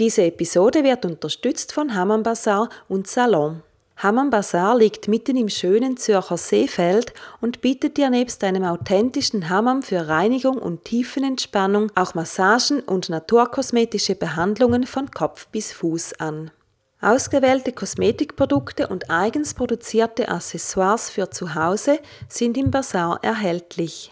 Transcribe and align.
Diese 0.00 0.22
Episode 0.22 0.82
wird 0.82 1.04
unterstützt 1.04 1.74
von 1.74 1.94
Hammam 1.94 2.22
Bazaar 2.22 2.70
und 2.88 3.06
Salon. 3.06 3.62
Hammam 3.98 4.30
Bazaar 4.30 4.78
liegt 4.78 5.08
mitten 5.08 5.36
im 5.36 5.50
schönen 5.50 5.98
Zürcher 5.98 6.38
Seefeld 6.38 7.12
und 7.42 7.60
bietet 7.60 7.98
dir 7.98 8.08
nebst 8.08 8.42
einem 8.42 8.64
authentischen 8.64 9.50
Hammam 9.50 9.82
für 9.82 10.08
Reinigung 10.08 10.56
und 10.56 10.86
Tiefenentspannung 10.86 11.92
auch 11.96 12.14
Massagen 12.14 12.80
und 12.80 13.10
naturkosmetische 13.10 14.14
Behandlungen 14.14 14.86
von 14.86 15.10
Kopf 15.10 15.48
bis 15.48 15.70
Fuß 15.74 16.14
an. 16.18 16.50
Ausgewählte 17.02 17.72
Kosmetikprodukte 17.72 18.88
und 18.88 19.10
eigens 19.10 19.52
produzierte 19.52 20.30
Accessoires 20.30 21.10
für 21.10 21.28
zu 21.28 21.54
Hause 21.54 21.98
sind 22.26 22.56
im 22.56 22.70
Bazar 22.70 23.18
erhältlich. 23.22 24.10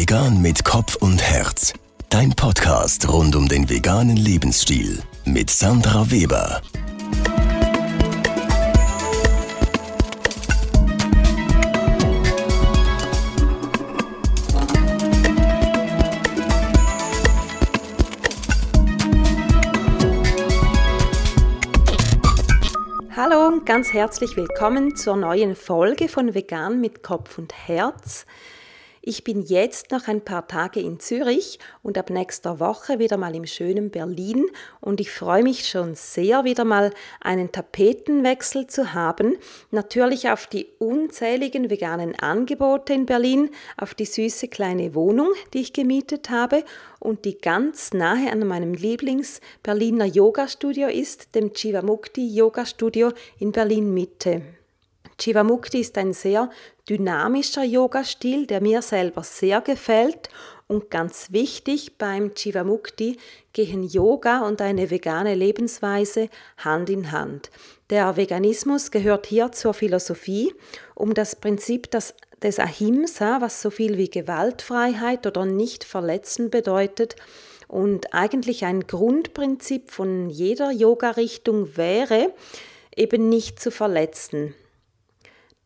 Vegan 0.00 0.40
mit 0.40 0.64
Kopf 0.64 0.96
und 0.96 1.20
Herz. 1.20 1.74
Dein 2.08 2.30
Podcast 2.30 3.06
rund 3.12 3.36
um 3.36 3.46
den 3.46 3.68
veganen 3.68 4.16
Lebensstil 4.16 5.02
mit 5.26 5.50
Sandra 5.50 6.10
Weber. 6.10 6.62
Hallo 23.14 23.48
und 23.48 23.66
ganz 23.66 23.92
herzlich 23.92 24.34
willkommen 24.34 24.96
zur 24.96 25.16
neuen 25.16 25.54
Folge 25.54 26.08
von 26.08 26.32
Vegan 26.32 26.80
mit 26.80 27.02
Kopf 27.02 27.36
und 27.36 27.52
Herz. 27.68 28.24
Ich 29.02 29.24
bin 29.24 29.40
jetzt 29.40 29.92
noch 29.92 30.08
ein 30.08 30.20
paar 30.20 30.46
Tage 30.46 30.78
in 30.78 31.00
Zürich 31.00 31.58
und 31.82 31.96
ab 31.96 32.10
nächster 32.10 32.60
Woche 32.60 32.98
wieder 32.98 33.16
mal 33.16 33.34
im 33.34 33.46
schönen 33.46 33.88
Berlin 33.88 34.44
und 34.82 35.00
ich 35.00 35.10
freue 35.10 35.42
mich 35.42 35.66
schon 35.66 35.94
sehr, 35.94 36.44
wieder 36.44 36.66
mal 36.66 36.92
einen 37.18 37.50
Tapetenwechsel 37.50 38.66
zu 38.66 38.92
haben. 38.92 39.38
Natürlich 39.70 40.28
auf 40.28 40.46
die 40.46 40.66
unzähligen 40.78 41.70
veganen 41.70 42.14
Angebote 42.18 42.92
in 42.92 43.06
Berlin, 43.06 43.48
auf 43.78 43.94
die 43.94 44.04
süße 44.04 44.48
kleine 44.48 44.94
Wohnung, 44.94 45.32
die 45.54 45.60
ich 45.60 45.72
gemietet 45.72 46.28
habe 46.28 46.62
und 46.98 47.24
die 47.24 47.38
ganz 47.38 47.94
nahe 47.94 48.30
an 48.30 48.46
meinem 48.46 48.74
Lieblings-Berliner 48.74 50.04
Yoga-Studio 50.04 50.88
ist, 50.88 51.34
dem 51.34 51.54
Chivamukti 51.54 52.28
Yoga 52.28 52.66
Studio 52.66 53.12
in 53.38 53.52
Berlin 53.52 53.94
Mitte. 53.94 54.59
Chivamukti 55.20 55.80
ist 55.80 55.98
ein 55.98 56.14
sehr 56.14 56.50
dynamischer 56.88 57.62
Yoga-Stil, 57.62 58.46
der 58.46 58.60
mir 58.62 58.80
selber 58.80 59.22
sehr 59.22 59.60
gefällt. 59.60 60.30
Und 60.66 60.90
ganz 60.90 61.32
wichtig 61.32 61.98
beim 61.98 62.34
Chivamukti 62.34 63.18
gehen 63.52 63.82
Yoga 63.82 64.46
und 64.46 64.62
eine 64.62 64.90
vegane 64.90 65.34
Lebensweise 65.34 66.28
Hand 66.56 66.88
in 66.88 67.12
Hand. 67.12 67.50
Der 67.90 68.16
Veganismus 68.16 68.90
gehört 68.90 69.26
hier 69.26 69.52
zur 69.52 69.74
Philosophie, 69.74 70.54
um 70.94 71.12
das 71.12 71.36
Prinzip 71.36 71.90
des, 71.90 72.14
des 72.42 72.58
Ahimsa, 72.58 73.40
was 73.40 73.60
so 73.60 73.70
viel 73.70 73.98
wie 73.98 74.08
Gewaltfreiheit 74.08 75.26
oder 75.26 75.44
nicht 75.44 75.84
verletzen 75.84 76.50
bedeutet, 76.50 77.16
und 77.66 78.14
eigentlich 78.14 78.64
ein 78.64 78.86
Grundprinzip 78.86 79.90
von 79.92 80.28
jeder 80.28 80.72
Yoga-Richtung 80.72 81.76
wäre, 81.76 82.32
eben 82.96 83.28
nicht 83.28 83.60
zu 83.60 83.70
verletzen. 83.70 84.54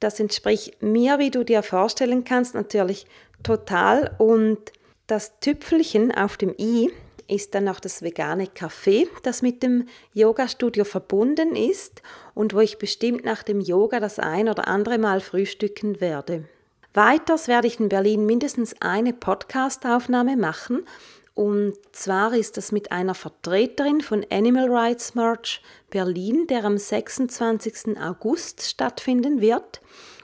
Das 0.05 0.21
entspricht 0.21 0.83
mir, 0.83 1.19
wie 1.19 1.31
du 1.31 1.45
dir 1.45 1.63
vorstellen 1.63 2.25
kannst, 2.25 2.55
natürlich 2.55 3.07
total. 3.43 4.15
Und 4.19 4.59
das 5.07 5.41
Tüpfelchen 5.41 6.13
auf 6.13 6.37
dem 6.37 6.55
i 6.59 6.91
ist 7.27 7.55
dann 7.55 7.67
auch 7.71 7.81
das 7.81 8.03
vegane 8.03 8.45
Café, 8.45 9.09
das 9.23 9.41
mit 9.41 9.63
dem 9.63 9.89
Yoga-Studio 10.13 10.85
verbunden 10.85 11.57
ist 11.57 12.03
und 12.35 12.53
wo 12.53 12.61
ich 12.61 12.77
bestimmt 12.77 13.25
nach 13.25 13.43
dem 13.43 13.63
Yoga 13.63 13.99
das 13.99 14.19
ein 14.19 14.51
oder 14.51 14.69
andere 14.69 14.99
Mal 14.99 15.21
frühstücken 15.21 16.03
werde. 16.03 16.45
Weiters 16.93 17.49
werde 17.49 17.69
ich 17.69 17.81
in 17.81 17.89
Berlin 17.89 18.27
mindestens 18.27 18.75
eine 18.83 19.15
Podcast-Aufnahme 19.15 20.37
machen 20.37 20.85
und 21.35 21.75
zwar 21.91 22.33
ist 22.35 22.57
das 22.57 22.71
mit 22.71 22.93
einer 22.93 23.15
Vertreterin 23.15 24.01
von 24.01 24.25
Animal 24.31 24.71
Rights 24.71 25.17
March 25.17 25.61
Berlin, 25.91 26.47
der 26.47 26.65
am 26.65 26.79
26. 26.79 27.99
August 28.01 28.63
stattfinden 28.63 29.41
wird. 29.41 29.81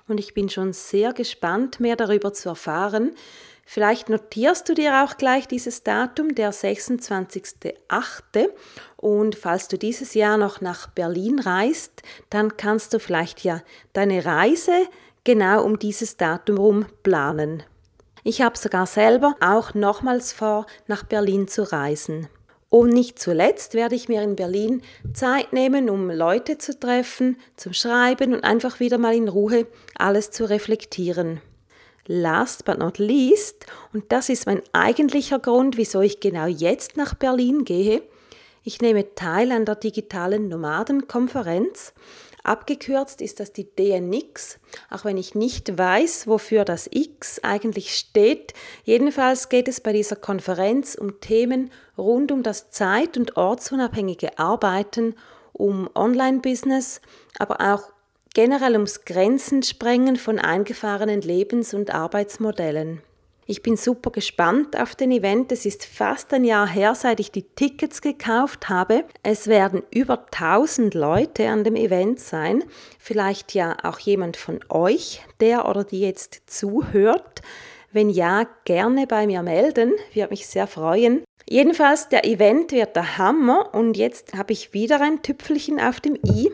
Und 0.06 0.18
ich 0.18 0.34
bin 0.34 0.48
schon 0.48 0.72
sehr 0.72 1.12
gespannt, 1.12 1.80
mehr 1.80 1.96
darüber 1.96 2.32
zu 2.32 2.48
erfahren. 2.50 3.16
Vielleicht 3.66 4.08
notierst 4.08 4.68
du 4.68 4.74
dir 4.74 5.04
auch 5.04 5.16
gleich 5.16 5.48
dieses 5.48 5.82
Datum, 5.82 6.34
der 6.34 6.52
26.8. 6.52 8.48
Und 8.96 9.34
falls 9.34 9.66
du 9.68 9.78
dieses 9.78 10.14
Jahr 10.14 10.38
noch 10.38 10.60
nach 10.60 10.88
Berlin 10.88 11.40
reist, 11.40 12.02
dann 12.30 12.56
kannst 12.56 12.94
du 12.94 13.00
vielleicht 13.00 13.42
ja 13.42 13.62
deine 13.92 14.24
Reise 14.24 14.88
genau 15.24 15.64
um 15.64 15.78
dieses 15.78 16.16
Datum 16.16 16.56
herum 16.56 16.86
planen. 17.02 17.64
Ich 18.24 18.42
habe 18.42 18.58
sogar 18.58 18.86
selber 18.86 19.36
auch 19.40 19.74
nochmals 19.74 20.32
vor, 20.32 20.66
nach 20.86 21.04
Berlin 21.04 21.48
zu 21.48 21.70
reisen. 21.70 22.28
Und 22.68 22.90
nicht 22.90 23.18
zuletzt 23.18 23.74
werde 23.74 23.96
ich 23.96 24.08
mir 24.08 24.22
in 24.22 24.36
Berlin 24.36 24.82
Zeit 25.12 25.52
nehmen, 25.52 25.90
um 25.90 26.08
Leute 26.08 26.56
zu 26.56 26.78
treffen, 26.78 27.36
zum 27.56 27.72
Schreiben 27.72 28.32
und 28.32 28.44
einfach 28.44 28.78
wieder 28.78 28.96
mal 28.96 29.14
in 29.14 29.28
Ruhe 29.28 29.66
alles 29.96 30.30
zu 30.30 30.48
reflektieren. 30.48 31.40
Last 32.06 32.64
but 32.64 32.78
not 32.78 32.98
least, 32.98 33.66
und 33.92 34.12
das 34.12 34.28
ist 34.28 34.46
mein 34.46 34.62
eigentlicher 34.72 35.38
Grund, 35.38 35.76
wieso 35.76 36.00
ich 36.00 36.20
genau 36.20 36.46
jetzt 36.46 36.96
nach 36.96 37.14
Berlin 37.14 37.64
gehe, 37.64 38.02
ich 38.62 38.80
nehme 38.80 39.14
teil 39.14 39.52
an 39.52 39.64
der 39.64 39.74
digitalen 39.74 40.48
Nomadenkonferenz 40.48 41.94
Abgekürzt 42.42 43.20
ist 43.20 43.40
das 43.40 43.52
die 43.52 43.68
DNX, 43.74 44.58
auch 44.90 45.04
wenn 45.04 45.16
ich 45.16 45.34
nicht 45.34 45.76
weiß, 45.76 46.26
wofür 46.26 46.64
das 46.64 46.88
X 46.90 47.40
eigentlich 47.42 47.94
steht. 47.96 48.54
Jedenfalls 48.84 49.48
geht 49.48 49.68
es 49.68 49.80
bei 49.80 49.92
dieser 49.92 50.16
Konferenz 50.16 50.94
um 50.94 51.20
Themen 51.20 51.70
rund 51.98 52.32
um 52.32 52.42
das 52.42 52.70
zeit- 52.70 53.16
und 53.16 53.36
ortsunabhängige 53.36 54.38
Arbeiten, 54.38 55.14
um 55.52 55.90
Online-Business, 55.94 57.00
aber 57.38 57.60
auch 57.74 57.92
generell 58.34 58.72
ums 58.72 59.04
Grenzensprengen 59.04 60.16
von 60.16 60.38
eingefahrenen 60.38 61.20
Lebens- 61.20 61.74
und 61.74 61.92
Arbeitsmodellen. 61.92 63.02
Ich 63.46 63.62
bin 63.62 63.76
super 63.76 64.10
gespannt 64.10 64.78
auf 64.78 64.94
den 64.94 65.10
Event. 65.10 65.50
Es 65.50 65.66
ist 65.66 65.84
fast 65.84 66.32
ein 66.32 66.44
Jahr 66.44 66.68
her, 66.68 66.94
seit 66.94 67.18
ich 67.20 67.32
die 67.32 67.42
Tickets 67.42 68.00
gekauft 68.00 68.68
habe. 68.68 69.04
Es 69.22 69.48
werden 69.48 69.82
über 69.90 70.26
1000 70.30 70.94
Leute 70.94 71.48
an 71.48 71.64
dem 71.64 71.74
Event 71.74 72.20
sein. 72.20 72.62
Vielleicht 72.98 73.54
ja 73.54 73.76
auch 73.82 73.98
jemand 73.98 74.36
von 74.36 74.60
euch, 74.68 75.22
der 75.40 75.68
oder 75.68 75.82
die 75.82 76.00
jetzt 76.00 76.42
zuhört. 76.46 77.42
Wenn 77.92 78.08
ja, 78.08 78.46
gerne 78.64 79.06
bei 79.08 79.26
mir 79.26 79.42
melden. 79.42 79.94
Würde 80.14 80.30
mich 80.30 80.46
sehr 80.46 80.68
freuen. 80.68 81.24
Jedenfalls, 81.48 82.08
der 82.08 82.24
Event 82.24 82.70
wird 82.70 82.94
der 82.94 83.18
Hammer 83.18 83.74
und 83.74 83.96
jetzt 83.96 84.34
habe 84.34 84.52
ich 84.52 84.72
wieder 84.72 85.00
ein 85.00 85.22
Tüpfelchen 85.22 85.80
auf 85.80 85.98
dem 85.98 86.14
i. 86.14 86.52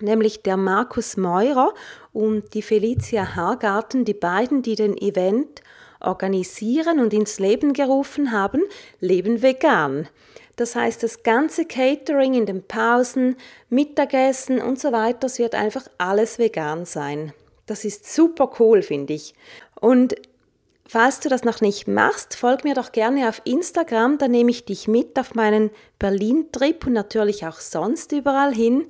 nämlich 0.00 0.42
der 0.42 0.56
Markus 0.56 1.16
Meurer 1.16 1.72
und 2.14 2.54
die 2.54 2.62
Felicia 2.62 3.34
Hargarten, 3.34 4.06
die 4.06 4.14
beiden, 4.14 4.62
die 4.62 4.76
den 4.76 4.96
Event 4.96 5.60
organisieren 6.00 7.00
und 7.00 7.12
ins 7.12 7.38
Leben 7.38 7.74
gerufen 7.74 8.32
haben, 8.32 8.62
leben 9.00 9.42
vegan. 9.42 10.08
Das 10.56 10.76
heißt, 10.76 11.02
das 11.02 11.24
ganze 11.24 11.64
Catering 11.64 12.34
in 12.34 12.46
den 12.46 12.62
Pausen, 12.62 13.36
Mittagessen 13.68 14.62
und 14.62 14.78
so 14.80 14.92
weiter, 14.92 15.20
das 15.20 15.38
wird 15.38 15.54
einfach 15.54 15.88
alles 15.98 16.38
vegan 16.38 16.86
sein. 16.86 17.32
Das 17.66 17.84
ist 17.84 18.12
super 18.14 18.52
cool, 18.60 18.82
finde 18.82 19.14
ich. 19.14 19.34
Und 19.80 20.14
falls 20.86 21.18
du 21.18 21.28
das 21.28 21.42
noch 21.42 21.60
nicht 21.60 21.88
machst, 21.88 22.36
folg 22.36 22.62
mir 22.62 22.74
doch 22.74 22.92
gerne 22.92 23.28
auf 23.28 23.42
Instagram, 23.44 24.18
da 24.18 24.28
nehme 24.28 24.52
ich 24.52 24.64
dich 24.64 24.86
mit 24.86 25.18
auf 25.18 25.34
meinen 25.34 25.70
Berlin-Trip 25.98 26.86
und 26.86 26.92
natürlich 26.92 27.44
auch 27.46 27.58
sonst 27.58 28.12
überall 28.12 28.54
hin. 28.54 28.86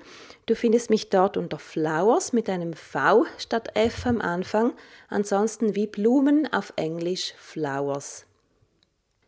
Du 0.46 0.54
findest 0.54 0.90
mich 0.90 1.08
dort 1.08 1.38
unter 1.38 1.58
Flowers 1.58 2.34
mit 2.34 2.50
einem 2.50 2.74
V 2.74 3.24
statt 3.38 3.70
F 3.74 4.06
am 4.06 4.20
Anfang, 4.20 4.74
ansonsten 5.08 5.74
wie 5.74 5.86
Blumen 5.86 6.52
auf 6.52 6.74
Englisch 6.76 7.32
Flowers. 7.38 8.26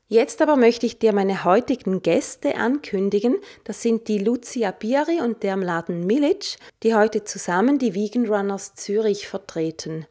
Jetzt 0.08 0.40
aber 0.42 0.56
möchte 0.56 0.86
ich 0.86 0.98
dir 0.98 1.12
meine 1.12 1.44
heutigen 1.44 2.00
Gäste 2.00 2.56
ankündigen. 2.56 3.36
Das 3.64 3.82
sind 3.82 4.06
die 4.08 4.18
Lucia 4.18 4.70
Biari 4.70 5.20
und 5.20 5.42
der 5.42 5.56
Mladen 5.56 6.06
Milic, 6.06 6.58
die 6.82 6.94
heute 6.94 7.24
zusammen 7.24 7.78
die 7.78 7.94
Vegan 7.94 8.26
Runners 8.26 8.74
Zürich 8.74 9.26
vertreten. 9.26 10.06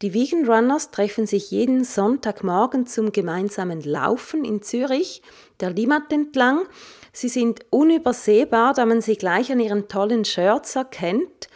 Die 0.00 0.14
Vegan 0.14 0.48
Runners 0.48 0.92
treffen 0.92 1.26
sich 1.26 1.50
jeden 1.50 1.84
Sonntagmorgen 1.84 2.86
zum 2.86 3.12
gemeinsamen 3.12 3.80
Laufen 3.82 4.44
in 4.44 4.62
Zürich, 4.62 5.22
der 5.60 5.70
Limmat 5.70 6.12
entlang, 6.12 6.66
Sie 7.12 7.28
sind 7.28 7.60
unübersehbar, 7.70 8.74
da 8.74 8.86
man 8.86 9.00
sie 9.00 9.16
gleich 9.16 9.50
an 9.50 9.60
ihren 9.60 9.88
tollen 9.88 10.24
Shirts 10.24 10.76
erkennt. 10.76 11.48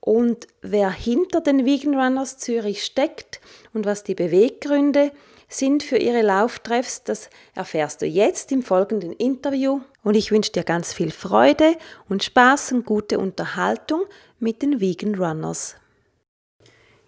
Und 0.00 0.46
wer 0.62 0.90
hinter 0.90 1.40
den 1.40 1.64
Vegan 1.64 1.98
Runners 1.98 2.38
Zürich 2.38 2.84
steckt 2.84 3.40
und 3.72 3.86
was 3.86 4.04
die 4.04 4.14
Beweggründe 4.14 5.10
sind 5.48 5.82
für 5.82 5.96
ihre 5.96 6.22
Lauftreffs, 6.22 7.04
das 7.04 7.30
erfährst 7.54 8.02
du 8.02 8.06
jetzt 8.06 8.52
im 8.52 8.62
folgenden 8.62 9.12
Interview. 9.12 9.80
Und 10.02 10.16
ich 10.16 10.30
wünsche 10.30 10.52
dir 10.52 10.64
ganz 10.64 10.92
viel 10.92 11.10
Freude 11.10 11.76
und 12.08 12.22
Spaß 12.22 12.72
und 12.72 12.84
gute 12.84 13.18
Unterhaltung 13.18 14.02
mit 14.38 14.62
den 14.62 14.80
Vegan 14.80 15.14
Runners. 15.14 15.76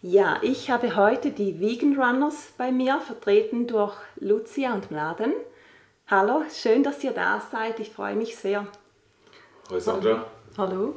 Ja, 0.00 0.38
ich 0.42 0.70
habe 0.70 0.94
heute 0.94 1.30
die 1.30 1.58
Vegan 1.58 2.00
Runners 2.00 2.52
bei 2.56 2.70
mir, 2.70 3.00
vertreten 3.00 3.66
durch 3.66 3.94
Lucia 4.16 4.72
und 4.72 4.90
Mladen. 4.90 5.32
Hallo, 6.10 6.42
schön, 6.50 6.82
dass 6.82 7.04
ihr 7.04 7.10
da 7.10 7.42
seid. 7.52 7.78
Ich 7.80 7.90
freue 7.90 8.16
mich 8.16 8.34
sehr. 8.34 8.66
Hallo 9.68 9.78
Sandra. 9.78 10.26
Hallo, 10.56 10.94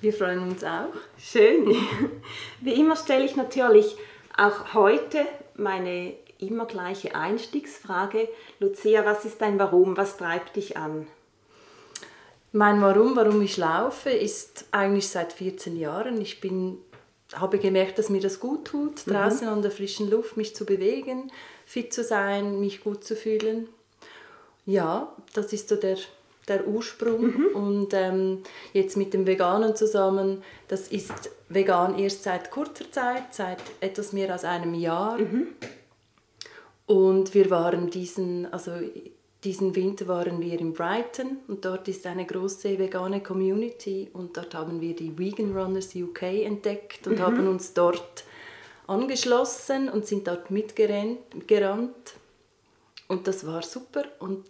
wir 0.00 0.10
freuen 0.10 0.38
uns 0.38 0.64
auch. 0.64 0.94
Schön. 1.18 1.76
Wie 2.62 2.72
immer 2.72 2.96
stelle 2.96 3.26
ich 3.26 3.36
natürlich 3.36 3.94
auch 4.38 4.72
heute 4.72 5.26
meine 5.54 6.14
immer 6.38 6.64
gleiche 6.64 7.14
Einstiegsfrage. 7.14 8.26
Lucia, 8.58 9.04
was 9.04 9.26
ist 9.26 9.42
dein 9.42 9.58
Warum? 9.58 9.98
Was 9.98 10.16
treibt 10.16 10.56
dich 10.56 10.78
an? 10.78 11.06
Mein 12.52 12.80
Warum, 12.80 13.16
warum 13.16 13.42
ich 13.42 13.58
laufe, 13.58 14.08
ist 14.08 14.64
eigentlich 14.70 15.08
seit 15.08 15.34
14 15.34 15.76
Jahren. 15.76 16.18
Ich 16.22 16.40
bin, 16.40 16.78
habe 17.34 17.58
gemerkt, 17.58 17.98
dass 17.98 18.08
mir 18.08 18.22
das 18.22 18.40
gut 18.40 18.64
tut, 18.64 19.06
mhm. 19.06 19.10
draußen 19.10 19.46
mhm. 19.46 19.52
an 19.52 19.60
der 19.62 19.72
frischen 19.72 20.08
Luft 20.08 20.38
mich 20.38 20.56
zu 20.56 20.64
bewegen, 20.64 21.30
fit 21.66 21.92
zu 21.92 22.02
sein, 22.02 22.60
mich 22.60 22.82
gut 22.82 23.04
zu 23.04 23.14
fühlen. 23.14 23.68
Ja, 24.68 25.16
das 25.32 25.54
ist 25.54 25.70
so 25.70 25.76
der, 25.76 25.96
der 26.46 26.68
Ursprung. 26.68 27.22
Mhm. 27.22 27.46
Und 27.54 27.94
ähm, 27.94 28.42
jetzt 28.74 28.98
mit 28.98 29.14
dem 29.14 29.26
Veganen 29.26 29.74
zusammen, 29.74 30.42
das 30.68 30.88
ist 30.88 31.30
vegan 31.48 31.98
erst 31.98 32.24
seit 32.24 32.50
kurzer 32.50 32.92
Zeit, 32.92 33.32
seit 33.32 33.62
etwas 33.80 34.12
mehr 34.12 34.30
als 34.30 34.44
einem 34.44 34.74
Jahr. 34.74 35.16
Mhm. 35.16 35.48
Und 36.86 37.32
wir 37.32 37.48
waren 37.48 37.88
diesen, 37.88 38.52
also 38.52 38.72
diesen 39.42 39.74
Winter 39.74 40.06
waren 40.06 40.38
wir 40.42 40.60
in 40.60 40.74
Brighton 40.74 41.38
und 41.48 41.64
dort 41.64 41.88
ist 41.88 42.06
eine 42.06 42.26
große 42.26 42.78
vegane 42.78 43.22
Community 43.22 44.10
und 44.12 44.36
dort 44.36 44.54
haben 44.54 44.82
wir 44.82 44.94
die 44.94 45.18
Vegan 45.18 45.56
Runners 45.56 45.94
UK 45.94 46.44
entdeckt 46.44 47.06
und 47.06 47.14
mhm. 47.14 47.22
haben 47.22 47.48
uns 47.48 47.72
dort 47.72 48.24
angeschlossen 48.86 49.88
und 49.88 50.06
sind 50.06 50.26
dort 50.26 50.50
mitgerannt. 50.50 52.16
Und 53.08 53.26
das 53.26 53.46
war 53.46 53.62
super. 53.62 54.04
Und 54.18 54.44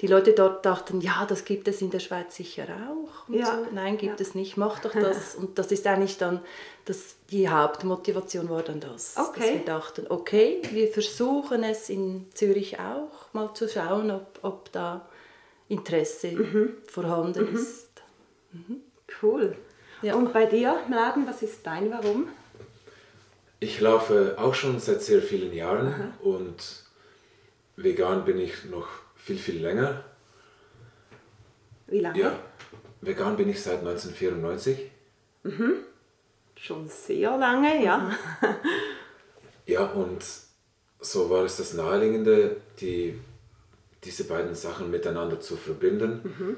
die 0.00 0.06
Leute 0.06 0.32
dort 0.32 0.66
dachten, 0.66 1.00
ja, 1.00 1.24
das 1.26 1.44
gibt 1.44 1.68
es 1.68 1.80
in 1.80 1.90
der 1.90 2.00
Schweiz 2.00 2.36
sicher 2.36 2.64
auch. 2.64 3.32
Ja. 3.32 3.46
So. 3.46 3.66
Nein, 3.72 3.96
gibt 3.96 4.20
ja. 4.20 4.26
es 4.26 4.34
nicht, 4.34 4.56
mach 4.56 4.78
doch 4.80 4.92
das. 4.94 5.34
Und 5.34 5.58
das 5.58 5.72
ist 5.72 5.86
eigentlich 5.86 6.18
dann, 6.18 6.40
das, 6.84 7.16
die 7.30 7.48
Hauptmotivation 7.48 8.48
war 8.48 8.62
dann 8.62 8.80
das. 8.80 9.16
Okay. 9.16 9.40
Dass 9.40 9.48
wir 9.48 9.64
dachten, 9.64 10.06
okay, 10.08 10.62
wir 10.70 10.88
versuchen 10.88 11.64
es 11.64 11.88
in 11.88 12.26
Zürich 12.34 12.78
auch, 12.78 13.32
mal 13.32 13.54
zu 13.54 13.68
schauen, 13.68 14.10
ob, 14.10 14.38
ob 14.42 14.72
da 14.72 15.08
Interesse 15.68 16.32
mhm. 16.32 16.74
vorhanden 16.86 17.50
mhm. 17.50 17.56
ist. 17.56 17.88
Mhm. 18.52 18.80
Cool. 19.22 19.56
Ja. 20.02 20.14
Und 20.14 20.32
bei 20.32 20.44
dir, 20.44 20.78
Mladen, 20.88 21.26
was 21.26 21.42
ist 21.42 21.66
dein 21.66 21.90
Warum? 21.90 22.28
Ich 23.58 23.80
laufe 23.80 24.36
auch 24.36 24.54
schon 24.54 24.78
seit 24.78 25.02
sehr 25.02 25.22
vielen 25.22 25.52
Jahren 25.54 25.88
Aha. 25.88 26.12
und 26.22 26.85
Vegan 27.76 28.24
bin 28.24 28.38
ich 28.38 28.64
noch 28.64 28.88
viel, 29.14 29.38
viel 29.38 29.62
länger. 29.62 30.04
Wie 31.86 32.00
lange? 32.00 32.18
Ja, 32.18 32.38
vegan 33.00 33.36
bin 33.36 33.48
ich 33.48 33.62
seit 33.62 33.78
1994. 33.80 34.90
Mhm. 35.42 35.74
Schon 36.56 36.88
sehr 36.88 37.36
lange, 37.36 37.84
ja. 37.84 38.10
ja, 39.66 39.84
und 39.84 40.24
so 41.00 41.30
war 41.30 41.44
es 41.44 41.58
das 41.58 41.74
Naheliegende, 41.74 42.56
die, 42.80 43.20
diese 44.02 44.24
beiden 44.24 44.54
Sachen 44.54 44.90
miteinander 44.90 45.38
zu 45.38 45.56
verbinden. 45.56 46.20
Mhm. 46.24 46.56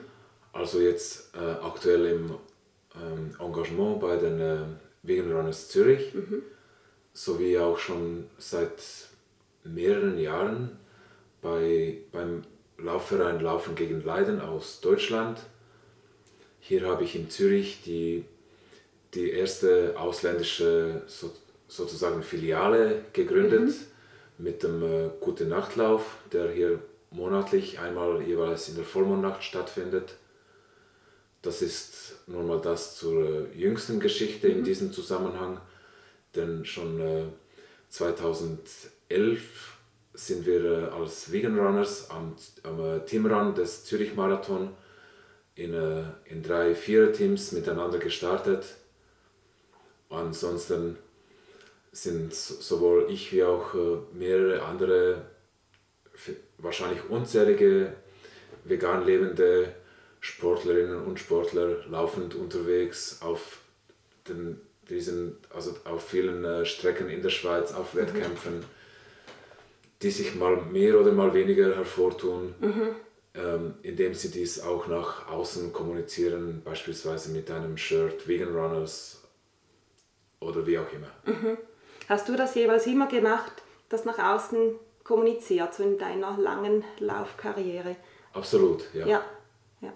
Also 0.53 0.81
jetzt 0.81 1.35
äh, 1.35 1.39
aktuell 1.39 2.07
im 2.07 2.35
ähm, 2.95 3.35
Engagement 3.39 4.01
bei 4.01 4.17
den 4.17 4.41
äh, 4.41 4.61
Vegan 5.03 5.33
Runners 5.33 5.69
Zürich, 5.69 6.15
mhm. 6.15 6.43
sowie 7.13 7.59
auch 7.59 7.79
schon 7.79 8.31
seit 8.39 8.83
mehreren 9.65 10.19
Jahren 10.19 10.79
bei, 11.43 11.99
beim 12.13 12.43
Laufverein 12.79 13.41
Laufen 13.41 13.75
gegen 13.75 14.05
Leiden 14.05 14.41
aus 14.41 14.81
Deutschland. 14.81 15.41
Hier 16.61 16.87
habe 16.87 17.05
ich 17.05 17.17
in 17.17 17.31
Zürich 17.31 17.83
die, 17.85 18.25
die 19.15 19.31
erste 19.31 19.95
ausländische 19.99 21.03
so, 21.07 21.33
sozusagen 21.67 22.23
Filiale 22.23 23.05
gegründet 23.13 23.69
mhm. 23.71 24.45
mit 24.45 24.63
dem 24.63 24.83
äh, 24.83 25.11
Gute 25.21 25.45
Nachtlauf, 25.45 26.17
der 26.33 26.51
hier 26.51 26.81
monatlich 27.11 27.79
einmal 27.79 28.23
jeweils 28.23 28.69
in 28.69 28.77
der 28.77 28.85
Vollmondnacht 28.85 29.43
stattfindet. 29.43 30.15
Das 31.43 31.63
ist 31.63 32.17
nun 32.27 32.47
mal 32.47 32.61
das 32.61 32.97
zur 32.97 33.25
äh, 33.25 33.59
jüngsten 33.59 34.01
Geschichte 34.01 34.49
mhm. 34.49 34.59
in 34.59 34.65
diesem 34.65 34.93
Zusammenhang, 34.93 35.61
denn 36.35 36.65
schon 36.65 37.01
äh, 37.01 37.25
2011 37.89 39.78
sind 40.19 40.47
wir 40.47 40.65
äh, 40.65 40.85
als 40.87 41.31
Vegan 41.31 41.59
Runners 41.59 42.11
am, 42.11 42.35
am 42.65 42.81
äh, 42.81 43.01
Teamrun 43.05 43.55
des 43.55 43.85
Zürich 43.85 44.17
Marathon 44.17 44.75
in, 45.55 45.73
äh, 45.75 46.03
in 46.25 46.43
drei 46.43 46.75
Vierer-Teams 46.75 47.53
miteinander 47.53 47.99
gestartet. 47.99 48.65
Ansonsten 50.11 50.99
sind 51.93 52.35
sowohl 52.35 53.07
ich 53.11 53.33
wie 53.33 53.45
auch 53.45 53.75
mehrere 54.13 54.63
andere, 54.63 55.23
wahrscheinlich 56.57 57.09
unzählige 57.11 57.93
vegan 58.65 59.05
lebende 59.05 59.75
Sportlerinnen 60.21 61.05
und 61.05 61.21
Sportler 61.21 61.85
laufend 61.89 62.35
unterwegs 62.35 63.19
auf 63.21 63.59
den, 64.29 64.61
diesen, 64.89 65.37
also 65.55 65.77
auf 65.85 66.09
vielen 66.09 66.65
Strecken 66.65 67.11
in 67.11 67.23
der 67.23 67.31
Schweiz, 67.31 67.73
auf 67.73 67.95
mhm. 67.95 68.01
Wettkämpfen. 68.01 68.59
Mhm 68.61 68.78
die 70.03 70.11
sich 70.11 70.35
mal 70.35 70.57
mehr 70.57 70.99
oder 70.99 71.13
mal 71.13 71.35
weniger 71.35 71.75
hervortun, 71.75 72.55
mhm. 72.61 72.89
ähm, 73.35 73.75
indem 73.83 74.15
sie 74.15 74.31
dies 74.31 74.61
auch 74.61 74.87
nach 74.87 75.29
außen 75.29 75.73
kommunizieren, 75.73 76.63
beispielsweise 76.65 77.31
mit 77.31 77.51
einem 77.51 77.77
Shirt 77.77 78.29
Vegan 78.29 78.55
Runners 78.57 79.23
oder 80.41 80.67
wie 80.67 80.79
auch 80.79 80.93
immer. 80.93 81.11
Mhm. 81.25 81.59
Hast 82.09 82.29
du 82.29 82.37
das 82.37 82.55
jeweils 82.55 82.87
immer 82.87 83.09
gemacht, 83.09 83.53
das 83.89 84.05
nach 84.05 84.19
außen 84.19 84.75
kommuniziert, 85.03 85.75
so 85.75 85.83
in 85.83 85.99
deiner 85.99 86.39
langen 86.39 86.85
Laufkarriere? 87.01 87.97
Absolut, 88.33 88.85
ja. 88.95 89.07
ja. 89.07 89.25
ja. 89.81 89.93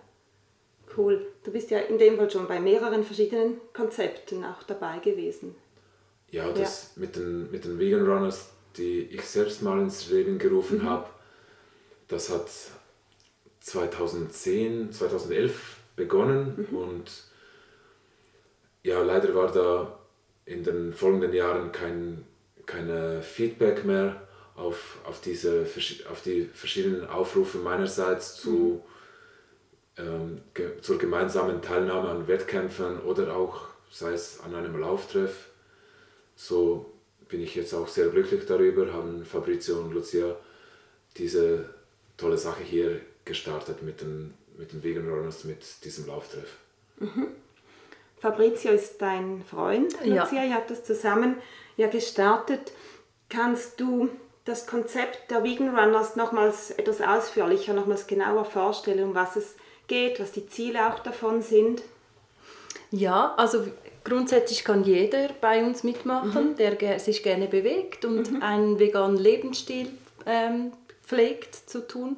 Cool. 0.97 1.26
Du 1.44 1.52
bist 1.52 1.71
ja 1.71 1.78
in 1.78 1.99
dem 1.99 2.16
Fall 2.16 2.30
schon 2.30 2.49
bei 2.49 2.61
mehreren 2.61 3.04
verschiedenen 3.04 3.61
Konzepten 3.73 4.44
auch 4.44 4.62
dabei 4.64 4.99
gewesen. 4.99 5.54
Ja, 6.30 6.50
das 6.50 6.92
ja. 6.97 7.02
Mit, 7.02 7.16
den, 7.16 7.50
mit 7.50 7.64
den 7.64 7.78
Vegan 7.78 8.06
Runners, 8.06 8.50
die 8.76 9.02
ich 9.02 9.23
selbst 9.23 9.62
mal 9.62 9.81
ins 9.81 10.11
Leben 10.11 10.38
gerufen 10.38 10.79
mhm. 10.79 10.88
habe. 10.88 11.09
Das 12.09 12.31
hat 12.31 12.50
2010, 13.61 14.93
2011 14.93 15.76
begonnen 15.97 16.67
mhm. 16.71 16.76
und 16.76 17.25
ja, 18.83 19.02
leider 19.02 19.35
war 19.35 19.52
da 19.52 19.99
in 20.45 20.64
den 20.64 20.93
folgenden 20.93 21.33
Jahren 21.33 21.71
kein, 21.71 22.26
kein 22.67 23.23
Feedback 23.23 23.85
mehr 23.85 24.26
auf, 24.57 24.99
auf, 25.05 25.21
diese, 25.21 25.67
auf 26.11 26.23
die 26.23 26.50
verschiedenen 26.52 27.07
Aufrufe 27.07 27.59
meinerseits 27.59 28.37
zu, 28.37 28.83
mhm. 29.97 30.05
ähm, 30.05 30.41
ge, 30.55 30.81
zur 30.81 30.99
gemeinsamen 30.99 31.62
Teilnahme 31.62 32.09
an 32.09 32.29
Wettkämpfen 32.29 33.00
oder 33.00 33.37
auch 33.37 33.69
sei 33.91 34.12
es 34.12 34.41
an 34.41 34.55
einem 34.55 34.79
Lauftreff. 34.79 35.49
So 36.35 36.92
bin 37.33 37.43
ich 37.43 37.55
jetzt 37.55 37.73
auch 37.73 37.89
sehr 37.89 38.09
glücklich 38.09 38.45
darüber, 38.47 38.93
haben 38.93 39.25
Fabrizio 39.25 39.79
und 39.79 39.93
Lucia 39.93 40.37
diese 41.17 41.71
tolle 42.19 42.37
Sache 42.37 42.62
hier 42.62 43.01
gestartet 43.25 43.83
mit 43.83 44.03
den, 44.03 44.35
mit 44.59 44.73
den 44.73 44.83
Vegan 44.83 45.09
Runners, 45.09 45.45
mit 45.45 45.83
diesem 45.85 46.07
Lauftreff. 46.07 46.59
Mhm. 46.99 47.29
Fabrizio 48.21 48.73
ist 48.73 49.01
dein 49.01 49.43
Freund, 49.49 49.95
Lucia, 50.05 50.43
ja. 50.43 50.45
ihr 50.45 50.55
habt 50.55 50.71
das 50.71 50.85
zusammen 50.85 51.37
ja 51.77 51.89
gestartet. 51.89 52.73
Kannst 53.31 53.81
du 53.81 54.11
das 54.45 54.67
Konzept 54.67 55.31
der 55.31 55.43
Vegan 55.43 55.75
Runners 55.75 56.17
nochmals 56.17 56.71
etwas 56.71 57.01
ausführlicher, 57.01 57.73
nochmals 57.73 58.07
genauer 58.07 58.45
vorstellen, 58.45 59.05
um 59.05 59.15
was 59.15 59.37
es 59.37 59.57
geht, 59.87 60.21
was 60.21 60.33
die 60.33 60.47
Ziele 60.47 60.87
auch 60.87 60.99
davon 60.99 61.41
sind? 61.41 61.83
Ja, 62.91 63.35
also 63.39 63.67
grundsätzlich 64.04 64.64
kann 64.64 64.85
jeder 64.85 65.28
bei 65.40 65.64
uns 65.64 65.85
mitmachen, 65.85 66.50
mhm. 66.50 66.56
der 66.56 66.99
sich 66.99 67.23
gerne 67.23 67.47
bewegt 67.47 68.04
und 68.04 68.32
mhm. 68.32 68.42
einen 68.42 68.78
veganen 68.78 69.16
Lebensstil 69.16 69.88
ähm, 70.26 70.73
pflegt 71.06 71.54
zu 71.54 71.87
tun. 71.87 72.16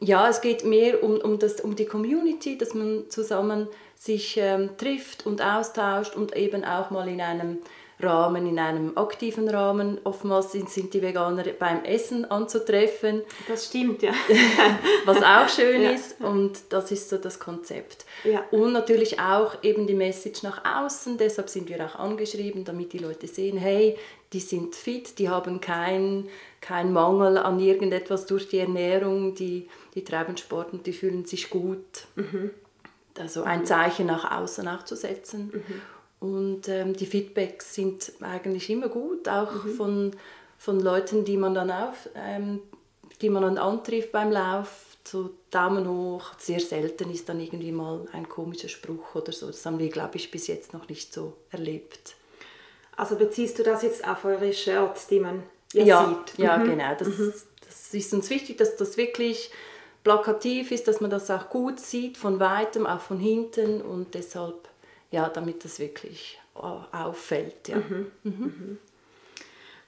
Ja, 0.00 0.28
es 0.28 0.40
geht 0.40 0.64
mehr 0.64 1.02
um, 1.02 1.16
um, 1.20 1.38
das, 1.38 1.60
um 1.60 1.76
die 1.76 1.84
Community, 1.84 2.56
dass 2.56 2.74
man 2.74 3.10
zusammen 3.10 3.68
sich 3.94 4.38
ähm, 4.38 4.70
trifft 4.78 5.26
und 5.26 5.42
austauscht 5.42 6.16
und 6.16 6.34
eben 6.34 6.64
auch 6.64 6.90
mal 6.90 7.06
in 7.06 7.20
einem 7.20 7.58
Rahmen, 8.02 8.46
in 8.46 8.58
einem 8.58 8.96
aktiven 8.96 9.48
Rahmen. 9.48 10.00
Oftmals 10.04 10.52
sind, 10.52 10.70
sind 10.70 10.94
die 10.94 11.02
Veganer 11.02 11.44
beim 11.58 11.84
Essen 11.84 12.24
anzutreffen. 12.24 13.22
Das 13.48 13.66
stimmt, 13.66 14.02
ja. 14.02 14.12
Was 15.04 15.22
auch 15.22 15.48
schön 15.48 15.82
ja. 15.82 15.90
ist 15.90 16.20
und 16.20 16.58
das 16.70 16.90
ist 16.90 17.08
so 17.08 17.18
das 17.18 17.38
Konzept. 17.38 18.04
Ja. 18.24 18.44
Und 18.50 18.72
natürlich 18.72 19.20
auch 19.20 19.62
eben 19.62 19.86
die 19.86 19.94
Message 19.94 20.42
nach 20.42 20.62
außen, 20.64 21.18
deshalb 21.18 21.48
sind 21.48 21.68
wir 21.68 21.84
auch 21.84 21.96
angeschrieben, 21.96 22.64
damit 22.64 22.92
die 22.92 22.98
Leute 22.98 23.26
sehen, 23.26 23.56
hey, 23.56 23.96
die 24.32 24.40
sind 24.40 24.76
fit, 24.76 25.18
die 25.18 25.28
haben 25.28 25.60
keinen 25.60 26.28
kein 26.60 26.92
Mangel 26.92 27.38
an 27.38 27.58
irgendetwas 27.58 28.26
durch 28.26 28.48
die 28.48 28.58
Ernährung, 28.58 29.34
die, 29.34 29.68
die 29.94 30.04
treiben 30.04 30.36
Sport 30.36 30.72
und 30.72 30.86
die 30.86 30.92
fühlen 30.92 31.24
sich 31.24 31.50
gut. 31.50 32.06
Mhm. 32.16 32.50
Also 33.18 33.42
ein 33.42 33.66
Zeichen 33.66 34.06
nach 34.06 34.38
außen 34.38 34.66
auch 34.68 34.84
zu 34.84 34.94
setzen. 34.94 35.50
Mhm. 35.52 35.82
Und 36.20 36.68
ähm, 36.68 36.94
die 36.94 37.06
Feedbacks 37.06 37.74
sind 37.74 38.12
eigentlich 38.20 38.68
immer 38.68 38.88
gut, 38.88 39.26
auch 39.28 39.64
mhm. 39.64 39.74
von, 39.74 40.16
von 40.58 40.78
Leuten, 40.78 41.24
die 41.24 41.38
man 41.38 41.54
dann 41.54 41.70
auf, 41.70 42.08
ähm, 42.14 42.60
die 43.22 43.30
man 43.30 43.42
dann 43.42 43.58
antrifft 43.58 44.12
beim 44.12 44.30
Lauf, 44.30 44.84
so 45.02 45.30
Daumen 45.50 45.88
hoch. 45.88 46.32
Sehr 46.38 46.60
selten 46.60 47.10
ist 47.10 47.28
dann 47.28 47.40
irgendwie 47.40 47.72
mal 47.72 48.06
ein 48.12 48.28
komischer 48.28 48.68
Spruch 48.68 49.14
oder 49.14 49.32
so. 49.32 49.46
Das 49.46 49.64
haben 49.64 49.78
wir, 49.78 49.88
glaube 49.88 50.16
ich, 50.16 50.30
bis 50.30 50.46
jetzt 50.46 50.72
noch 50.74 50.88
nicht 50.88 51.12
so 51.12 51.32
erlebt. 51.50 52.14
Also 52.96 53.16
beziehst 53.16 53.58
du 53.58 53.62
das 53.62 53.82
jetzt 53.82 54.06
auf 54.06 54.24
eure 54.26 54.52
Shirts, 54.52 55.06
die 55.06 55.20
man 55.20 55.42
ja, 55.72 55.84
ja 55.84 56.06
sieht? 56.06 56.38
Ja, 56.38 56.58
mhm. 56.58 56.64
genau. 56.64 56.94
Das, 56.98 57.08
mhm. 57.08 57.32
das 57.66 57.94
ist 57.94 58.12
uns 58.12 58.28
wichtig, 58.28 58.58
dass 58.58 58.76
das 58.76 58.98
wirklich 58.98 59.50
plakativ 60.04 60.70
ist, 60.70 60.86
dass 60.86 61.00
man 61.00 61.10
das 61.10 61.30
auch 61.30 61.48
gut 61.48 61.80
sieht, 61.80 62.18
von 62.18 62.40
weitem, 62.40 62.86
auch 62.86 63.00
von 63.00 63.18
hinten 63.18 63.80
und 63.80 64.14
deshalb 64.14 64.69
ja, 65.10 65.28
damit 65.28 65.64
das 65.64 65.78
wirklich 65.78 66.40
äh, 66.56 66.96
auffällt. 66.96 67.68
Ja. 67.68 67.76
Mhm. 67.76 68.10
Mhm. 68.22 68.32
mhm. 68.32 68.78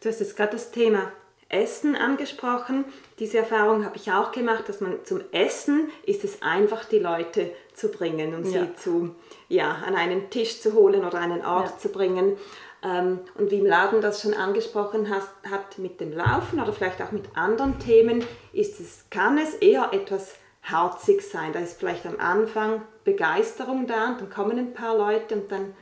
Du 0.00 0.08
hast 0.08 0.18
jetzt 0.18 0.36
gerade 0.36 0.52
das 0.52 0.72
Thema 0.72 1.12
Essen 1.48 1.94
angesprochen. 1.94 2.84
Diese 3.18 3.38
Erfahrung 3.38 3.84
habe 3.84 3.96
ich 3.96 4.10
auch 4.10 4.32
gemacht, 4.32 4.68
dass 4.68 4.80
man 4.80 5.04
zum 5.04 5.20
Essen 5.30 5.90
ist 6.06 6.24
es 6.24 6.42
einfach, 6.42 6.84
die 6.86 6.98
Leute 6.98 7.52
zu 7.74 7.88
bringen 7.88 8.34
und 8.34 8.50
ja. 8.50 8.62
sie 8.62 8.74
zu, 8.74 9.14
ja, 9.48 9.70
an 9.86 9.94
einen 9.94 10.30
Tisch 10.30 10.60
zu 10.60 10.72
holen 10.72 11.04
oder 11.04 11.18
einen 11.18 11.44
Ort 11.44 11.70
ja. 11.70 11.78
zu 11.78 11.90
bringen. 11.90 12.36
Ähm, 12.82 13.20
und 13.36 13.50
wie 13.50 13.58
im 13.58 13.66
Laden 13.66 14.00
das 14.00 14.22
schon 14.22 14.34
angesprochen 14.34 15.08
hast, 15.08 15.30
hat 15.48 15.78
mit 15.78 16.00
dem 16.00 16.12
Laufen 16.12 16.60
oder 16.60 16.72
vielleicht 16.72 17.00
auch 17.00 17.12
mit 17.12 17.36
anderen 17.36 17.78
Themen, 17.78 18.24
ist 18.52 18.80
es, 18.80 19.04
kann 19.10 19.38
es 19.38 19.54
eher 19.54 19.90
etwas 19.92 20.34
herzig 20.62 21.22
sein. 21.22 21.52
Da 21.52 21.60
ist 21.60 21.78
vielleicht 21.78 22.06
am 22.06 22.18
Anfang 22.18 22.82
Begeisterung 23.04 23.86
da 23.86 24.10
und 24.10 24.20
dann 24.20 24.30
kommen 24.30 24.58
ein 24.58 24.74
paar 24.74 24.96
Leute 24.96 25.34
und 25.34 25.50
dann 25.50 25.74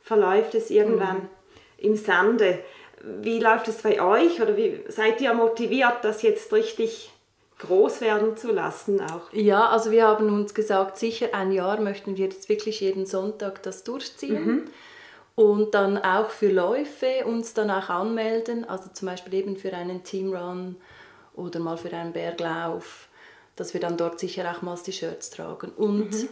verläuft 0.00 0.54
es 0.54 0.70
irgendwann 0.70 1.16
mhm. 1.16 1.28
im 1.78 1.96
Sande. 1.96 2.58
Wie 3.02 3.38
läuft 3.38 3.68
es 3.68 3.82
bei 3.82 4.00
euch 4.00 4.40
oder 4.40 4.56
wie 4.56 4.80
seid 4.88 5.20
ihr 5.20 5.32
motiviert, 5.34 5.98
das 6.02 6.22
jetzt 6.22 6.52
richtig 6.52 7.12
groß 7.58 8.00
werden 8.00 8.36
zu 8.36 8.52
lassen 8.52 9.00
auch? 9.00 9.32
Ja, 9.32 9.68
also 9.68 9.90
wir 9.90 10.06
haben 10.06 10.32
uns 10.34 10.54
gesagt, 10.54 10.98
sicher 10.98 11.28
ein 11.32 11.52
Jahr 11.52 11.80
möchten 11.80 12.16
wir 12.16 12.26
jetzt 12.26 12.48
wirklich 12.48 12.80
jeden 12.80 13.06
Sonntag 13.06 13.62
das 13.62 13.84
durchziehen. 13.84 14.46
Mhm. 14.46 14.62
Und 15.34 15.74
dann 15.74 15.96
auch 15.96 16.28
für 16.28 16.50
Läufe 16.50 17.24
uns 17.24 17.54
dann 17.54 17.70
auch 17.70 17.88
anmelden, 17.88 18.68
also 18.68 18.90
zum 18.92 19.08
Beispiel 19.08 19.34
eben 19.34 19.56
für 19.56 19.72
einen 19.72 20.04
Teamrun 20.04 20.76
oder 21.34 21.60
mal 21.60 21.78
für 21.78 21.90
einen 21.92 22.12
Berglauf 22.12 23.08
dass 23.60 23.74
wir 23.74 23.80
dann 23.80 23.98
dort 23.98 24.18
sicher 24.18 24.50
auch 24.50 24.62
mal 24.62 24.78
die 24.86 24.92
Shirts 24.92 25.28
tragen 25.28 25.70
und 25.76 26.12
mhm. 26.12 26.28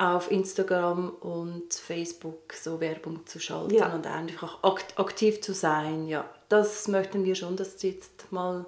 Auf 0.00 0.30
Instagram 0.30 1.10
und 1.20 1.74
Facebook 1.74 2.54
so 2.54 2.80
Werbung 2.80 3.26
zu 3.26 3.38
schalten 3.38 3.74
ja. 3.74 3.94
und 3.94 4.06
einfach 4.06 4.62
aktiv 4.62 5.42
zu 5.42 5.52
sein. 5.52 6.08
Ja, 6.08 6.24
das 6.48 6.88
möchten 6.88 7.24
wir 7.24 7.34
schon, 7.34 7.56
dass 7.56 7.82
jetzt 7.82 8.32
mal 8.32 8.64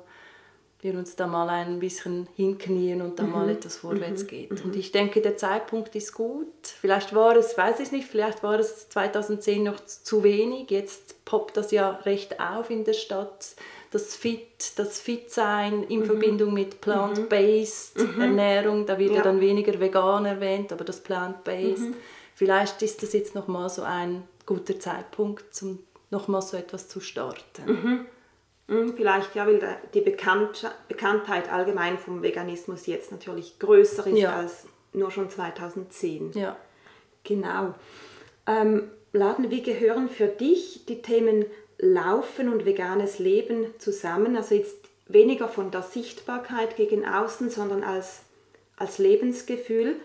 wir 0.83 0.95
uns 0.95 1.15
da 1.15 1.29
mal 1.29 1.49
ein 1.49 1.79
bisschen 1.79 2.29
hinknien 2.35 3.03
und 3.03 3.19
da 3.19 3.23
mhm. 3.23 3.31
mal 3.31 3.49
etwas 3.49 3.77
vorwärts 3.77 4.25
mhm. 4.25 4.27
geht. 4.27 4.51
Und 4.51 4.75
mhm. 4.75 4.81
ich 4.81 4.91
denke, 4.91 5.23
der 5.23 5.37
Zeitpunkt 5.37 5.95
ist 5.95 6.13
gut. 6.13 6.49
Vielleicht 6.65 7.15
war 7.15 7.37
es, 7.37 7.57
weiß 7.57 7.79
ich 7.79 7.93
nicht, 7.93 8.09
vielleicht 8.09 8.43
war 8.43 8.59
es 8.59 8.89
2010 8.89 9.63
noch 9.63 9.79
zu 9.87 10.25
wenig. 10.25 10.71
Jetzt 10.71 11.25
poppt 11.25 11.57
das 11.57 11.71
ja 11.71 11.91
recht 12.05 12.41
auf 12.41 12.69
in 12.69 12.85
der 12.85 12.95
Stadt 12.95 13.55
das 13.93 14.17
Fit, 14.17 14.79
das 14.79 15.01
Fit-Sein 15.01 15.85
in 15.85 16.01
mhm. 16.01 16.05
Verbindung 16.07 16.55
mit 16.55 16.81
Plant-Based 16.81 17.99
mhm. 17.99 18.15
mhm. 18.15 18.21
Ernährung, 18.21 18.87
da 18.87 18.99
wird 18.99 19.15
ja. 19.15 19.23
dann 19.23 19.41
weniger 19.41 19.79
vegan 19.79 20.25
erwähnt, 20.25 20.73
aber 20.73 20.85
das 20.85 21.01
Plant-Based. 21.01 21.91
Mhm. 21.91 21.95
Vielleicht 22.35 22.83
ist 22.83 23.03
das 23.03 23.13
jetzt 23.13 23.35
nochmal 23.35 23.69
so 23.69 23.83
ein 23.83 24.25
guter 24.47 24.81
Zeitpunkt, 24.81 25.63
um 25.63 25.79
nochmal 26.11 26.43
so 26.43 26.57
etwas 26.57 26.89
zu 26.89 27.01
starten. 27.01 27.67
Mhm. 27.67 28.07
mhm. 28.67 28.95
Vielleicht 28.97 29.35
ja, 29.35 29.47
weil 29.47 29.61
die 29.93 30.01
Bekannt 30.01 30.69
Bekanntheit 30.89 31.53
allgemein 31.53 31.99
vom 31.99 32.23
Veganismus 32.23 32.87
jetzt 32.87 33.13
natürlich 33.13 33.59
größer 33.59 34.07
ist 34.07 34.19
ja. 34.19 34.37
als 34.37 34.67
nur 34.95 35.11
schon 35.11 35.29
2010. 35.29 36.33
Ja. 36.33 36.57
Genau. 37.25 37.75
Ähm, 38.47 38.91
Laden, 39.13 39.51
wie 39.51 39.63
gehören 39.63 40.09
für 40.09 40.27
dich 40.27 40.87
die 40.87 41.03
Themen 41.03 41.45
Laufen 41.83 42.49
und 42.49 42.65
veganes 42.65 43.19
Leben 43.19 43.67
zusammen. 43.79 44.37
Also 44.37 44.55
jetzt 44.55 44.77
weniger 45.09 45.49
von 45.49 45.73
der 45.73 45.83
Sichtbarkeit 45.83 46.77
gegen 46.77 47.05
außen, 47.05 47.51
sondern 47.51 47.83
als, 47.83 48.21
als 48.77 48.99
Lebensgefühl. 48.99 49.97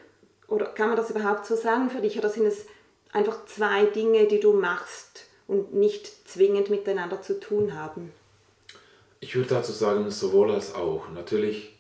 Oder 0.48 0.66
kann 0.66 0.88
man 0.88 0.98
das 0.98 1.12
überhaupt 1.12 1.46
so 1.46 1.56
sagen 1.56 1.92
für 1.92 2.02
dich? 2.02 2.18
Oder 2.18 2.30
sind 2.30 2.48
es 2.48 2.66
einfach 3.14 3.46
zwei 3.46 3.86
Dinge, 3.86 4.28
die 4.28 4.40
du 4.40 4.54
machst 4.54 5.26
und 5.48 5.76
nicht 5.76 6.28
zwingend 6.28 6.72
miteinander 6.72 7.22
zu 7.22 7.40
tun 7.40 7.76
haben? 7.76 8.12
Ich 9.20 9.36
würde 9.36 9.50
dazu 9.50 9.72
sagen, 9.72 10.10
sowohl 10.10 10.52
als 10.52 10.74
auch. 10.74 11.10
Natürlich 11.10 11.78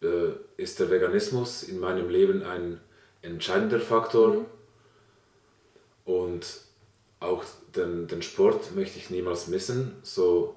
äh, 0.00 0.30
ist 0.56 0.78
der 0.78 0.90
Veganismus 0.90 1.64
in 1.64 1.80
meinem 1.80 2.08
Leben 2.08 2.44
ein 2.44 2.80
entscheidender 3.22 3.80
Faktor. 3.80 4.28
Mhm. 4.28 4.46
Und 6.04 6.46
auch 7.18 7.42
den, 7.76 8.06
den 8.06 8.22
Sport 8.22 8.74
möchte 8.74 8.98
ich 8.98 9.10
niemals 9.10 9.48
missen. 9.48 9.96
So, 10.02 10.56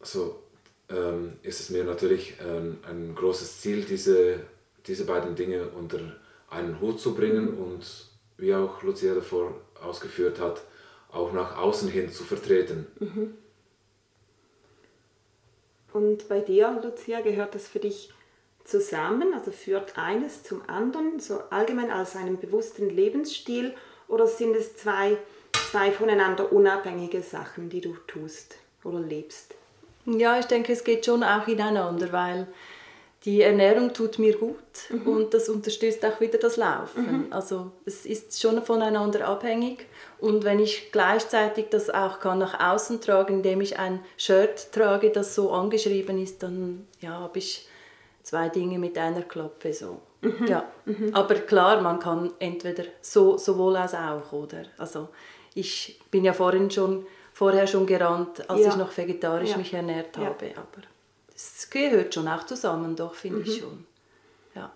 so 0.00 0.42
ähm, 0.88 1.34
ist 1.42 1.60
es 1.60 1.70
mir 1.70 1.84
natürlich 1.84 2.34
ein, 2.40 2.78
ein 2.88 3.14
großes 3.14 3.60
Ziel, 3.60 3.84
diese, 3.84 4.40
diese 4.86 5.04
beiden 5.04 5.34
Dinge 5.34 5.68
unter 5.68 5.98
einen 6.50 6.80
Hut 6.80 7.00
zu 7.00 7.14
bringen 7.14 7.56
und 7.56 8.10
wie 8.36 8.54
auch 8.54 8.82
Lucia 8.82 9.14
davor 9.14 9.54
ausgeführt 9.82 10.38
hat, 10.40 10.62
auch 11.10 11.32
nach 11.32 11.56
außen 11.56 11.88
hin 11.88 12.10
zu 12.10 12.24
vertreten. 12.24 12.86
Mhm. 12.98 13.36
Und 15.92 16.28
bei 16.28 16.40
dir, 16.40 16.80
Lucia, 16.82 17.20
gehört 17.20 17.54
das 17.54 17.68
für 17.68 17.78
dich 17.78 18.12
zusammen? 18.64 19.34
Also 19.34 19.50
führt 19.50 19.98
eines 19.98 20.42
zum 20.42 20.62
anderen, 20.68 21.20
so 21.20 21.40
allgemein 21.50 21.90
als 21.90 22.16
einen 22.16 22.38
bewussten 22.38 22.88
Lebensstil? 22.88 23.74
Oder 24.08 24.26
sind 24.26 24.56
es 24.56 24.76
zwei 24.76 25.18
zwei 25.72 25.90
voneinander 25.90 26.52
unabhängige 26.52 27.22
Sachen, 27.22 27.70
die 27.70 27.80
du 27.80 27.94
tust 28.06 28.56
oder 28.84 29.00
lebst. 29.00 29.54
Ja, 30.04 30.38
ich 30.38 30.44
denke, 30.44 30.72
es 30.72 30.84
geht 30.84 31.06
schon 31.06 31.22
auch 31.22 31.48
ineinander, 31.48 32.12
weil 32.12 32.46
die 33.24 33.40
Ernährung 33.40 33.94
tut 33.94 34.18
mir 34.18 34.36
gut 34.36 34.56
mhm. 34.90 35.06
und 35.06 35.34
das 35.34 35.48
unterstützt 35.48 36.04
auch 36.04 36.20
wieder 36.20 36.38
das 36.38 36.58
Laufen. 36.58 37.26
Mhm. 37.26 37.32
Also 37.32 37.70
es 37.86 38.04
ist 38.04 38.38
schon 38.38 38.62
voneinander 38.62 39.26
abhängig 39.26 39.86
und 40.18 40.44
wenn 40.44 40.58
ich 40.58 40.92
gleichzeitig 40.92 41.66
das 41.70 41.88
auch 41.88 42.20
kann 42.20 42.40
nach 42.40 42.60
außen 42.60 43.00
tragen, 43.00 43.36
indem 43.36 43.62
ich 43.62 43.78
ein 43.78 44.00
Shirt 44.18 44.72
trage, 44.72 45.10
das 45.10 45.34
so 45.34 45.52
angeschrieben 45.52 46.22
ist, 46.22 46.42
dann 46.42 46.86
ja, 47.00 47.12
habe 47.12 47.38
ich 47.38 47.66
zwei 48.22 48.50
Dinge 48.50 48.78
mit 48.78 48.98
einer 48.98 49.22
Klappe 49.22 49.72
so. 49.72 50.00
Mhm. 50.20 50.46
Ja. 50.46 50.64
Mhm. 50.84 51.14
Aber 51.14 51.36
klar, 51.36 51.80
man 51.80 51.98
kann 51.98 52.32
entweder 52.40 52.84
so 53.00 53.38
sowohl 53.38 53.76
als 53.76 53.94
auch, 53.94 54.32
oder? 54.32 54.64
Also 54.78 55.08
ich 55.54 56.00
bin 56.10 56.24
ja 56.24 56.32
vorhin 56.32 56.70
schon 56.70 57.06
vorher 57.32 57.66
schon 57.66 57.86
gerannt, 57.86 58.48
als 58.48 58.60
ja. 58.60 58.68
ich 58.68 58.76
noch 58.76 58.96
vegetarisch 58.96 59.50
ja. 59.50 59.56
mich 59.56 59.72
ernährt 59.72 60.16
habe, 60.18 60.46
ja. 60.46 60.52
aber 60.56 60.86
es 61.34 61.68
gehört 61.70 62.14
schon 62.14 62.28
auch 62.28 62.44
zusammen, 62.44 62.94
doch, 62.94 63.14
finde 63.14 63.38
mhm. 63.38 63.44
ich 63.44 63.58
schon. 63.58 63.86
Ja. 64.54 64.70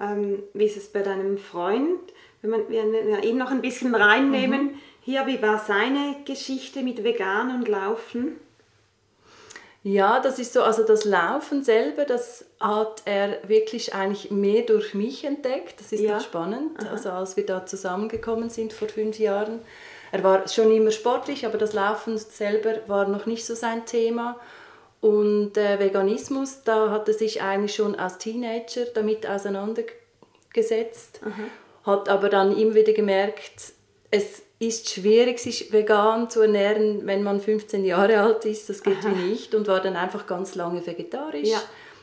Ähm, 0.00 0.42
wie 0.52 0.64
ist 0.64 0.76
es 0.76 0.88
bei 0.88 1.02
deinem 1.02 1.38
Freund? 1.38 2.00
Wenn 2.42 2.50
man, 2.50 2.68
wir 2.68 3.22
ihn 3.22 3.38
noch 3.38 3.50
ein 3.50 3.60
bisschen 3.60 3.94
reinnehmen, 3.94 4.64
mhm. 4.64 4.80
hier, 5.02 5.26
wie 5.26 5.40
war 5.40 5.58
seine 5.58 6.16
Geschichte 6.24 6.82
mit 6.82 7.04
Vegan 7.04 7.54
und 7.54 7.68
Laufen? 7.68 8.36
Ja, 9.82 10.20
das 10.20 10.38
ist 10.38 10.52
so, 10.52 10.62
also 10.62 10.84
das 10.84 11.06
Laufen 11.06 11.62
selber, 11.62 12.04
das 12.04 12.44
hat 12.60 13.02
er 13.06 13.38
wirklich 13.48 13.94
eigentlich 13.94 14.30
mehr 14.30 14.62
durch 14.62 14.92
mich 14.92 15.24
entdeckt. 15.24 15.80
Das 15.80 15.92
ist 15.92 16.00
ja. 16.00 16.20
spannend. 16.20 16.78
Aha. 16.80 16.90
Also 16.90 17.10
als 17.10 17.36
wir 17.38 17.46
da 17.46 17.64
zusammengekommen 17.64 18.50
sind 18.50 18.74
vor 18.74 18.88
fünf 18.88 19.18
Jahren, 19.18 19.60
er 20.12 20.24
war 20.24 20.48
schon 20.48 20.70
immer 20.72 20.90
sportlich, 20.90 21.46
aber 21.46 21.58
das 21.58 21.72
Laufen 21.72 22.18
selber 22.18 22.76
war 22.86 23.08
noch 23.08 23.26
nicht 23.26 23.44
so 23.44 23.54
sein 23.54 23.86
Thema. 23.86 24.38
Und 25.00 25.56
äh, 25.56 25.78
Veganismus, 25.78 26.62
da 26.64 26.90
hat 26.90 27.08
er 27.08 27.14
sich 27.14 27.40
eigentlich 27.42 27.74
schon 27.74 27.94
als 27.94 28.18
Teenager 28.18 28.84
damit 28.94 29.26
auseinandergesetzt, 29.26 31.20
Aha. 31.24 31.90
hat 31.90 32.08
aber 32.08 32.28
dann 32.28 32.56
immer 32.56 32.74
wieder 32.74 32.92
gemerkt, 32.92 33.72
es 34.10 34.42
ist 34.58 34.90
schwierig, 34.90 35.38
sich 35.38 35.72
vegan 35.72 36.28
zu 36.28 36.42
ernähren, 36.42 37.06
wenn 37.06 37.22
man 37.22 37.40
15 37.40 37.84
Jahre 37.84 38.20
alt 38.20 38.44
ist. 38.44 38.68
Das 38.68 38.82
geht 38.82 38.98
Aha. 38.98 39.10
wie 39.14 39.30
nicht 39.30 39.54
und 39.54 39.68
war 39.68 39.80
dann 39.80 39.96
einfach 39.96 40.26
ganz 40.26 40.54
lange 40.54 40.86
vegetarisch, 40.86 41.48
ja. 41.48 41.62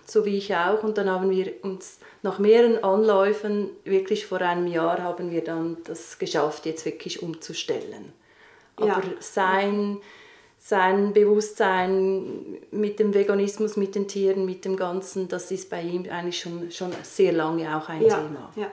So 0.10 0.26
wie 0.26 0.38
ich 0.38 0.56
auch. 0.56 0.84
Und 0.84 0.98
dann 0.98 1.10
haben 1.10 1.30
wir 1.30 1.54
uns 1.64 2.00
nach 2.24 2.40
mehreren 2.40 2.84
Anläufen, 2.84 3.70
wirklich 3.84 4.26
vor 4.26 4.42
einem 4.42 4.68
Jahr, 4.68 5.04
haben 5.04 5.32
wir 5.32 5.44
dann 5.44 5.78
das 5.84 6.18
geschafft, 6.18 6.66
jetzt 6.66 6.86
wirklich 6.86 7.22
umzustellen. 7.22 8.14
Aber 8.76 8.88
ja. 8.88 9.04
sein 9.20 10.00
sein 10.60 11.14
Bewusstsein 11.14 12.58
mit 12.72 13.00
dem 13.00 13.14
Veganismus, 13.14 13.78
mit 13.78 13.96
den 13.96 14.08
Tieren, 14.08 14.46
mit 14.46 14.66
dem 14.66 14.76
Ganzen, 14.76 15.30
das 15.30 15.50
ist 15.52 15.70
bei 15.70 15.82
ihm 15.82 16.10
eigentlich 16.10 16.40
schon, 16.40 16.72
schon 16.72 16.92
sehr 17.04 17.32
lange 17.32 17.78
auch 17.78 17.88
ein 17.88 18.02
ja, 18.02 18.18
Thema. 18.18 18.52
Ja. 18.56 18.72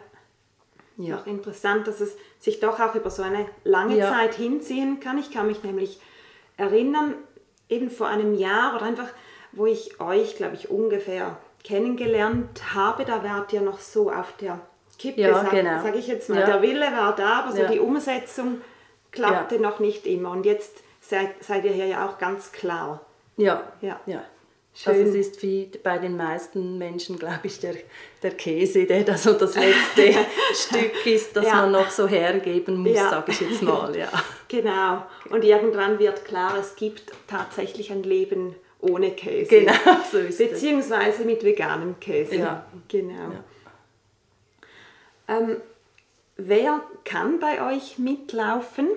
Ja. 0.96 1.18
Auch 1.18 1.26
interessant, 1.26 1.86
dass 1.86 2.00
es 2.00 2.16
sich 2.38 2.60
doch 2.60 2.78
auch 2.80 2.94
über 2.94 3.10
so 3.10 3.22
eine 3.22 3.46
lange 3.64 3.96
ja. 3.96 4.10
Zeit 4.10 4.34
hinziehen 4.34 5.00
kann. 5.00 5.18
Ich 5.18 5.30
kann 5.30 5.46
mich 5.46 5.62
nämlich 5.62 6.00
erinnern, 6.56 7.14
eben 7.68 7.90
vor 7.90 8.06
einem 8.06 8.34
Jahr 8.34 8.76
oder 8.76 8.84
einfach, 8.84 9.08
wo 9.56 9.66
ich 9.66 10.00
euch, 10.00 10.36
glaube 10.36 10.54
ich, 10.54 10.70
ungefähr 10.70 11.36
kennengelernt 11.62 12.74
habe, 12.74 13.04
da 13.04 13.24
wart 13.24 13.52
ihr 13.52 13.62
noch 13.62 13.80
so 13.80 14.10
auf 14.10 14.34
der 14.40 14.60
Kippe, 14.98 15.22
ja, 15.22 15.34
sage 15.34 15.56
genau. 15.56 15.82
sag 15.82 15.96
ich 15.96 16.06
jetzt 16.06 16.28
mal. 16.28 16.40
Ja. 16.40 16.46
Der 16.46 16.62
Wille 16.62 16.86
war 16.92 17.14
da, 17.14 17.40
aber 17.40 17.52
so 17.52 17.66
die 17.66 17.80
Umsetzung 17.80 18.60
klappte 19.10 19.58
noch 19.58 19.80
nicht 19.80 20.06
immer. 20.06 20.30
Und 20.30 20.46
jetzt 20.46 20.82
seid, 21.00 21.30
seid 21.42 21.64
ihr 21.64 21.72
hier 21.72 21.86
ja 21.86 22.08
auch 22.08 22.18
ganz 22.18 22.52
klar. 22.52 23.00
Ja, 23.36 23.72
ja. 23.80 24.00
ja. 24.06 24.22
Schön. 24.76 24.92
Also 24.92 25.10
es 25.10 25.28
ist 25.28 25.42
wie 25.42 25.70
bei 25.84 25.98
den 25.98 26.16
meisten 26.16 26.78
Menschen, 26.78 27.16
glaube 27.16 27.40
ich, 27.44 27.60
der, 27.60 27.76
der 28.24 28.32
Käse, 28.32 28.86
der 28.86 29.04
da 29.04 29.16
so 29.16 29.32
das 29.32 29.54
letzte 29.54 30.18
Stück 30.52 31.06
ist, 31.06 31.36
das 31.36 31.46
ja. 31.46 31.54
man 31.54 31.70
noch 31.70 31.90
so 31.90 32.08
hergeben 32.08 32.78
muss, 32.78 32.96
ja. 32.96 33.08
sage 33.08 33.30
ich 33.30 33.40
jetzt 33.40 33.62
mal. 33.62 33.96
Ja. 33.96 34.08
Genau. 34.46 35.02
Und 35.30 35.42
irgendwann 35.42 35.98
wird 35.98 36.24
klar, 36.26 36.56
es 36.60 36.76
gibt 36.76 37.10
tatsächlich 37.26 37.90
ein 37.90 38.04
Leben 38.04 38.54
ohne 38.84 39.12
Käse. 39.12 39.60
Genau, 39.60 39.72
so 40.10 40.18
ist 40.18 40.38
Beziehungsweise 40.38 41.20
es. 41.20 41.24
mit 41.24 41.44
veganem 41.44 41.98
Käse. 42.00 42.36
Ja. 42.36 42.66
Genau. 42.88 43.32
Ja. 43.32 43.44
Ähm, 45.36 45.56
wer 46.36 46.82
kann 47.04 47.40
bei 47.40 47.74
euch 47.74 47.98
mitlaufen? 47.98 48.88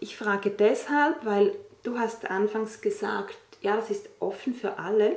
Ich 0.00 0.16
frage 0.16 0.50
deshalb, 0.50 1.24
weil 1.24 1.54
du 1.82 1.98
hast 1.98 2.30
anfangs 2.30 2.80
gesagt, 2.80 3.38
ja, 3.62 3.76
das 3.76 3.90
ist 3.90 4.08
offen 4.20 4.54
für 4.54 4.78
alle. 4.78 5.12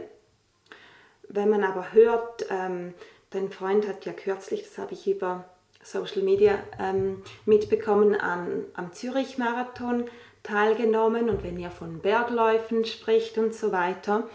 Wenn 1.28 1.50
man 1.50 1.64
aber 1.64 1.94
hört, 1.94 2.46
ähm, 2.50 2.94
dein 3.32 3.52
Freund 3.52 3.88
hat 3.88 4.06
ja 4.06 4.14
kürzlich, 4.14 4.64
das 4.64 4.78
habe 4.78 4.94
ich 4.94 5.08
über 5.08 5.46
Social 5.84 6.22
Media 6.22 6.60
ähm, 6.80 7.24
mitbekommen, 7.46 8.16
an, 8.16 8.66
am 8.74 8.92
Zürich-Marathon 8.94 10.06
teilgenommen 10.50 11.30
und 11.30 11.44
wenn 11.44 11.60
ihr 11.60 11.72
von 11.72 12.00
Bergläufen 12.00 12.86
spricht 12.86 13.38
und 13.38 13.54
so 13.54 13.72
weiter, 13.72 14.28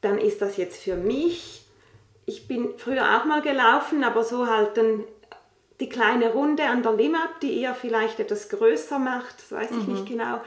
dann 0.00 0.18
ist 0.18 0.42
das 0.42 0.56
jetzt 0.56 0.82
für 0.82 0.96
mich, 0.96 1.64
ich 2.26 2.48
bin 2.48 2.70
früher 2.76 3.16
auch 3.16 3.24
mal 3.24 3.42
gelaufen, 3.42 4.04
aber 4.04 4.24
so 4.24 4.46
halt 4.46 4.76
dann 4.76 5.04
die 5.80 5.88
kleine 5.88 6.32
Runde 6.32 6.64
an 6.64 6.82
der 6.82 6.92
Limmat, 6.92 7.42
die 7.42 7.60
ihr 7.60 7.74
vielleicht 7.74 8.20
etwas 8.20 8.48
größer 8.48 8.98
macht, 8.98 9.38
das 9.38 9.52
weiß 9.52 9.70
ich 9.70 9.86
mhm. 9.86 9.94
nicht 9.94 10.06
genau. 10.06 10.40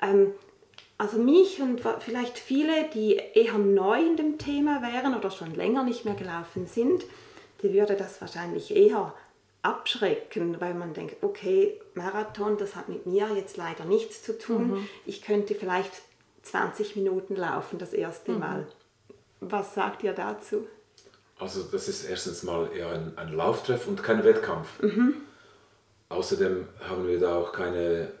Ähm, 0.00 0.32
also 0.96 1.18
mich 1.18 1.60
und 1.62 1.80
vielleicht 2.00 2.38
viele, 2.38 2.84
die 2.92 3.14
eher 3.34 3.56
neu 3.56 4.00
in 4.00 4.16
dem 4.16 4.38
Thema 4.38 4.82
wären 4.82 5.16
oder 5.16 5.30
schon 5.30 5.54
länger 5.54 5.82
nicht 5.82 6.04
mehr 6.04 6.14
gelaufen 6.14 6.66
sind, 6.66 7.04
die 7.62 7.72
würde 7.72 7.94
das 7.94 8.20
wahrscheinlich 8.20 8.74
eher 8.74 9.14
abschrecken, 9.62 10.60
weil 10.60 10.74
man 10.74 10.94
denkt, 10.94 11.22
okay, 11.22 11.80
Marathon, 11.94 12.56
das 12.56 12.76
hat 12.76 12.88
mit 12.88 13.06
mir 13.06 13.28
jetzt 13.34 13.56
leider 13.56 13.84
nichts 13.84 14.22
zu 14.22 14.38
tun. 14.38 14.70
Mhm. 14.70 14.88
Ich 15.06 15.22
könnte 15.22 15.54
vielleicht 15.54 15.92
20 16.42 16.96
Minuten 16.96 17.36
laufen 17.36 17.78
das 17.78 17.92
erste 17.92 18.32
mhm. 18.32 18.38
Mal. 18.38 18.66
Was 19.40 19.74
sagt 19.74 20.02
ihr 20.02 20.12
dazu? 20.12 20.66
Also 21.38 21.62
das 21.62 21.88
ist 21.88 22.04
erstens 22.04 22.42
mal 22.42 22.70
eher 22.74 22.90
ein, 22.90 23.16
ein 23.16 23.32
Lauftreff 23.32 23.86
und 23.86 24.02
kein 24.02 24.24
Wettkampf. 24.24 24.82
Mhm. 24.82 25.16
Außerdem 26.10 26.66
haben 26.80 27.06
wir 27.06 27.18
da 27.18 27.36
auch 27.36 27.52
keine 27.52 28.12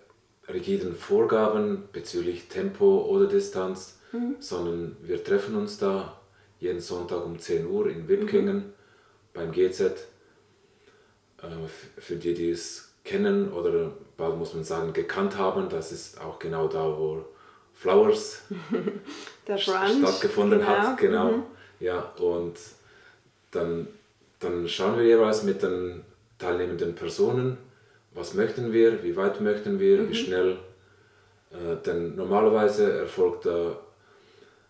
rigiden 0.48 0.94
Vorgaben 0.94 1.88
bezüglich 1.92 2.48
Tempo 2.48 3.04
oder 3.04 3.26
Distanz, 3.26 3.98
mhm. 4.12 4.36
sondern 4.38 4.96
wir 5.02 5.22
treffen 5.22 5.54
uns 5.56 5.78
da 5.78 6.20
jeden 6.58 6.80
Sonntag 6.80 7.24
um 7.24 7.38
10 7.38 7.66
Uhr 7.66 7.88
in 7.88 8.08
Wipkingen 8.08 8.56
mhm. 8.56 8.72
beim 9.34 9.52
GZ. 9.52 10.06
Äh, 11.42 12.00
für 12.00 12.16
die, 12.16 12.34
die 12.34 12.50
es 12.50 12.92
kennen 13.04 13.52
oder 13.52 13.92
bald 14.16 14.36
muss 14.36 14.54
man 14.54 14.64
sagen 14.64 14.92
gekannt 14.92 15.36
haben, 15.38 15.68
das 15.68 15.92
ist 15.92 16.20
auch 16.20 16.38
genau 16.38 16.68
da, 16.68 16.84
wo 16.84 17.24
Flowers 17.74 18.42
stattgefunden 19.56 20.60
genau. 20.60 20.70
hat. 20.70 20.98
Genau. 20.98 21.30
Mhm. 21.30 21.42
Ja, 21.80 22.12
und 22.18 22.56
dann, 23.52 23.88
dann 24.38 24.68
schauen 24.68 24.98
wir 24.98 25.04
jeweils 25.04 25.42
mit 25.44 25.62
den 25.62 26.02
teilnehmenden 26.38 26.94
Personen, 26.94 27.56
was 28.12 28.34
möchten 28.34 28.72
wir, 28.72 29.02
wie 29.02 29.16
weit 29.16 29.40
möchten 29.40 29.78
wir, 29.80 30.02
mhm. 30.02 30.10
wie 30.10 30.14
schnell. 30.14 30.58
Äh, 31.50 31.76
denn 31.84 32.16
normalerweise 32.16 32.92
erfolgt 32.92 33.46
da, 33.46 33.78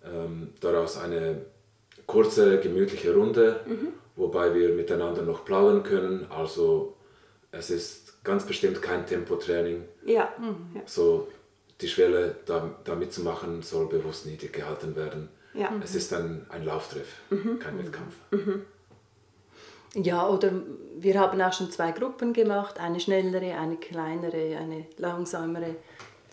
ähm, 0.04 0.50
daraus 0.60 0.96
eine 0.96 1.42
kurze, 2.06 2.60
gemütliche 2.60 3.14
Runde, 3.14 3.60
mhm. 3.66 3.88
Wobei 4.16 4.54
wir 4.54 4.70
miteinander 4.70 5.22
noch 5.22 5.44
plaudern 5.44 5.82
können. 5.82 6.26
Also 6.30 6.96
es 7.52 7.70
ist 7.70 8.24
ganz 8.24 8.44
bestimmt 8.44 8.82
kein 8.82 9.06
Tempotraining. 9.06 9.84
Ja. 10.04 10.32
Mhm. 10.38 10.76
ja. 10.76 10.82
So 10.86 11.28
die 11.80 11.88
Schwelle 11.88 12.36
da, 12.46 12.70
da 12.84 12.94
mitzumachen 12.94 13.62
soll 13.62 13.88
bewusst 13.88 14.26
niedrig 14.26 14.52
gehalten 14.52 14.96
werden. 14.96 15.28
Ja. 15.54 15.72
Es 15.82 15.94
ist 15.94 16.12
ein, 16.12 16.46
ein 16.48 16.64
Lauftreff, 16.64 17.08
mhm. 17.30 17.58
kein 17.58 17.78
Wettkampf. 17.78 18.14
Mhm. 18.30 18.64
Ja, 19.94 20.28
oder 20.28 20.52
wir 20.98 21.18
haben 21.18 21.40
auch 21.40 21.52
schon 21.52 21.70
zwei 21.72 21.90
Gruppen 21.90 22.32
gemacht, 22.32 22.78
eine 22.78 23.00
schnellere, 23.00 23.56
eine 23.58 23.76
kleinere, 23.76 24.56
eine 24.56 24.86
langsamere. 24.98 25.74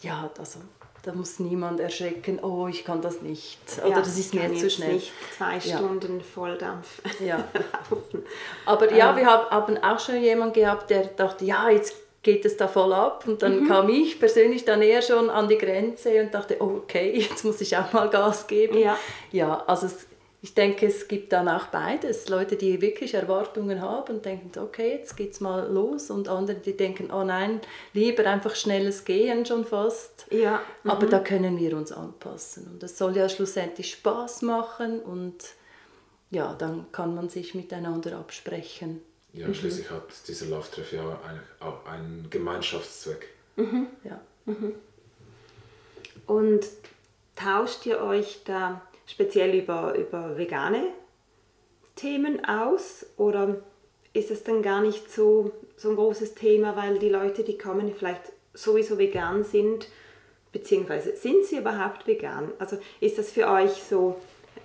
Ja, 0.01 0.29
also 0.37 0.59
da 1.07 1.13
muss 1.13 1.39
niemand 1.39 1.79
erschrecken, 1.79 2.39
oh, 2.43 2.67
ich 2.67 2.83
kann 2.83 3.01
das 3.01 3.21
nicht. 3.21 3.57
Oder 3.79 3.89
ja, 3.91 3.99
das 3.99 4.17
ist 4.17 4.33
mir 4.33 4.53
zu 4.53 4.69
schnell. 4.69 4.95
Nicht 4.95 5.13
zwei 5.37 5.57
Stunden 5.57 6.17
ja. 6.17 6.23
Volldampf 6.23 7.01
ja. 7.21 7.37
laufen. 7.89 8.23
Aber 8.65 8.93
ja, 8.93 9.11
ähm. 9.11 9.15
wir 9.15 9.25
haben 9.25 9.77
auch 9.77 9.99
schon 9.99 10.21
jemanden 10.21 10.55
gehabt, 10.55 10.89
der 10.89 11.05
dachte, 11.05 11.45
ja, 11.45 11.69
jetzt 11.69 11.95
geht 12.23 12.43
es 12.43 12.57
da 12.57 12.67
voll 12.67 12.91
ab. 12.91 13.23
Und 13.25 13.41
dann 13.41 13.61
mhm. 13.61 13.67
kam 13.69 13.87
ich 13.87 14.19
persönlich 14.19 14.65
dann 14.65 14.81
eher 14.81 15.01
schon 15.01 15.29
an 15.29 15.47
die 15.47 15.57
Grenze 15.57 16.19
und 16.21 16.33
dachte, 16.33 16.57
oh, 16.59 16.81
okay, 16.83 17.17
jetzt 17.29 17.45
muss 17.45 17.61
ich 17.61 17.77
auch 17.77 17.93
mal 17.93 18.09
Gas 18.09 18.45
geben. 18.45 18.77
Ja, 18.77 18.97
ja 19.31 19.63
also 19.65 19.85
es, 19.85 20.07
ich 20.41 20.53
denke, 20.53 20.85
es 20.85 21.07
gibt 21.07 21.33
dann 21.33 21.49
auch 21.49 21.67
beides. 21.67 22.29
Leute, 22.29 22.57
die 22.57 22.79
wirklich 22.79 23.15
Erwartungen 23.15 23.81
haben 23.81 24.17
und 24.17 24.25
denken, 24.25 24.51
okay, 24.59 24.97
jetzt 24.97 25.17
geht's 25.17 25.39
mal 25.39 25.67
los. 25.71 26.11
Und 26.11 26.29
andere, 26.29 26.57
die 26.57 26.77
denken, 26.77 27.11
oh 27.11 27.23
nein, 27.23 27.59
lieber 27.93 28.25
einfach 28.27 28.55
schnelles 28.55 29.03
Gehen 29.03 29.45
schon 29.45 29.65
fast. 29.65 30.27
Ja. 30.29 30.61
Mhm. 30.83 30.91
Aber 30.91 31.07
da 31.07 31.19
können 31.19 31.57
wir 31.57 31.75
uns 31.75 31.91
anpassen. 31.91 32.67
Und 32.67 32.83
das 32.83 32.97
soll 32.97 33.17
ja 33.17 33.27
schlussendlich 33.29 33.91
Spaß 33.91 34.43
machen 34.43 35.01
und 35.01 35.43
ja, 36.29 36.53
dann 36.53 36.91
kann 36.91 37.15
man 37.15 37.29
sich 37.29 37.55
miteinander 37.55 38.17
absprechen. 38.17 39.01
Ja, 39.33 39.51
schließlich 39.53 39.89
hat 39.89 40.03
dieser 40.27 40.47
Lauftreff 40.47 40.93
ja 40.93 41.19
eigentlich 41.27 41.61
auch 41.61 41.85
einen 41.85 42.27
Gemeinschaftszweck. 42.29 43.27
Ja. 44.03 44.21
Und 46.25 46.61
tauscht 47.35 47.85
ihr 47.85 48.01
euch 48.01 48.41
da 48.45 48.81
speziell 49.07 49.55
über, 49.55 49.95
über 49.95 50.37
vegane 50.37 50.83
Themen 51.95 52.45
aus 52.45 53.05
oder 53.17 53.61
ist 54.13 54.31
es 54.31 54.43
dann 54.43 54.61
gar 54.61 54.81
nicht 54.81 55.11
so, 55.11 55.51
so 55.75 55.89
ein 55.89 55.95
großes 55.95 56.35
Thema, 56.35 56.75
weil 56.75 56.99
die 56.99 57.09
Leute, 57.09 57.43
die 57.43 57.57
kommen, 57.57 57.93
vielleicht 57.95 58.21
sowieso 58.53 58.97
vegan 58.97 59.43
sind, 59.43 59.87
beziehungsweise 60.51 61.15
sind 61.15 61.45
sie 61.45 61.57
überhaupt 61.57 62.07
vegan? 62.07 62.51
Also 62.59 62.77
ist 62.99 63.17
das 63.17 63.31
für 63.31 63.47
euch 63.47 63.83
so, 63.83 64.19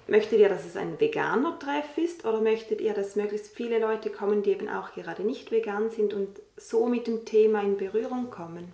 möchtet 0.09 0.40
ihr, 0.40 0.48
dass 0.48 0.64
es 0.64 0.76
ein 0.76 0.98
veganer 0.98 1.59
Treff 1.59 1.96
ist 1.96 2.24
oder 2.24 2.40
möchtet 2.40 2.81
ihr, 2.81 2.94
dass 2.94 3.16
möglichst 3.16 3.55
viele 3.55 3.78
Leute 3.78 4.11
kommen, 4.11 4.42
die 4.42 4.50
eben 4.50 4.68
auch 4.68 4.92
gerade 4.94 5.22
nicht 5.22 5.50
vegan 5.50 5.90
sind 5.90 6.14
und 6.14 6.40
so 6.57 6.87
mit 6.87 7.07
dem 7.07 7.24
Thema 7.24 7.62
in 7.62 7.76
Berührung 7.76 8.31
kommen? 8.31 8.72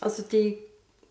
Also 0.00 0.22
die 0.22 0.58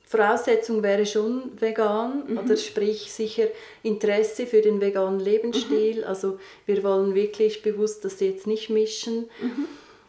Voraussetzung 0.09 0.81
wäre 0.81 1.05
schon 1.05 1.51
vegan, 1.61 2.23
oder 2.35 2.57
sprich 2.57 3.13
sicher 3.13 3.45
Interesse 3.83 4.47
für 4.47 4.59
den 4.59 4.81
veganen 4.81 5.19
Lebensstil. 5.19 6.03
Also 6.03 6.39
wir 6.65 6.83
wollen 6.83 7.13
wirklich 7.13 7.61
bewusst 7.61 8.03
das 8.05 8.19
jetzt 8.19 8.47
nicht 8.47 8.71
mischen. 8.71 9.29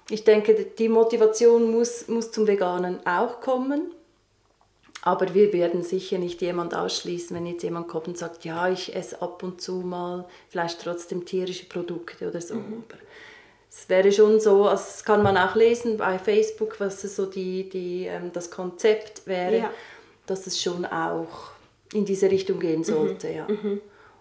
Ich 0.08 0.24
denke, 0.24 0.54
die 0.54 0.88
Motivation 0.88 1.70
muss, 1.70 2.08
muss 2.08 2.32
zum 2.32 2.46
Veganen 2.46 3.06
auch 3.06 3.42
kommen. 3.42 3.92
Aber 5.02 5.34
wir 5.34 5.52
werden 5.52 5.82
sicher 5.82 6.16
nicht 6.16 6.40
jemand 6.40 6.74
ausschließen, 6.74 7.36
wenn 7.36 7.44
jetzt 7.44 7.62
jemand 7.62 7.88
kommt 7.88 8.08
und 8.08 8.16
sagt, 8.16 8.46
ja, 8.46 8.70
ich 8.70 8.96
esse 8.96 9.20
ab 9.20 9.42
und 9.42 9.60
zu 9.60 9.76
mal 9.76 10.26
vielleicht 10.48 10.80
trotzdem 10.80 11.26
tierische 11.26 11.66
Produkte 11.66 12.26
oder 12.26 12.40
so. 12.40 12.54
Aber 12.54 12.98
es 13.70 13.88
wäre 13.88 14.10
schon 14.10 14.40
so, 14.40 14.64
also 14.66 14.82
das 14.84 15.04
kann 15.04 15.22
man 15.22 15.36
auch 15.36 15.54
lesen 15.54 15.96
bei 15.96 16.18
Facebook, 16.18 16.80
was 16.80 17.00
so 17.02 17.26
die, 17.26 17.68
die, 17.68 18.06
ähm, 18.06 18.30
das 18.32 18.50
Konzept 18.50 19.26
wäre, 19.26 19.56
Ja. 19.58 19.70
dass 20.26 20.46
es 20.46 20.60
schon 20.60 20.84
auch 20.84 21.52
in 21.92 22.04
diese 22.04 22.30
Richtung 22.30 22.58
gehen 22.58 22.82
sollte. 22.84 23.28
Ja. 23.28 23.46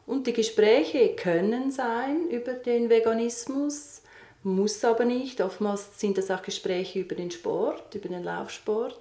Und 0.06 0.26
die 0.28 0.34
Gespräche 0.34 1.16
können 1.16 1.72
sein 1.72 2.30
über 2.30 2.54
den 2.54 2.90
Veganismus, 2.90 4.02
muss 4.44 4.84
aber 4.84 5.06
nicht. 5.06 5.42
Oftmals 5.42 6.00
sind 6.00 6.18
das 6.18 6.32
auch 6.32 6.42
Gespräche 6.42 7.00
über 7.00 7.16
den 7.16 7.30
Sport, 7.30 7.94
über 7.94 8.10
den 8.10 8.24
Laufsport. 8.24 9.00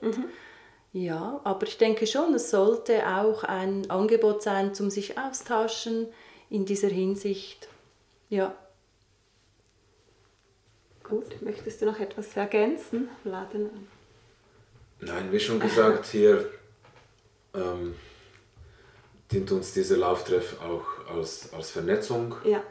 Ja, 0.92 1.40
aber 1.44 1.66
ich 1.66 1.78
denke 1.78 2.06
schon, 2.06 2.34
es 2.34 2.50
sollte 2.50 3.06
auch 3.06 3.44
ein 3.44 3.88
Angebot 3.90 4.42
sein, 4.42 4.74
zum 4.74 4.90
sich 4.90 5.16
austauschen 5.18 6.08
in 6.50 6.64
dieser 6.64 6.88
Hinsicht. 6.88 7.68
Ja. 8.30 8.54
Gut, 11.08 11.40
möchtest 11.40 11.80
du 11.80 11.86
noch 11.86 11.98
etwas 11.98 12.36
ergänzen, 12.36 13.08
Vladen? 13.22 13.70
Nein, 15.00 15.32
wie 15.32 15.40
schon 15.40 15.58
gesagt, 15.58 16.06
hier 16.06 16.50
ähm, 17.54 17.94
dient 19.30 19.50
uns 19.52 19.72
dieser 19.72 19.96
Lauftreff 19.96 20.60
auch 20.60 21.06
als, 21.14 21.52
als 21.52 21.70
Vernetzung 21.70 22.34
Ja, 22.44 22.62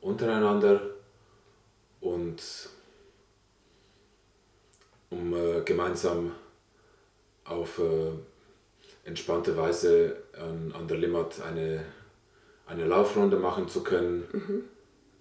untereinander 0.00 0.80
und 2.00 2.42
um 5.10 5.34
äh, 5.34 5.60
gemeinsam 5.62 6.32
auf 7.44 7.78
äh, 7.78 8.12
entspannte 9.04 9.56
Weise 9.56 10.24
an, 10.32 10.72
an 10.76 10.88
der 10.88 10.96
Limmat 10.96 11.40
eine, 11.40 11.84
eine 12.66 12.84
Laufrunde 12.86 13.36
machen 13.36 13.68
zu 13.68 13.84
können, 13.84 14.68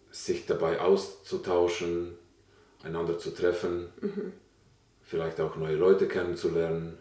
sich 0.10 0.46
dabei 0.48 0.80
auszutauschen, 0.80 2.18
einander 2.86 3.18
zu 3.18 3.32
treffen, 3.32 3.90
vielleicht 5.04 5.42
auch 5.42 5.56
neue 5.58 5.76
Leute 5.76 6.08
kennenzulernen. 6.08 6.98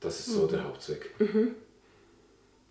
Das 0.00 0.18
ist 0.20 0.26
so 0.34 0.46
der 0.46 0.64
Hauptzweck. 0.64 1.14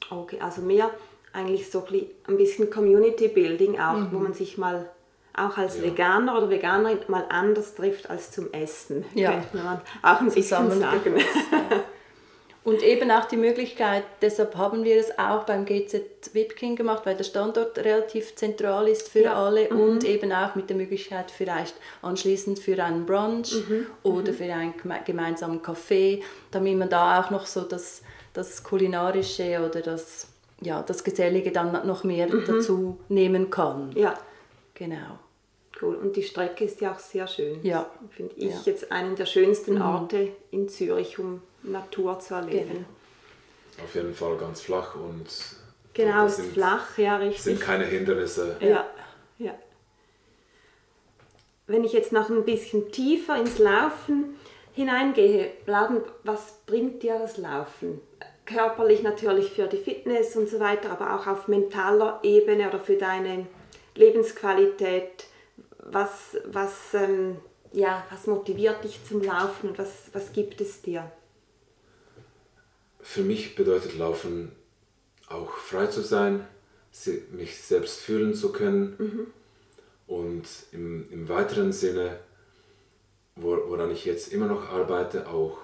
okay, 0.09 0.37
also 0.39 0.61
mehr 0.61 0.91
eigentlich 1.33 1.71
so 1.71 1.79
ein 1.79 1.85
bisschen- 1.85 2.09
ein 2.27 2.37
bisschen 2.37 2.69
Community 2.69 3.29
Building 3.29 3.79
auch, 3.79 4.11
wo 4.11 4.19
man 4.19 4.33
sich 4.33 4.57
mal 4.57 4.89
auch 5.33 5.57
als 5.57 5.77
Ja. 5.77 5.83
Veganer 5.83 6.37
oder 6.37 6.49
Veganerin 6.49 6.99
mal 7.07 7.25
anders 7.29 7.73
trifft 7.75 8.09
als 8.09 8.31
zum 8.31 8.51
Essen. 8.51 9.05
Ja. 9.15 9.31
Könnte 9.31 9.57
man 9.65 9.81
auch 10.03 10.19
ein 10.19 10.25
bisschen 10.29 10.69
sagen. 10.71 11.15
Und 12.63 12.83
eben 12.83 13.09
auch 13.09 13.25
die 13.25 13.37
Möglichkeit, 13.37 14.03
deshalb 14.21 14.55
haben 14.55 14.83
wir 14.83 14.95
es 14.97 15.17
auch 15.17 15.45
beim 15.45 15.65
GZ 15.65 16.03
Wipking 16.33 16.75
gemacht, 16.75 17.07
weil 17.07 17.15
der 17.17 17.23
Standort 17.23 17.75
relativ 17.79 18.35
zentral 18.35 18.87
ist 18.87 19.09
für 19.09 19.21
Ja. 19.23 19.33
alle 19.33 19.69
und 19.69 20.03
eben 20.03 20.31
auch 20.31 20.53
mit 20.53 20.69
der 20.69 20.77
Möglichkeit 20.77 21.31
vielleicht 21.31 21.73
anschließend 22.03 22.59
für 22.59 22.81
einen 22.83 23.07
Brunch 23.07 23.55
oder 24.03 24.31
für 24.31 24.43
einen 24.53 24.73
geme- 24.75 25.03
gemeinsamen 25.03 25.63
Kaffee, 25.63 26.21
damit 26.51 26.77
man 26.77 26.87
da 26.89 27.19
auch 27.19 27.31
noch 27.31 27.47
so 27.47 27.61
das, 27.61 28.03
das 28.33 28.63
Kulinarische 28.63 29.59
oder 29.67 29.81
das, 29.81 30.27
ja, 30.61 30.83
das 30.83 31.03
Gesellige 31.03 31.51
dann 31.51 31.87
noch 31.87 32.03
mehr 32.03 32.27
dazu 32.27 32.99
nehmen 33.09 33.49
kann. 33.49 33.91
Ja, 33.95 34.13
Genau. 34.75 35.17
cool. 35.81 35.95
Und 35.95 36.15
die 36.15 36.21
Strecke 36.23 36.65
ist 36.65 36.79
ja 36.81 36.91
auch 36.91 36.99
sehr 36.99 37.25
schön. 37.25 37.59
Ja. 37.63 37.89
Finde 38.11 38.33
ich 38.37 38.43
Ja. 38.43 38.55
Mhm. 38.55 38.61
jetzt 38.65 38.91
einen 38.91 39.15
der 39.15 39.25
schönsten 39.25 39.81
Orte 39.81 40.29
in 40.51 40.69
Zürich, 40.69 41.17
um 41.17 41.41
Natur 41.63 42.19
zu 42.19 42.35
erleben. 42.35 42.85
Auf 43.83 43.95
jeden 43.95 44.13
Fall 44.13 44.37
ganz 44.37 44.61
flach 44.61 44.95
und 44.95 45.27
Genau, 45.93 46.25
ist 46.25 46.37
sind, 46.37 46.53
flach, 46.53 46.97
ja, 46.97 47.17
richtig. 47.17 47.43
sind 47.43 47.61
keine 47.61 47.85
Hindernisse. 47.85 48.55
Ja, 48.61 48.85
ja. 49.37 49.53
Wenn 51.67 51.83
ich 51.83 51.93
jetzt 51.93 52.11
noch 52.11 52.29
ein 52.29 52.45
bisschen 52.45 52.91
tiefer 52.91 53.37
ins 53.37 53.59
Laufen 53.59 54.35
hineingehe, 54.73 55.51
Laden, 55.65 56.01
was 56.23 56.59
bringt 56.65 57.03
dir 57.03 57.19
das 57.19 57.37
Laufen? 57.37 58.01
Körperlich 58.45 59.03
natürlich 59.03 59.51
für 59.51 59.67
die 59.67 59.77
Fitness 59.77 60.35
und 60.35 60.49
so 60.49 60.59
weiter, 60.59 60.91
aber 60.91 61.15
auch 61.15 61.27
auf 61.27 61.47
mentaler 61.47 62.19
Ebene 62.23 62.67
oder 62.69 62.79
für 62.79 62.95
deine 62.95 63.47
Lebensqualität. 63.95 65.25
Was, 65.77 66.37
was, 66.45 66.93
ähm, 66.93 67.37
ja, 67.73 68.05
was 68.09 68.27
motiviert 68.27 68.83
dich 68.83 68.99
zum 69.07 69.21
Laufen 69.23 69.69
und 69.69 69.79
was, 69.79 70.09
was 70.13 70.31
gibt 70.31 70.61
es 70.61 70.81
dir? 70.81 71.11
Für 73.01 73.23
mich 73.23 73.55
bedeutet 73.55 73.97
Laufen 73.97 74.51
auch 75.27 75.51
frei 75.57 75.87
zu 75.87 76.01
sein, 76.01 76.45
se- 76.91 77.21
mich 77.31 77.57
selbst 77.57 77.99
fühlen 78.01 78.33
zu 78.33 78.51
können. 78.51 79.31
Und 80.07 80.45
im, 80.71 81.09
im 81.11 81.29
weiteren 81.29 81.71
Sinne, 81.71 82.19
wo- 83.35 83.63
woran 83.69 83.91
ich 83.91 84.05
jetzt 84.05 84.33
immer 84.33 84.47
noch 84.47 84.69
arbeite, 84.69 85.27
auch 85.27 85.57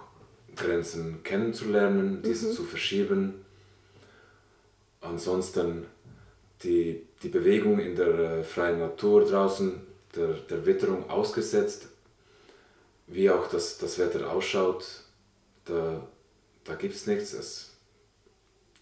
Grenzen 0.55 1.21
kennenzulernen, 1.23 2.21
diese 2.23 2.51
zu 2.51 2.63
verschieben. 2.63 3.45
Ansonsten 5.01 5.85
die, 6.63 7.05
die 7.21 7.29
Bewegung 7.29 7.79
in 7.79 7.95
der 7.95 8.07
äh, 8.39 8.43
freien 8.43 8.79
Natur 8.79 9.25
draußen, 9.25 9.73
der, 10.15 10.29
der 10.33 10.65
Witterung 10.65 11.09
ausgesetzt, 11.09 11.89
wie 13.05 13.29
auch 13.29 13.47
das, 13.47 13.77
das 13.77 13.99
Wetter 13.99 14.31
ausschaut, 14.31 14.85
da, 15.65 16.07
da 16.67 16.75
gibt 16.75 16.93
es 16.95 17.07
nichts. 17.07 17.33
Es, 17.33 17.71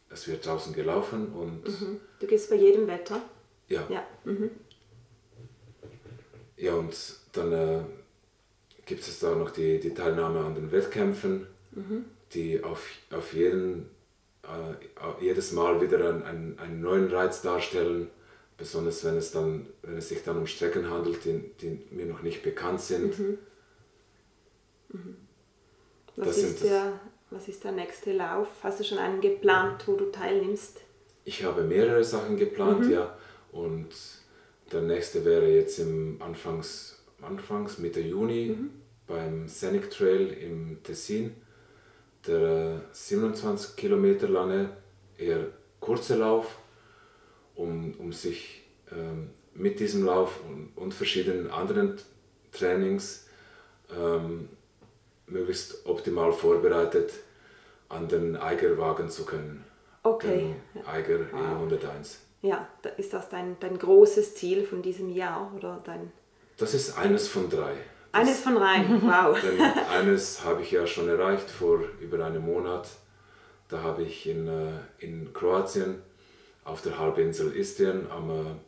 es 0.09 0.27
wird 0.27 0.45
draußen 0.45 0.73
gelaufen 0.73 1.33
und 1.33 1.63
Du 2.19 2.27
gehst 2.27 2.49
bei 2.49 2.55
jedem 2.57 2.87
Wetter? 2.87 3.21
ja, 3.67 3.85
Ja. 3.89 4.05
Mhm. 4.25 4.49
ja, 6.57 6.73
und 6.73 6.95
dann 7.33 7.51
äh, 7.51 7.79
gibt 8.85 9.01
es 9.07 9.19
da 9.19 9.35
noch 9.35 9.51
die, 9.51 9.79
die 9.79 9.93
Teilnahme 9.93 10.39
an 10.39 10.55
den 10.55 10.71
Wettkämpfen, 10.71 11.47
die 12.33 12.63
auf, 12.63 12.87
auf 13.11 13.33
jeden, 13.33 13.89
äh, 14.43 15.23
jedes 15.23 15.51
Mal 15.51 15.81
wieder 15.81 16.07
einen, 16.09 16.23
einen, 16.23 16.59
einen 16.59 16.81
neuen 16.81 17.09
Reiz 17.11 17.41
darstellen, 17.41 18.09
besonders 18.57 19.03
wenn 19.03 19.17
es, 19.17 19.31
dann, 19.31 19.67
wenn 19.81 19.97
es 19.97 20.07
sich 20.09 20.23
dann 20.23 20.37
um 20.37 20.47
Strecken 20.47 20.89
handelt, 20.89 21.25
die, 21.25 21.51
die 21.59 21.85
mir 21.91 22.05
noch 22.05 22.21
nicht 22.21 22.41
bekannt 22.43 22.79
sind. 22.81 23.13
Was 26.15 26.27
Das 26.27 26.35
sind 26.37 26.49
ist, 26.51 26.63
der, 26.63 26.99
was 27.35 27.49
ist 27.49 27.65
der 27.65 27.73
nächste 27.73 28.13
Lauf? 28.13 28.47
Hast 28.63 28.79
du 28.79 28.83
schon 28.85 28.97
einen 28.97 29.19
geplant, 29.19 29.87
wo 29.87 29.95
du 29.95 30.05
teilnimmst? 30.05 30.79
Ich 31.25 31.43
habe 31.43 31.63
mehrere 31.63 32.03
Sachen 32.03 32.37
geplant, 32.37 32.89
ja. 32.89 33.17
Und 33.51 33.89
der 34.71 34.81
nächste 34.81 35.25
wäre 35.25 35.47
jetzt 35.47 35.79
im 35.79 36.21
Anfangs, 36.21 37.03
Anfangs 37.21 37.77
Mitte 37.77 37.99
Juni 37.99 38.55
beim 39.05 39.49
Scenic 39.49 39.89
Trail 39.89 40.29
im 40.31 40.81
Tessin. 40.81 41.35
Der 42.25 42.81
27 42.91 43.75
Kilometer 43.75 44.29
lange, 44.29 44.69
eher 45.17 45.47
kurze 45.79 46.15
Lauf, 46.15 46.57
um, 47.55 47.93
um 47.99 48.13
sich 48.13 48.63
ähm, 48.91 49.31
mit 49.53 49.79
diesem 49.79 50.05
Lauf 50.05 50.39
und, 50.47 50.71
und 50.75 50.93
verschiedenen 50.93 51.51
anderen 51.51 51.97
Trainings 52.51 53.27
ähm, 53.93 54.49
möglichst 55.27 55.85
optimal 55.85 56.31
vorbereitet 56.31 57.11
an 57.89 58.07
den 58.07 58.35
Eiger 58.35 58.77
wagen 58.77 59.09
zu 59.09 59.25
können. 59.25 59.63
Okay. 60.03 60.55
Den 60.73 60.85
Eiger 60.85 61.19
E101. 61.33 62.17
Ja, 62.41 62.67
ist 62.97 63.13
das 63.13 63.29
dein, 63.29 63.57
dein 63.59 63.77
großes 63.77 64.35
Ziel 64.35 64.63
von 64.63 64.81
diesem 64.81 65.09
Jahr 65.09 65.51
oder 65.55 65.81
dein? 65.83 66.11
Das 66.57 66.73
ist 66.73 66.97
eines 66.97 67.27
von 67.27 67.49
drei. 67.49 67.73
Das 68.11 68.21
eines 68.21 68.39
von 68.41 68.55
drei, 68.55 68.85
wow. 69.01 69.37
Denn 69.41 69.59
eines 69.61 70.43
habe 70.43 70.61
ich 70.61 70.71
ja 70.71 70.85
schon 70.85 71.09
erreicht 71.09 71.49
vor 71.49 71.79
über 71.99 72.23
einem 72.23 72.45
Monat. 72.45 72.87
Da 73.67 73.81
habe 73.81 74.03
ich 74.03 74.29
in, 74.29 74.47
äh, 74.47 74.73
in 74.99 75.33
Kroatien 75.33 76.01
auf 76.63 76.81
der 76.81 76.99
Halbinsel 76.99 77.55
Istrien 77.55 78.07
am 78.11 78.59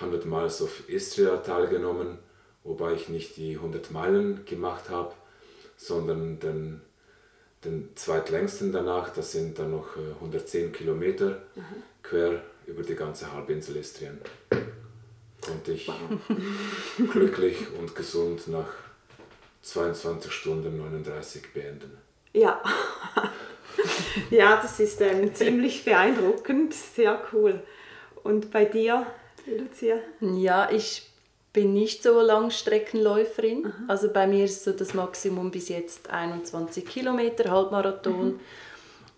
100 0.00 0.24
äh, 0.24 0.28
Miles 0.28 0.62
of 0.62 0.88
Istria 0.88 1.38
teilgenommen, 1.38 2.18
wobei 2.62 2.92
ich 2.92 3.08
nicht 3.08 3.36
die 3.36 3.56
100 3.56 3.90
Meilen 3.90 4.44
gemacht 4.44 4.90
habe, 4.90 5.12
sondern 5.76 6.38
den, 6.40 6.82
den 7.64 7.90
zweitlängsten 7.96 8.72
danach, 8.72 9.10
das 9.10 9.32
sind 9.32 9.58
dann 9.58 9.72
noch 9.72 9.96
110 9.96 10.68
äh, 10.68 10.70
Kilometer 10.70 11.42
mhm. 11.54 11.82
quer 12.02 12.42
über 12.66 12.82
die 12.82 12.94
ganze 12.94 13.32
Halbinsel 13.32 13.76
Istrien. 13.76 14.18
Konnte 15.40 15.72
ich 15.72 15.88
wow. 15.88 15.96
glücklich 17.12 17.66
und 17.78 17.94
gesund 17.94 18.48
nach 18.48 18.68
22 19.62 20.30
Stunden 20.30 20.76
39 20.76 21.52
beenden. 21.52 21.96
Ja, 22.32 22.62
ja 24.30 24.60
das 24.60 24.78
ist 24.80 25.00
ähm, 25.00 25.34
ziemlich 25.34 25.84
beeindruckend, 25.84 26.74
sehr 26.74 27.20
cool. 27.32 27.62
Und 28.22 28.50
bei 28.50 28.64
dir, 28.66 29.06
Lucia? 29.46 29.98
Ja, 30.20 30.70
ich 30.70 31.07
bin 31.52 31.72
nicht 31.72 32.02
so 32.02 32.20
Langstreckenläuferin. 32.20 33.62
Mhm. 33.62 33.72
Also 33.88 34.12
bei 34.12 34.26
mir 34.26 34.44
ist 34.44 34.64
so 34.64 34.72
das 34.72 34.94
Maximum 34.94 35.50
bis 35.50 35.68
jetzt 35.68 36.10
21 36.10 36.86
Kilometer, 36.86 37.50
Halbmarathon. 37.50 38.26
Mhm. 38.26 38.40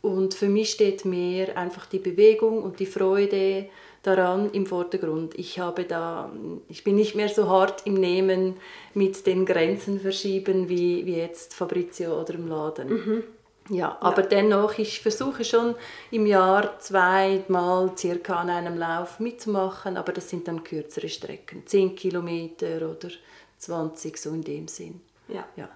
Und 0.03 0.35
für 0.35 0.49
mich 0.49 0.71
steht 0.71 1.05
mehr 1.05 1.57
einfach 1.59 1.87
die 1.87 1.99
Bewegung 1.99 2.63
und 2.63 2.81
die 2.81 2.87
Freude 2.87 3.67
daran 4.03 4.51
im 4.53 4.65
Vordergrund. 4.65 5.39
Ich 5.39 5.59
habe 5.59 5.85
da, 5.85 6.33
ich 6.69 6.85
bin 6.85 6.97
nicht 6.97 7.15
mehr 7.15 7.29
so 7.29 7.49
hart 7.49 7.87
im 7.87 7.95
Nehmen 7.95 8.57
mit 8.95 9.27
den 9.27 9.45
Grenzen 9.45 10.01
verschieben 10.01 10.71
wie, 10.71 11.05
wie 11.05 11.17
jetzt 11.17 11.55
Fabrizio 11.55 12.19
oder 12.19 12.35
im 12.35 12.49
Laden. 12.49 12.89
Mhm. 12.89 13.25
Ja, 13.69 13.97
aber 14.01 14.23
ja. 14.23 14.29
dennoch, 14.29 14.79
ich 14.79 15.01
versuche 15.01 15.45
schon 15.45 15.75
im 16.11 16.27
Jahr 16.27 16.79
zweimal 16.81 17.97
circa 17.97 18.37
an 18.37 18.51
einem 18.51 18.77
Lauf 18.77 19.21
mitzumachen, 19.21 19.97
aber 19.97 20.13
das 20.13 20.29
sind 20.29 20.49
dann 20.49 20.65
kürzere 20.65 21.09
Strecken, 21.09 21.67
10 21.67 21.95
Kilometer 21.95 22.91
oder 22.91 23.11
20, 23.59 24.17
so 24.17 24.31
in 24.31 24.43
dem 24.43 24.67
Sinn. 24.67 25.01
Ja. 25.29 25.45
ja. 25.57 25.69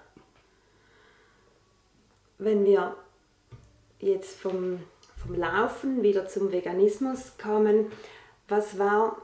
Wenn 2.37 2.65
wir 2.65 2.95
jetzt 3.99 4.39
vom, 4.39 4.79
vom 5.15 5.35
Laufen 5.35 6.03
wieder 6.03 6.27
zum 6.27 6.51
Veganismus 6.51 7.37
kommen, 7.41 7.91
was 8.49 8.77
war, 8.77 9.17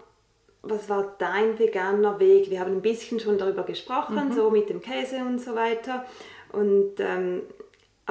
was 0.61 0.87
war 0.87 1.15
dein 1.17 1.59
veganer 1.59 2.19
Weg? 2.19 2.49
Wir 2.49 2.61
haben 2.61 2.71
ein 2.71 2.81
bisschen 2.81 3.19
schon 3.19 3.37
darüber 3.37 3.63
gesprochen, 3.63 4.29
mhm. 4.29 4.33
so 4.33 4.49
mit 4.49 4.69
dem 4.69 4.81
Käse 4.81 5.17
und 5.17 5.39
so 5.39 5.55
weiter. 5.55 6.05
Und, 6.53 6.99
ähm, 6.99 7.43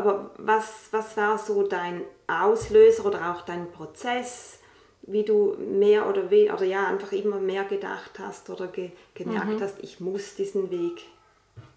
aber 0.01 0.31
was, 0.39 0.89
was 0.93 1.17
war 1.17 1.37
so 1.39 1.63
dein 1.63 2.03
Auslöser 2.27 3.05
oder 3.05 3.31
auch 3.31 3.43
dein 3.43 3.71
Prozess, 3.71 4.61
wie 5.03 5.25
du 5.25 5.57
mehr 5.59 6.09
oder 6.09 6.31
weniger, 6.31 6.55
oder 6.55 6.65
ja, 6.65 6.87
einfach 6.87 7.13
immer 7.13 7.39
mehr 7.39 7.65
gedacht 7.65 8.19
hast 8.19 8.49
oder 8.49 8.67
ge, 8.69 8.93
gemerkt 9.15 9.49
mhm. 9.49 9.61
hast, 9.61 9.79
ich 9.83 10.01
muss 10.01 10.35
diesen 10.37 10.71
Weg 10.71 11.03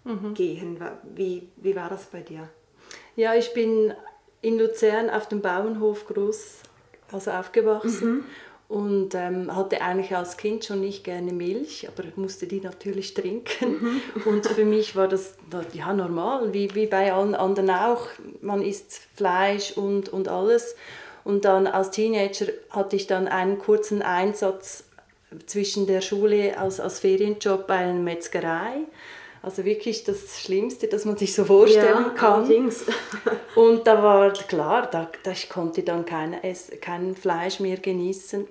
mhm. 0.04 0.32
gehen? 0.34 0.80
Wie, 1.14 1.48
wie 1.56 1.76
war 1.76 1.90
das 1.90 2.06
bei 2.06 2.20
dir? 2.20 2.48
Ja, 3.14 3.34
ich 3.34 3.52
bin 3.52 3.92
in 4.40 4.58
Luzern 4.58 5.10
auf 5.10 5.28
dem 5.28 5.40
Bauernhof 5.40 6.06
groß, 6.06 6.60
also 7.12 7.30
aufgewachsen. 7.30 8.10
Mhm. 8.10 8.24
Und 8.66 9.14
ähm, 9.14 9.54
hatte 9.54 9.82
eigentlich 9.82 10.16
als 10.16 10.36
Kind 10.36 10.64
schon 10.64 10.80
nicht 10.80 11.04
gerne 11.04 11.32
Milch, 11.32 11.86
aber 11.86 12.04
musste 12.16 12.46
die 12.46 12.60
natürlich 12.60 13.12
trinken. 13.12 14.00
Mhm. 14.14 14.22
Und 14.24 14.46
für 14.46 14.64
mich 14.64 14.96
war 14.96 15.06
das 15.06 15.36
ja 15.74 15.92
normal, 15.92 16.52
wie, 16.54 16.74
wie 16.74 16.86
bei 16.86 17.12
allen 17.12 17.34
anderen 17.34 17.70
auch. 17.70 18.08
Man 18.40 18.62
isst 18.62 19.00
Fleisch 19.14 19.72
und, 19.72 20.08
und 20.08 20.28
alles. 20.28 20.76
Und 21.24 21.44
dann 21.44 21.66
als 21.66 21.90
Teenager 21.90 22.46
hatte 22.70 22.96
ich 22.96 23.06
dann 23.06 23.28
einen 23.28 23.58
kurzen 23.58 24.02
Einsatz 24.02 24.84
zwischen 25.46 25.86
der 25.86 26.00
Schule 26.00 26.58
als, 26.58 26.80
als 26.80 27.00
Ferienjob 27.00 27.66
bei 27.66 27.76
einer 27.76 27.94
Metzgerei. 27.94 28.82
Also 29.44 29.64
wirklich 29.64 30.04
das 30.04 30.40
Schlimmste, 30.40 30.88
das 30.88 31.04
man 31.04 31.16
sich 31.16 31.34
so 31.34 31.44
vorstellen 31.44 32.04
ja, 32.04 32.10
kann. 32.10 32.44
Allerdings. 32.44 32.84
und 33.54 33.86
da 33.86 34.02
war 34.02 34.32
klar, 34.32 34.88
da, 34.90 35.10
da 35.22 35.32
ich 35.32 35.48
konnte 35.48 35.82
dann 35.82 36.06
kein, 36.06 36.36
kein 36.80 37.14
Fleisch 37.14 37.60
mehr 37.60 37.76
genießen 37.76 38.46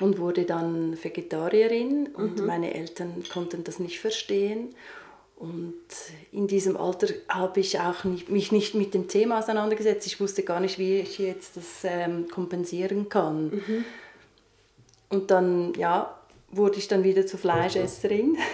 und 0.00 0.18
wurde 0.18 0.44
dann 0.44 1.02
Vegetarierin 1.02 2.08
und 2.14 2.40
mhm. 2.40 2.46
meine 2.46 2.74
Eltern 2.74 3.24
konnten 3.32 3.64
das 3.64 3.78
nicht 3.78 3.98
verstehen. 4.00 4.74
Und 5.36 5.74
in 6.32 6.46
diesem 6.46 6.76
Alter 6.78 7.08
habe 7.28 7.60
ich 7.60 7.78
auch 7.78 8.04
nicht, 8.04 8.30
mich 8.30 8.52
nicht 8.52 8.74
mit 8.74 8.94
dem 8.94 9.06
Thema 9.06 9.38
auseinandergesetzt. 9.38 10.06
Ich 10.06 10.18
wusste 10.18 10.42
gar 10.42 10.60
nicht, 10.60 10.78
wie 10.78 11.00
ich 11.00 11.18
jetzt 11.18 11.56
das 11.58 11.64
ähm, 11.84 12.28
kompensieren 12.28 13.08
kann. 13.10 13.50
Mhm. 13.50 13.84
Und 15.10 15.30
dann 15.30 15.74
ja, 15.74 16.18
wurde 16.50 16.78
ich 16.78 16.88
dann 16.88 17.04
wieder 17.04 17.26
zur 17.26 17.38
Fleischesserin. 17.38 18.36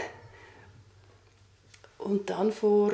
Und 2.04 2.30
dann 2.30 2.52
vor 2.52 2.92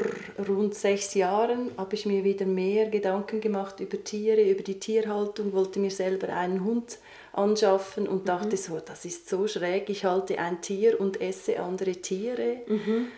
rund 0.49 0.75
sechs 0.75 1.15
Jahren 1.15 1.71
habe 1.77 1.95
ich 1.95 2.07
mir 2.07 2.25
wieder 2.25 2.47
mehr 2.47 2.89
Gedanken 2.89 3.41
gemacht 3.41 3.81
über 3.81 4.03
Tiere, 4.03 4.43
über 4.43 4.63
die 4.63 4.79
Tierhaltung, 4.79 5.53
wollte 5.53 5.81
mir 5.81 5.91
selber 5.91 6.29
einen 6.29 6.65
Hund 6.65 6.99
anschaffen 7.33 8.07
und 8.07 8.23
mhm. 8.23 8.27
dachte 8.27 8.57
so, 8.57 8.81
das 8.85 9.05
ist 9.05 9.29
so 9.29 9.47
schräg, 9.47 9.89
ich 9.89 10.05
halte 10.05 10.39
ein 10.39 10.61
Tier 10.61 11.01
und 11.01 11.21
esse 11.21 11.61
andere 11.61 11.93
Tiere. 11.93 12.59
Mhm. 12.67 13.09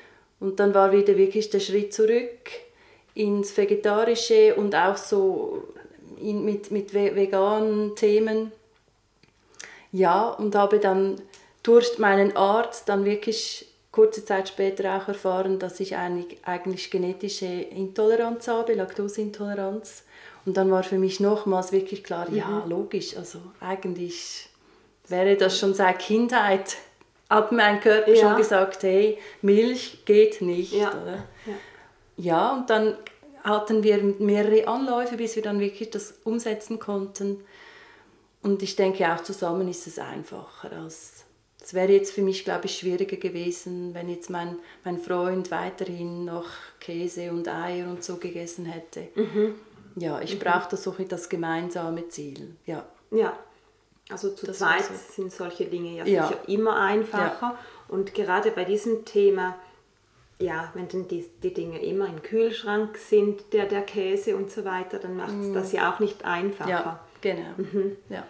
Und 0.41 0.61
dann 0.61 0.75
war 0.75 0.93
wieder 0.93 1.17
wirklich 1.17 1.51
der 1.51 1.61
Schritt 1.61 1.93
zurück 1.93 2.51
ins 3.15 3.57
Vegetarische 3.57 4.55
und 4.55 4.75
auch 4.75 4.97
so 4.97 5.65
in, 6.21 6.45
mit, 6.45 6.71
mit 6.71 6.95
veganen 6.95 7.95
Themen. 7.97 8.53
Ja, 9.93 10.29
und 10.29 10.55
habe 10.55 10.79
dann 10.79 11.21
durch 11.63 11.99
meinen 11.99 12.37
Arzt 12.37 12.89
dann 12.89 13.05
wirklich 13.05 13.70
kurze 13.93 14.25
Zeit 14.25 14.49
später 14.49 14.97
auch 14.97 15.09
erfahren, 15.09 15.59
dass 15.59 15.81
ich 15.81 15.97
eigentlich, 15.97 16.39
eigentlich 16.45 16.91
genetische 16.91 17.47
Intoleranz 17.47 18.49
habe, 18.49 18.75
Laktoseintoleranz. 18.75 20.05
Und 20.47 20.57
dann 20.57 20.71
war 20.71 20.83
für 20.83 20.99
mich 20.99 21.21
nochmals 21.21 21.73
wirklich 21.73 22.05
klar, 22.05 22.31
mhm. 22.31 22.37
ja, 22.37 22.65
logisch, 22.67 23.17
also 23.17 23.41
eigentlich 23.61 24.49
wäre 25.09 25.37
das 25.37 25.59
schon 25.59 25.75
seit 25.75 25.99
Kindheit, 25.99 26.77
hat 27.29 27.53
mein 27.53 27.81
Körper 27.81 28.13
ja. 28.13 28.21
schon 28.21 28.37
gesagt, 28.37 28.83
hey, 28.83 29.19
Milch 29.43 30.05
geht 30.05 30.41
nicht. 30.41 30.73
Ja. 30.73 30.93
ja. 31.47 31.53
ja, 32.17 32.53
und 32.55 32.71
dann 32.71 32.97
hatten 33.43 33.83
wir 33.83 34.03
mehrere 34.19 34.67
Anläufe, 34.69 35.17
bis 35.17 35.37
wir 35.37 35.43
dann 35.43 35.61
wirklich 35.61 35.91
das 35.91 36.15
umsetzen 36.25 36.79
konnten. 36.79 37.45
Und 38.43 38.63
ich 38.63 38.77
denke, 38.77 39.13
auch 39.13 39.23
zusammen 39.23 39.69
ist 39.69 39.87
es 39.87 39.99
einfacher 39.99 40.73
als 40.73 41.25
es 41.63 41.75
wäre 41.75 41.93
jetzt 41.93 42.13
für 42.13 42.23
mich, 42.23 42.45
glaube 42.45 42.67
ich, 42.67 42.79
schwieriger 42.79 43.17
gewesen, 43.17 43.95
wenn 43.95 44.09
jetzt 44.09 44.31
mein, 44.31 44.57
mein 44.85 44.99
Freund 44.99 45.51
weiterhin 45.51 46.25
noch 46.25 46.49
Käse 46.81 47.31
und 47.31 47.49
Eier 47.49 47.89
und 47.89 48.03
so 48.03 48.17
gegessen 48.17 48.65
hätte. 48.67 49.09
Mhm. 49.15 49.55
Ja, 49.97 50.21
ich 50.21 50.35
mhm. 50.35 50.41
brauchte 50.41 50.77
so 50.77 50.95
das 51.09 51.29
gemeinsame 51.29 52.09
Ziel. 52.09 52.57
Ja. 52.67 52.85
ja. 53.11 53.37
Also 54.09 54.31
zu 54.31 54.47
das 54.47 54.59
zweit 54.59 54.85
so. 54.85 54.95
sind 55.15 55.33
solche 55.33 55.67
Dinge 55.67 55.97
ja, 55.97 56.05
ja. 56.05 56.29
sicher 56.29 56.49
immer 56.49 56.81
einfacher. 56.81 57.41
Ja. 57.41 57.59
Und 57.89 58.15
gerade 58.15 58.51
bei 58.51 58.65
diesem 58.65 59.05
Thema, 59.05 59.57
ja, 60.39 60.71
wenn 60.75 60.89
dann 60.89 61.09
die, 61.09 61.25
die 61.43 61.53
Dinge 61.53 61.83
immer 61.83 62.07
im 62.07 62.23
Kühlschrank 62.23 62.97
sind, 62.97 63.53
der, 63.53 63.67
der 63.67 63.83
Käse 63.83 64.37
und 64.37 64.51
so 64.51 64.65
weiter, 64.65 64.99
dann 64.99 65.17
macht 65.17 65.35
es 65.41 65.49
mhm. 65.49 65.55
das 65.55 65.73
ja 65.73 65.93
auch 65.93 66.01
nicht 66.01 66.25
einfacher. 66.25 66.71
Ja, 66.71 67.01
genau. 67.21 67.55
Mhm. 67.57 67.97
Ja. 68.09 68.27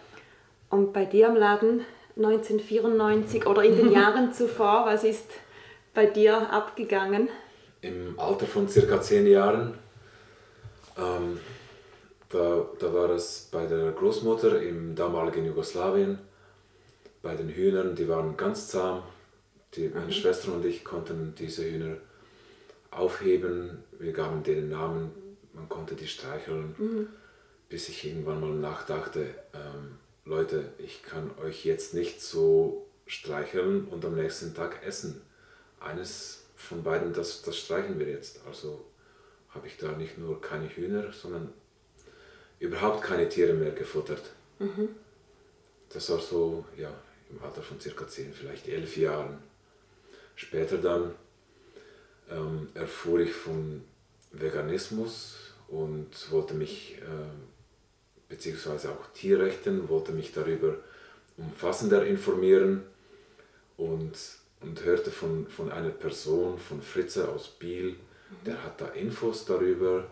Und 0.69 0.93
bei 0.93 1.05
dir 1.05 1.27
im 1.27 1.35
Laden 1.35 1.85
1994 2.15 3.45
oder 3.47 3.63
in 3.63 3.75
den 3.75 3.91
Jahren 3.93 4.33
zuvor, 4.33 4.85
was 4.85 5.03
ist 5.03 5.29
bei 5.93 6.05
dir 6.05 6.51
abgegangen? 6.51 7.29
Im 7.81 8.19
Alter 8.19 8.45
von 8.45 8.67
circa 8.69 9.01
zehn 9.01 9.25
Jahren, 9.27 9.73
ähm, 10.97 11.39
da, 12.29 12.65
da 12.79 12.93
war 12.93 13.09
es 13.09 13.49
bei 13.51 13.65
der 13.65 13.91
Großmutter 13.91 14.61
im 14.61 14.95
damaligen 14.95 15.45
Jugoslawien, 15.45 16.19
bei 17.21 17.35
den 17.35 17.49
Hühnern, 17.49 17.95
die 17.95 18.07
waren 18.07 18.37
ganz 18.37 18.67
zahm. 18.67 19.03
Die, 19.75 19.87
meine 19.87 20.07
mhm. 20.07 20.11
Schwester 20.11 20.53
und 20.53 20.65
ich 20.65 20.83
konnten 20.83 21.33
diese 21.37 21.63
Hühner 21.63 21.97
aufheben, 22.91 23.83
wir 23.99 24.11
gaben 24.11 24.43
denen 24.43 24.69
Namen, 24.69 25.11
man 25.53 25.69
konnte 25.69 25.95
die 25.95 26.07
streicheln, 26.07 26.75
mhm. 26.77 27.07
bis 27.69 27.89
ich 27.89 28.05
irgendwann 28.05 28.41
mal 28.41 28.49
nachdachte, 28.49 29.21
ähm, 29.53 29.97
Leute, 30.31 30.71
ich 30.77 31.03
kann 31.03 31.29
euch 31.43 31.65
jetzt 31.65 31.93
nicht 31.93 32.21
so 32.21 32.87
streicheln 33.05 33.89
und 33.89 34.05
am 34.05 34.15
nächsten 34.15 34.55
Tag 34.55 34.81
essen. 34.81 35.21
Eines 35.81 36.45
von 36.55 36.83
beiden, 36.83 37.11
das, 37.11 37.41
das 37.41 37.57
streichen 37.57 37.99
wir 37.99 38.07
jetzt. 38.07 38.39
Also 38.47 38.85
habe 39.49 39.67
ich 39.67 39.75
da 39.75 39.91
nicht 39.91 40.17
nur 40.17 40.39
keine 40.39 40.69
Hühner, 40.69 41.11
sondern 41.11 41.51
überhaupt 42.59 43.03
keine 43.03 43.27
Tiere 43.27 43.51
mehr 43.53 43.73
gefuttert. 43.73 44.21
Mhm. 44.59 44.95
das 45.89 46.09
war 46.09 46.19
so 46.19 46.63
ja, 46.77 46.93
im 47.29 47.43
Alter 47.43 47.61
von 47.61 47.81
circa 47.81 48.07
10, 48.07 48.31
vielleicht 48.31 48.69
11 48.69 48.95
Jahren. 48.95 49.37
Später 50.35 50.77
dann 50.77 51.13
ähm, 52.29 52.69
erfuhr 52.73 53.19
ich 53.19 53.33
von 53.33 53.83
Veganismus 54.31 55.55
und 55.67 56.31
wollte 56.31 56.53
mich, 56.53 56.99
äh, 56.99 57.50
beziehungsweise 58.31 58.89
auch 58.89 59.05
Tierrechten, 59.13 59.87
wollte 59.89 60.13
mich 60.13 60.31
darüber 60.33 60.77
umfassender 61.37 62.05
informieren 62.05 62.81
und, 63.77 64.13
und 64.61 64.83
hörte 64.83 65.11
von, 65.11 65.47
von 65.47 65.71
einer 65.71 65.89
Person, 65.89 66.57
von 66.57 66.81
Fritze 66.81 67.27
aus 67.29 67.49
Biel, 67.49 67.97
der 68.45 68.63
hat 68.63 68.79
da 68.81 68.87
Infos 68.87 69.45
darüber. 69.45 70.05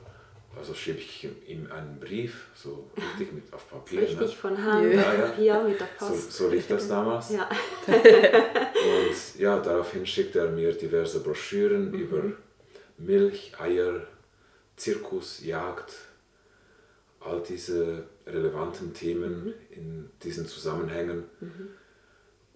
Also 0.57 0.73
schrieb 0.73 0.97
ich 0.97 1.29
ihm 1.47 1.71
einen 1.71 1.99
Brief, 1.99 2.47
so 2.55 2.89
richtig 2.97 3.31
mit 3.31 3.53
auf 3.53 3.69
Papier. 3.69 4.01
Richtig 4.01 4.19
ne? 4.19 4.27
von 4.27 4.57
Hand, 4.65 4.93
Ja, 4.93 5.13
ja. 5.13 5.21
Papier 5.27 5.63
mit 5.63 5.79
der 5.79 5.87
So, 5.99 6.07
Post. 6.07 6.31
so 6.33 6.49
lief 6.49 6.67
das 6.67 6.87
damals. 6.87 7.29
Ja. 7.31 7.47
Und 7.87 9.39
ja, 9.39 9.59
daraufhin 9.59 10.05
schickte 10.05 10.39
er 10.39 10.49
mir 10.51 10.73
diverse 10.73 11.19
Broschüren 11.21 11.93
über 11.93 12.23
Milch, 12.97 13.53
Eier, 13.59 14.07
Zirkus, 14.75 15.43
Jagd, 15.45 15.93
all 17.19 17.41
diese 17.41 18.05
relevanten 18.25 18.93
Themen 18.93 19.53
in 19.71 20.09
diesen 20.23 20.45
Zusammenhängen, 20.47 21.25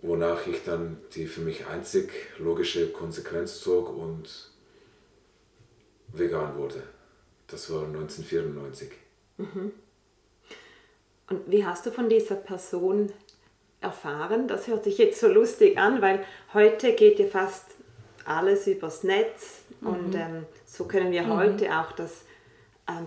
wonach 0.02 0.48
ich 0.48 0.64
dann 0.64 0.98
die 1.16 1.28
für 1.28 1.42
mich 1.42 1.68
einzig 1.68 2.12
logische 2.38 2.92
Konsequenz 2.92 3.60
zog 3.60 3.90
und 3.90 4.52
vegan 6.10 6.58
wurde. 6.58 6.84
Das 7.48 7.72
war 7.72 7.86
1994. 7.86 8.92
Und 11.30 11.52
wie 11.52 11.66
hast 11.66 11.86
du 11.86 11.92
von 11.92 12.10
dieser 12.10 12.36
Person 12.36 13.12
erfahren? 13.82 14.48
Das 14.48 14.68
hört 14.68 14.84
sich 14.84 14.98
jetzt 14.98 15.20
so 15.20 15.28
lustig 15.28 15.78
an, 15.78 16.02
weil 16.02 16.24
heute 16.54 16.94
geht 16.94 17.20
ja 17.20 17.26
fast 17.26 17.66
alles 18.26 18.68
übers 18.68 19.04
Netz 19.04 19.64
und 19.82 20.16
ähm, 20.16 20.46
so 20.66 20.86
können 20.86 21.12
wir 21.12 21.28
heute 21.28 21.78
auch 21.78 21.92
das 21.92 22.24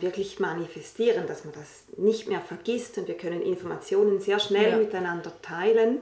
wirklich 0.00 0.40
manifestieren, 0.40 1.26
dass 1.26 1.44
man 1.44 1.54
das 1.54 1.84
nicht 1.96 2.28
mehr 2.28 2.40
vergisst 2.40 2.98
und 2.98 3.08
wir 3.08 3.16
können 3.16 3.42
Informationen 3.42 4.20
sehr 4.20 4.38
schnell 4.40 4.72
Ja. 4.72 4.78
miteinander 4.78 5.32
teilen. 5.42 5.98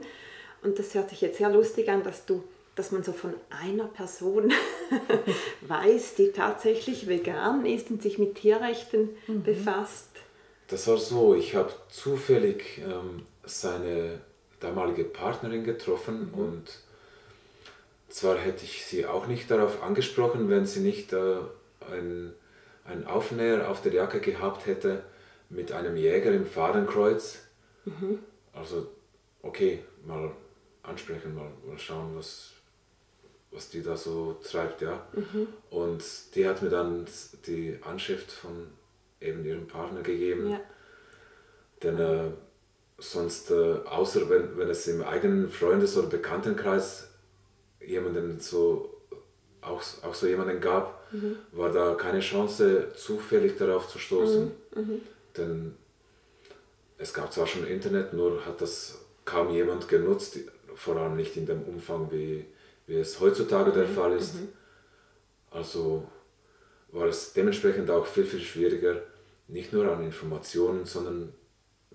Und 0.63 0.79
das 0.79 0.93
hört 0.95 1.09
sich 1.09 1.21
jetzt 1.21 1.37
sehr 1.37 1.49
lustig 1.49 1.89
an, 1.89 2.03
dass 2.03 2.25
du 2.25 2.43
dass 2.75 2.91
man 2.91 3.03
so 3.03 3.13
von 3.13 3.33
einer 3.49 3.85
Person 3.85 4.51
weiß, 5.61 6.15
die 6.15 6.33
tatsächlich 6.33 7.07
vegan 7.07 7.65
ist 7.65 7.89
und 7.89 8.01
sich 8.01 8.17
mit 8.19 8.35
Tierrechten 8.35 9.11
befasst. 9.27 10.09
Das 10.67 10.85
war 10.89 10.97
so, 10.97 11.35
ich 11.35 11.55
habe 11.55 11.71
zufällig 11.89 12.79
ähm, 12.79 13.25
seine 13.45 14.19
damalige 14.59 15.05
Partnerin 15.05 15.63
getroffen 15.63 16.33
und 16.33 16.63
zwar 18.09 18.37
hätte 18.37 18.65
ich 18.65 18.85
sie 18.85 19.05
auch 19.05 19.27
nicht 19.27 19.49
darauf 19.49 19.81
angesprochen, 19.81 20.49
wenn 20.49 20.65
sie 20.65 20.81
nicht 20.81 21.13
äh, 21.13 21.37
ein, 21.91 22.33
ein 22.85 23.05
Aufnäher 23.05 23.69
auf 23.69 23.81
der 23.81 23.93
Jacke 23.93 24.19
gehabt 24.19 24.65
hätte 24.65 25.03
mit 25.49 25.71
einem 25.71 25.97
Jäger 25.97 26.31
im 26.31 26.45
Fadenkreuz. 26.45 27.39
Also, 28.53 28.87
okay, 29.41 29.83
mal 30.05 30.31
ansprechen, 30.83 31.35
mal, 31.35 31.51
mal 31.65 31.77
schauen, 31.77 32.15
was, 32.15 32.51
was 33.51 33.69
die 33.69 33.83
da 33.83 33.97
so 33.97 34.33
treibt, 34.43 34.81
ja. 34.81 35.07
Und 35.69 36.03
die 36.35 36.47
hat 36.47 36.61
mir 36.61 36.69
dann 36.69 37.05
die 37.47 37.77
Anschrift 37.83 38.31
von 38.31 38.67
eben 39.19 39.43
ihrem 39.45 39.67
Partner 39.67 40.01
gegeben. 40.01 40.49
Ja. 40.51 40.61
Denn 41.83 41.99
äh, 41.99 42.31
sonst, 42.97 43.51
äh, 43.51 43.79
außer 43.85 44.29
wenn, 44.29 44.57
wenn 44.57 44.69
es 44.69 44.87
im 44.87 45.03
eigenen 45.03 45.49
Freundes- 45.49 45.97
oder 45.97 46.07
Bekanntenkreis 46.07 47.09
jemanden 47.81 48.39
so, 48.39 49.01
auch, 49.61 49.81
auch 50.03 50.13
so 50.13 50.27
jemanden 50.27 50.61
gab, 50.61 50.94
war 51.51 51.71
da 51.71 51.93
keine 51.95 52.19
Chance, 52.19 52.91
zufällig 52.95 53.57
darauf 53.57 53.87
zu 53.87 53.99
stoßen. 53.99 54.51
Denn 55.37 55.75
es 56.97 57.13
gab 57.13 57.31
zwar 57.33 57.47
schon 57.47 57.67
Internet, 57.67 58.13
nur 58.13 58.45
hat 58.45 58.61
das 58.61 58.99
kaum 59.25 59.49
jemand 59.51 59.87
genutzt, 59.87 60.37
vor 60.75 60.97
allem 60.97 61.15
nicht 61.15 61.35
in 61.37 61.45
dem 61.45 61.63
Umfang, 61.63 62.11
wie, 62.11 62.45
wie 62.87 62.95
es 62.95 63.19
heutzutage 63.19 63.71
der 63.71 63.87
Fall 63.87 64.13
ist. 64.13 64.35
Also 65.51 66.07
war 66.91 67.07
es 67.07 67.33
dementsprechend 67.33 67.89
auch 67.89 68.05
viel, 68.05 68.25
viel 68.25 68.41
schwieriger, 68.41 69.01
nicht 69.47 69.73
nur 69.73 69.89
an 69.91 70.03
Informationen, 70.03 70.85
sondern 70.85 71.33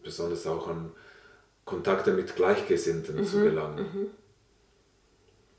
besonders 0.02 0.46
auch 0.46 0.68
an 0.68 0.92
Kontakte 1.64 2.12
mit 2.12 2.36
Gleichgesinnten 2.36 3.24
zu 3.24 3.42
gelangen. 3.42 4.10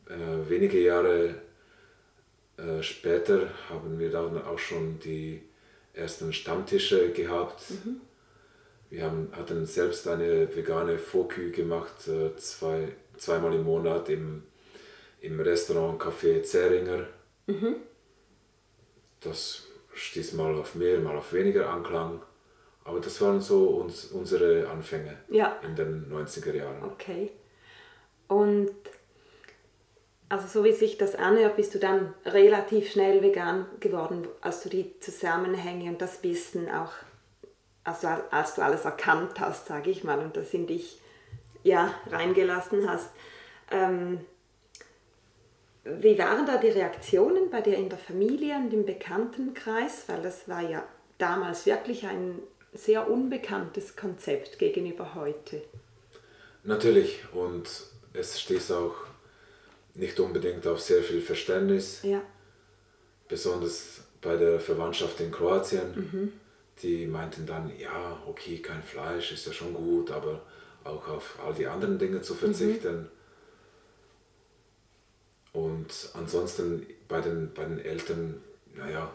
Äh, 0.07 0.49
wenige 0.49 0.79
Jahre 0.79 1.35
äh, 2.61 2.83
später 2.83 3.49
haben 3.69 3.99
wir 3.99 4.11
dann 4.11 4.41
auch 4.43 4.59
schon 4.59 4.99
die 4.99 5.41
ersten 5.93 6.31
Stammtische 6.33 7.11
gehabt. 7.11 7.63
Wir 8.89 9.03
haben, 9.05 9.29
hatten 9.33 9.65
selbst 9.65 10.07
eine 10.07 10.53
vegane 10.55 10.97
Fokü 10.97 11.51
gemacht, 11.51 12.07
äh, 12.07 12.35
zwei, 12.37 12.89
zweimal 13.17 13.53
im 13.53 13.63
Monat 13.63 14.09
im, 14.09 14.43
im 15.21 15.39
Restaurant 15.39 16.01
Café 16.01 16.43
Zähringer. 16.43 17.07
Das 19.19 19.67
stieß 19.93 20.33
mal 20.33 20.55
auf 20.55 20.75
mehr, 20.75 20.99
mal 20.99 21.15
auf 21.17 21.33
weniger 21.33 21.69
Anklang. 21.69 22.21
Aber 22.83 22.99
das 22.99 23.21
waren 23.21 23.39
so 23.41 23.67
uns, 23.67 24.05
unsere 24.05 24.67
Anfänge 24.67 25.17
Ja. 25.29 25.59
in 25.65 25.75
den 25.75 26.11
90er 26.11 26.53
Jahren. 26.55 26.83
Okay. 26.83 27.31
Und 28.27 28.71
also 30.31 30.47
so 30.47 30.63
wie 30.63 30.71
sich 30.71 30.97
das 30.97 31.15
anhört, 31.15 31.57
bist 31.57 31.75
du 31.75 31.79
dann 31.79 32.13
relativ 32.25 32.89
schnell 32.89 33.21
vegan 33.21 33.65
geworden, 33.81 34.25
als 34.39 34.63
du 34.63 34.69
die 34.69 34.97
Zusammenhänge 35.01 35.89
und 35.89 36.01
das 36.01 36.23
Wissen 36.23 36.71
auch, 36.71 36.93
also 37.83 38.07
als 38.07 38.55
du 38.55 38.61
alles 38.61 38.85
erkannt 38.85 39.41
hast, 39.41 39.67
sage 39.67 39.91
ich 39.91 40.05
mal, 40.05 40.19
und 40.19 40.37
das 40.37 40.53
in 40.53 40.67
dich 40.67 41.01
ja, 41.63 41.93
reingelassen 42.09 42.89
hast. 42.89 43.09
Ähm, 43.71 44.21
wie 45.83 46.17
waren 46.17 46.45
da 46.45 46.55
die 46.55 46.69
Reaktionen 46.69 47.49
bei 47.49 47.59
dir 47.59 47.75
in 47.75 47.89
der 47.89 47.99
Familie 47.99 48.55
und 48.55 48.71
im 48.71 48.85
Bekanntenkreis? 48.85 50.05
Weil 50.07 50.21
das 50.21 50.47
war 50.47 50.61
ja 50.61 50.87
damals 51.17 51.65
wirklich 51.65 52.07
ein 52.07 52.39
sehr 52.71 53.11
unbekanntes 53.11 53.97
Konzept 53.97 54.59
gegenüber 54.59 55.13
heute. 55.13 55.61
Natürlich, 56.63 57.19
und 57.33 57.67
es 58.13 58.39
stieß 58.39 58.71
auch 58.71 59.10
nicht 59.93 60.19
unbedingt 60.19 60.65
auf 60.67 60.79
sehr 60.81 61.03
viel 61.03 61.21
Verständnis, 61.21 62.01
Ja. 62.03 62.21
besonders 63.27 64.01
bei 64.21 64.35
der 64.37 64.59
Verwandtschaft 64.59 65.19
in 65.19 65.31
Kroatien. 65.31 66.31
Die 66.81 67.05
meinten 67.07 67.45
dann, 67.45 67.71
ja, 67.77 68.21
okay, 68.25 68.59
kein 68.59 68.81
Fleisch 68.81 69.31
ist 69.31 69.45
ja 69.45 69.53
schon 69.53 69.73
gut, 69.73 70.11
aber 70.11 70.41
auch 70.83 71.07
auf 71.07 71.37
all 71.45 71.53
die 71.53 71.67
anderen 71.67 71.99
Dinge 71.99 72.21
zu 72.21 72.33
verzichten. 72.35 73.09
Und 75.53 76.09
ansonsten 76.13 76.87
bei 77.07 77.19
den, 77.21 77.53
bei 77.53 77.65
den 77.65 77.79
Eltern, 77.79 78.41
naja, 78.73 79.11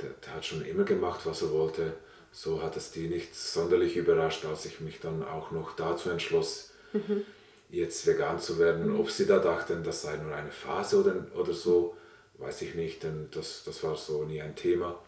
der, 0.00 0.10
der 0.24 0.34
hat 0.34 0.44
schon 0.46 0.64
immer 0.64 0.84
gemacht, 0.84 1.20
was 1.24 1.42
er 1.42 1.50
wollte. 1.52 1.94
So 2.32 2.62
hat 2.62 2.76
es 2.76 2.90
die 2.90 3.06
nicht 3.08 3.34
sonderlich 3.36 3.96
überrascht, 3.96 4.44
als 4.44 4.64
ich 4.64 4.80
mich 4.80 4.98
dann 5.00 5.22
auch 5.22 5.50
noch 5.52 5.76
dazu 5.76 6.10
entschloss, 6.10 6.72
jetzt 7.76 8.06
vegan 8.06 8.38
zu 8.38 8.58
werden. 8.58 8.98
Ob 8.98 9.10
sie 9.10 9.26
da 9.26 9.38
dachten, 9.38 9.82
das 9.82 10.02
sei 10.02 10.16
nur 10.16 10.34
eine 10.34 10.50
Phase 10.50 11.00
oder, 11.00 11.26
oder 11.34 11.52
so, 11.52 11.96
weiß 12.38 12.62
ich 12.62 12.74
nicht, 12.74 13.02
denn 13.02 13.28
das, 13.32 13.62
das 13.64 13.82
war 13.82 13.96
so 13.96 14.24
nie 14.24 14.40
ein 14.42 14.54
Thema. 14.56 14.98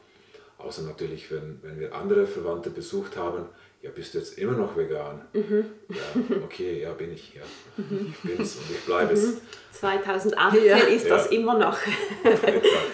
Außer 0.58 0.82
natürlich, 0.82 1.30
wenn, 1.30 1.58
wenn 1.62 1.78
wir 1.78 1.94
andere 1.94 2.26
Verwandte 2.26 2.70
besucht 2.70 3.16
haben, 3.16 3.46
ja, 3.82 3.90
bist 3.90 4.14
du 4.14 4.18
jetzt 4.18 4.38
immer 4.38 4.52
noch 4.54 4.76
vegan? 4.76 5.20
Ja, 5.34 6.38
okay, 6.44 6.80
ja, 6.82 6.92
bin 6.94 7.12
ich, 7.12 7.34
ja. 7.34 7.42
Ich 7.78 8.18
bin's 8.36 8.56
und 8.56 8.70
ich 8.70 8.84
bleibe 8.84 9.12
es. 9.12 9.36
2018 9.72 10.64
Ja. 10.64 10.76
ist 10.78 11.08
das 11.10 11.26
Ja. 11.26 11.32
immer 11.32 11.58
noch. 11.58 11.76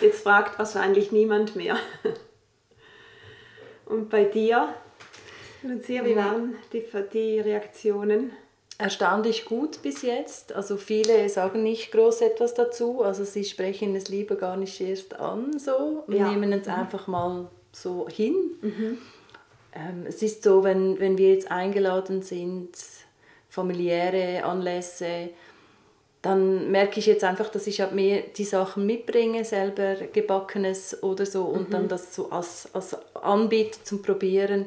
Jetzt 0.01 0.23
fragt 0.25 0.59
wahrscheinlich 0.59 1.12
niemand 1.12 1.55
mehr. 1.57 1.77
Und 3.87 4.11
bei 4.11 4.25
dir, 4.25 4.75
Lucia, 5.62 6.05
wie 6.05 6.16
waren 6.16 6.57
die, 6.73 6.85
die 7.12 7.41
Reaktionen? 7.41 8.33
Erstaunlich 8.83 9.45
gut 9.45 9.80
bis 9.83 10.03
jetzt. 10.03 10.53
Also 10.53 10.76
viele 10.76 11.28
sagen 11.28 11.62
nicht 11.62 11.93
groß 11.93 12.20
etwas 12.22 12.55
dazu. 12.55 13.03
Also 13.03 13.24
sie 13.24 13.45
sprechen 13.45 13.95
es 13.95 14.09
lieber 14.09 14.37
gar 14.37 14.57
nicht 14.57 14.80
erst 14.80 15.18
an 15.18 15.59
so 15.59 16.05
und 16.07 16.14
Ja. 16.14 16.28
nehmen 16.30 16.53
es 16.53 16.66
einfach 16.68 17.07
mal 17.07 17.49
so 17.72 18.09
hin. 18.09 18.35
Ähm, 19.74 20.05
es 20.07 20.20
ist 20.22 20.43
so, 20.43 20.64
wenn, 20.64 20.99
wenn 21.01 21.16
wir 21.16 21.33
jetzt 21.33 21.51
eingeladen 21.51 22.22
sind, 22.22 22.70
familiäre 23.49 24.45
Anlässe, 24.45 25.30
dann 26.20 26.70
merke 26.70 27.01
ich 27.01 27.07
jetzt 27.07 27.24
einfach, 27.24 27.49
dass 27.49 27.66
ich 27.66 27.80
halt 27.80 27.93
mehr 27.93 28.22
die 28.37 28.45
Sachen 28.45 28.87
mitbringe, 28.87 29.45
selber 29.45 29.95
gebackenes 30.12 31.03
oder 31.03 31.26
so 31.26 31.45
und 31.45 31.72
dann 31.72 31.89
das 31.89 32.14
so 32.14 32.30
als, 32.30 32.68
als 32.74 32.97
anbiete 33.16 33.83
zum 33.83 34.03
Probieren. 34.03 34.66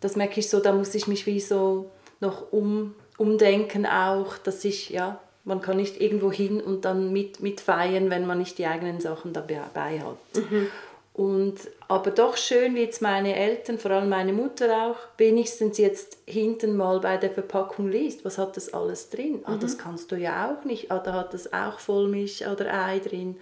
Das 0.00 0.14
merke 0.14 0.38
ich 0.40 0.48
so, 0.48 0.60
da 0.60 0.72
muss 0.72 0.94
ich 0.94 1.08
mich 1.08 1.26
wie 1.26 1.40
so 1.40 1.90
noch 2.20 2.52
um, 2.52 2.94
Umdenken 3.16 3.86
auch, 3.86 4.38
dass 4.38 4.64
ich, 4.64 4.90
ja, 4.90 5.20
man 5.44 5.60
kann 5.60 5.76
nicht 5.76 6.00
irgendwo 6.00 6.32
hin 6.32 6.60
und 6.60 6.84
dann 6.84 7.12
mit, 7.12 7.40
mit 7.40 7.60
feiern, 7.60 8.10
wenn 8.10 8.26
man 8.26 8.38
nicht 8.38 8.58
die 8.58 8.66
eigenen 8.66 9.00
Sachen 9.00 9.32
dabei 9.32 10.00
hat. 10.00 10.50
Mhm. 10.50 10.68
Und, 11.12 11.54
aber 11.86 12.10
doch 12.10 12.36
schön, 12.36 12.74
wie 12.74 12.80
jetzt 12.80 13.00
meine 13.00 13.36
Eltern, 13.36 13.78
vor 13.78 13.92
allem 13.92 14.08
meine 14.08 14.32
Mutter 14.32 14.88
auch, 14.88 14.96
wenigstens 15.16 15.78
jetzt 15.78 16.18
hinten 16.26 16.76
mal 16.76 16.98
bei 16.98 17.18
der 17.18 17.30
Verpackung 17.30 17.88
liest, 17.88 18.24
was 18.24 18.36
hat 18.36 18.56
das 18.56 18.74
alles 18.74 19.10
drin? 19.10 19.42
Ah, 19.44 19.56
das 19.56 19.76
mhm. 19.76 19.80
kannst 19.80 20.10
du 20.10 20.16
ja 20.16 20.50
auch 20.50 20.64
nicht. 20.64 20.90
Ah, 20.90 20.98
da 20.98 21.12
hat 21.12 21.32
das 21.32 21.52
auch 21.52 21.78
Vollmilch 21.78 22.44
oder 22.48 22.74
Ei 22.86 22.98
drin. 22.98 23.36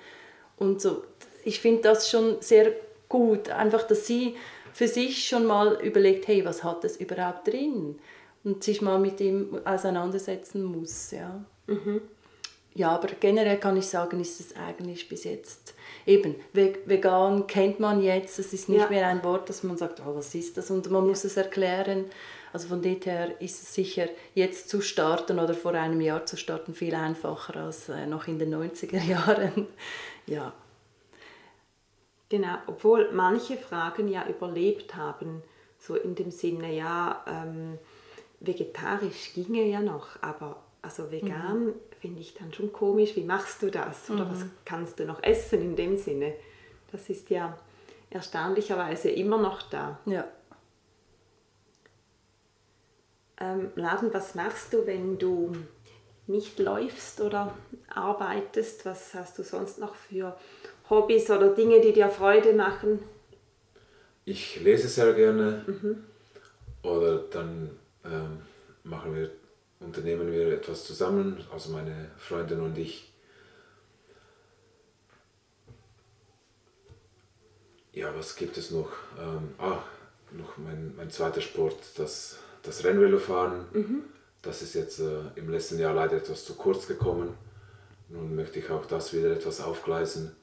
Und 0.58 0.82
so, 0.82 1.02
ich 1.44 1.60
finde 1.60 1.80
das 1.80 2.10
schon 2.10 2.36
sehr 2.40 2.72
gut, 3.08 3.48
einfach, 3.48 3.84
dass 3.84 4.06
sie 4.06 4.36
für 4.74 4.88
sich 4.88 5.26
schon 5.26 5.46
mal 5.46 5.80
überlegt, 5.82 6.28
hey, 6.28 6.44
was 6.44 6.62
hat 6.62 6.84
das 6.84 6.98
überhaupt 6.98 7.48
drin? 7.48 7.98
Und 8.45 8.64
sich 8.64 8.82
mal 8.82 8.99
mit 8.99 9.20
dem 9.20 9.64
auseinandersetzen 9.64 10.64
muss, 10.64 11.12
ja. 11.12 11.45
Mhm. 11.66 12.01
Ja, 12.74 12.90
aber 12.90 13.09
generell 13.20 13.59
kann 13.59 13.76
ich 13.76 13.86
sagen, 13.86 14.18
ist 14.20 14.40
es 14.40 14.57
eigentlich 14.57 15.09
bis 15.09 15.24
jetzt 15.24 15.74
eben, 16.07 16.36
vegan 16.55 17.47
kennt 17.47 17.80
man 17.80 18.03
jetzt, 18.03 18.38
es 18.38 18.53
ist 18.55 18.68
nicht 18.68 18.80
ja. 18.80 18.88
mehr 18.88 19.07
ein 19.09 19.22
Wort, 19.24 19.49
dass 19.49 19.62
man 19.62 19.76
sagt, 19.76 20.01
oh, 20.01 20.14
was 20.16 20.34
ist 20.34 20.57
das? 20.57 20.70
Und 20.70 20.90
man 20.90 21.07
muss 21.07 21.24
es 21.24 21.36
erklären. 21.36 22.07
Also 22.53 22.68
von 22.68 22.82
dem 22.82 23.01
her 23.01 23.40
ist 23.40 23.62
es 23.62 23.74
sicher 23.74 24.09
jetzt 24.34 24.68
zu 24.68 24.80
starten 24.80 25.38
oder 25.38 25.55
vor 25.55 25.72
einem 25.72 26.01
Jahr 26.01 26.26
zu 26.26 26.36
starten 26.36 26.74
viel 26.74 26.95
einfacher 26.95 27.57
als 27.57 27.88
äh, 27.88 28.07
noch 28.07 28.26
in 28.26 28.38
den 28.38 28.55
90er 28.55 29.03
Jahren. 29.09 29.66
ja. 30.26 30.53
Genau, 32.28 32.57
obwohl 32.66 33.11
manche 33.12 33.59
Fragen 33.59 34.09
ja 34.09 34.26
überlebt 34.26 34.95
haben, 34.95 35.43
so 35.78 35.97
in 35.97 36.14
dem 36.14 36.30
Sinne, 36.30 36.74
ja, 36.74 37.22
ähm, 37.26 37.78
vegetarisch 38.45 39.34
ginge 39.34 39.64
ja 39.64 39.80
noch, 39.80 40.20
aber 40.20 40.62
also 40.82 41.11
vegan 41.11 41.66
mhm. 41.66 41.74
finde 42.01 42.20
ich 42.20 42.34
dann 42.34 42.53
schon 42.53 42.72
komisch. 42.72 43.16
Wie 43.16 43.24
machst 43.24 43.62
du 43.62 43.70
das? 43.70 44.11
Oder 44.11 44.24
mhm. 44.24 44.30
was 44.30 44.45
kannst 44.64 44.99
du 44.99 45.05
noch 45.05 45.22
essen 45.22 45.62
in 45.62 45.76
dem 45.76 45.97
Sinne? 45.97 46.34
Das 46.90 47.09
ist 47.09 47.30
ja 47.30 47.57
erstaunlicherweise 48.11 49.11
immer 49.11 49.38
noch 49.38 49.62
da. 49.62 49.99
Ja. 50.07 50.26
Ähm, 53.40 53.70
Laden, 53.76 54.12
was 54.12 54.34
machst 54.34 54.72
du, 54.72 54.86
wenn 54.86 55.18
du 55.18 55.53
nicht 56.26 56.59
läufst 56.59 57.20
oder 57.20 57.57
arbeitest? 57.88 58.84
Was 58.84 59.14
hast 59.14 59.38
du 59.38 59.43
sonst 59.43 59.78
noch 59.78 59.95
für 59.95 60.36
Hobbys 60.90 61.30
oder 61.30 61.55
Dinge, 61.55 61.80
die 61.80 61.93
dir 61.93 62.09
Freude 62.09 62.53
machen? 62.53 63.01
Ich 64.24 64.61
lese 64.61 64.88
sehr 64.88 65.14
gerne. 65.14 65.64
Mhm. 65.66 66.05
Oder 66.82 67.18
dann 67.18 67.70
ähm, 68.05 68.42
machen 68.84 69.14
wir 69.14 69.30
unternehmen 69.82 70.30
wir 70.30 70.53
etwas 70.53 70.84
zusammen, 70.84 71.44
also 71.53 71.72
meine 71.72 72.11
Freundin 72.16 72.61
und 72.61 72.78
ich. 72.78 73.12
Ja, 77.92 78.14
was 78.16 78.36
gibt 78.36 78.57
es 78.57 78.70
noch? 78.70 78.90
Ähm, 79.18 79.55
ah, 79.59 79.82
noch 80.30 80.57
mein, 80.57 80.94
mein 80.96 81.11
zweiter 81.11 81.40
Sport, 81.40 81.76
das, 81.96 82.38
das 82.62 82.84
Rennvelofahren. 82.84 83.66
Mhm. 83.72 84.05
Das 84.40 84.62
ist 84.62 84.74
jetzt 84.74 84.98
äh, 84.98 85.20
im 85.36 85.50
letzten 85.50 85.78
Jahr 85.78 85.94
leider 85.94 86.16
etwas 86.16 86.44
zu 86.44 86.55
kurz 86.55 86.86
gekommen. 86.86 87.34
Nun 88.09 88.34
möchte 88.34 88.59
ich 88.59 88.70
auch 88.70 88.86
das 88.86 89.12
wieder 89.12 89.30
etwas 89.32 89.61
aufgleisen. 89.61 90.34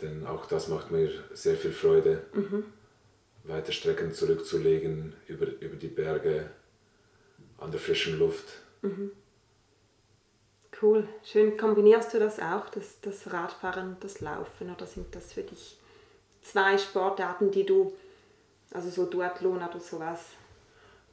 Denn 0.00 0.26
auch 0.26 0.46
das 0.46 0.68
macht 0.68 0.90
mir 0.90 1.10
sehr 1.32 1.56
viel 1.56 1.72
Freude, 1.72 2.22
mhm. 2.32 2.64
Weite 3.44 3.72
Strecken 3.72 4.12
zurückzulegen 4.12 5.14
über, 5.26 5.46
über 5.60 5.76
die 5.76 5.88
Berge 5.88 6.50
an 7.58 7.70
der 7.70 7.80
frischen 7.80 8.18
Luft. 8.18 8.44
Mhm. 8.82 9.12
Cool. 10.80 11.08
Schön. 11.22 11.56
Kombinierst 11.56 12.12
du 12.14 12.18
das 12.18 12.40
auch, 12.40 12.68
das, 12.68 13.00
das 13.00 13.32
Radfahren 13.32 13.90
und 13.90 14.04
das 14.04 14.20
Laufen? 14.20 14.74
Oder 14.74 14.86
sind 14.86 15.14
das 15.14 15.32
für 15.32 15.42
dich 15.42 15.78
zwei 16.42 16.76
Sportarten, 16.78 17.50
die 17.50 17.64
du, 17.64 17.92
also 18.72 18.90
so 18.90 19.06
Duathlon 19.06 19.56
oder 19.56 19.80
sowas? 19.80 20.20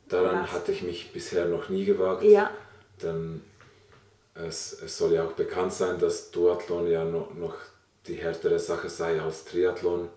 Daran 0.07 0.37
machst? 0.37 0.53
hatte 0.53 0.71
ich 0.71 0.81
mich 0.81 1.13
bisher 1.13 1.45
noch 1.45 1.69
nie 1.69 1.85
gewagt. 1.85 2.23
Ja. 2.23 2.51
Denn 3.01 3.41
es, 4.33 4.81
es 4.81 4.97
soll 4.97 5.13
ja 5.13 5.25
auch 5.25 5.33
bekannt 5.33 5.73
sein, 5.73 5.99
dass 5.99 6.31
Duathlon 6.31 6.87
ja 6.87 7.05
noch, 7.05 7.33
noch 7.33 7.55
die 8.07 8.15
härtere 8.15 8.59
Sache 8.59 8.89
sei 8.89 9.21
als 9.21 9.45
Triathlon. 9.45 10.09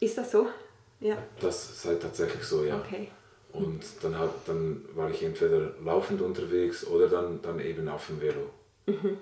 Ist 0.00 0.16
das 0.16 0.30
so? 0.30 0.48
Ja. 1.04 1.18
Das 1.38 1.82
sei 1.82 1.96
tatsächlich 1.96 2.42
so, 2.44 2.64
ja. 2.64 2.78
Okay. 2.78 3.08
Und 3.52 3.84
dann, 4.00 4.18
hat, 4.18 4.30
dann 4.46 4.86
war 4.94 5.10
ich 5.10 5.22
entweder 5.22 5.72
laufend 5.84 6.22
unterwegs 6.22 6.86
oder 6.86 7.08
dann, 7.08 7.42
dann 7.42 7.60
eben 7.60 7.86
auf 7.88 8.06
dem 8.06 8.22
Velo. 8.22 8.48
Mhm. 8.86 9.18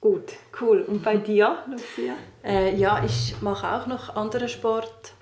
Gut, 0.00 0.34
cool. 0.60 0.82
Und 0.82 1.02
bei 1.02 1.16
dir, 1.16 1.64
Lucia? 1.68 2.14
Äh, 2.44 2.76
ja, 2.76 3.04
ich 3.04 3.34
mache 3.42 3.68
auch 3.68 3.88
noch 3.88 4.14
andere 4.14 4.48
Sport, 4.48 5.14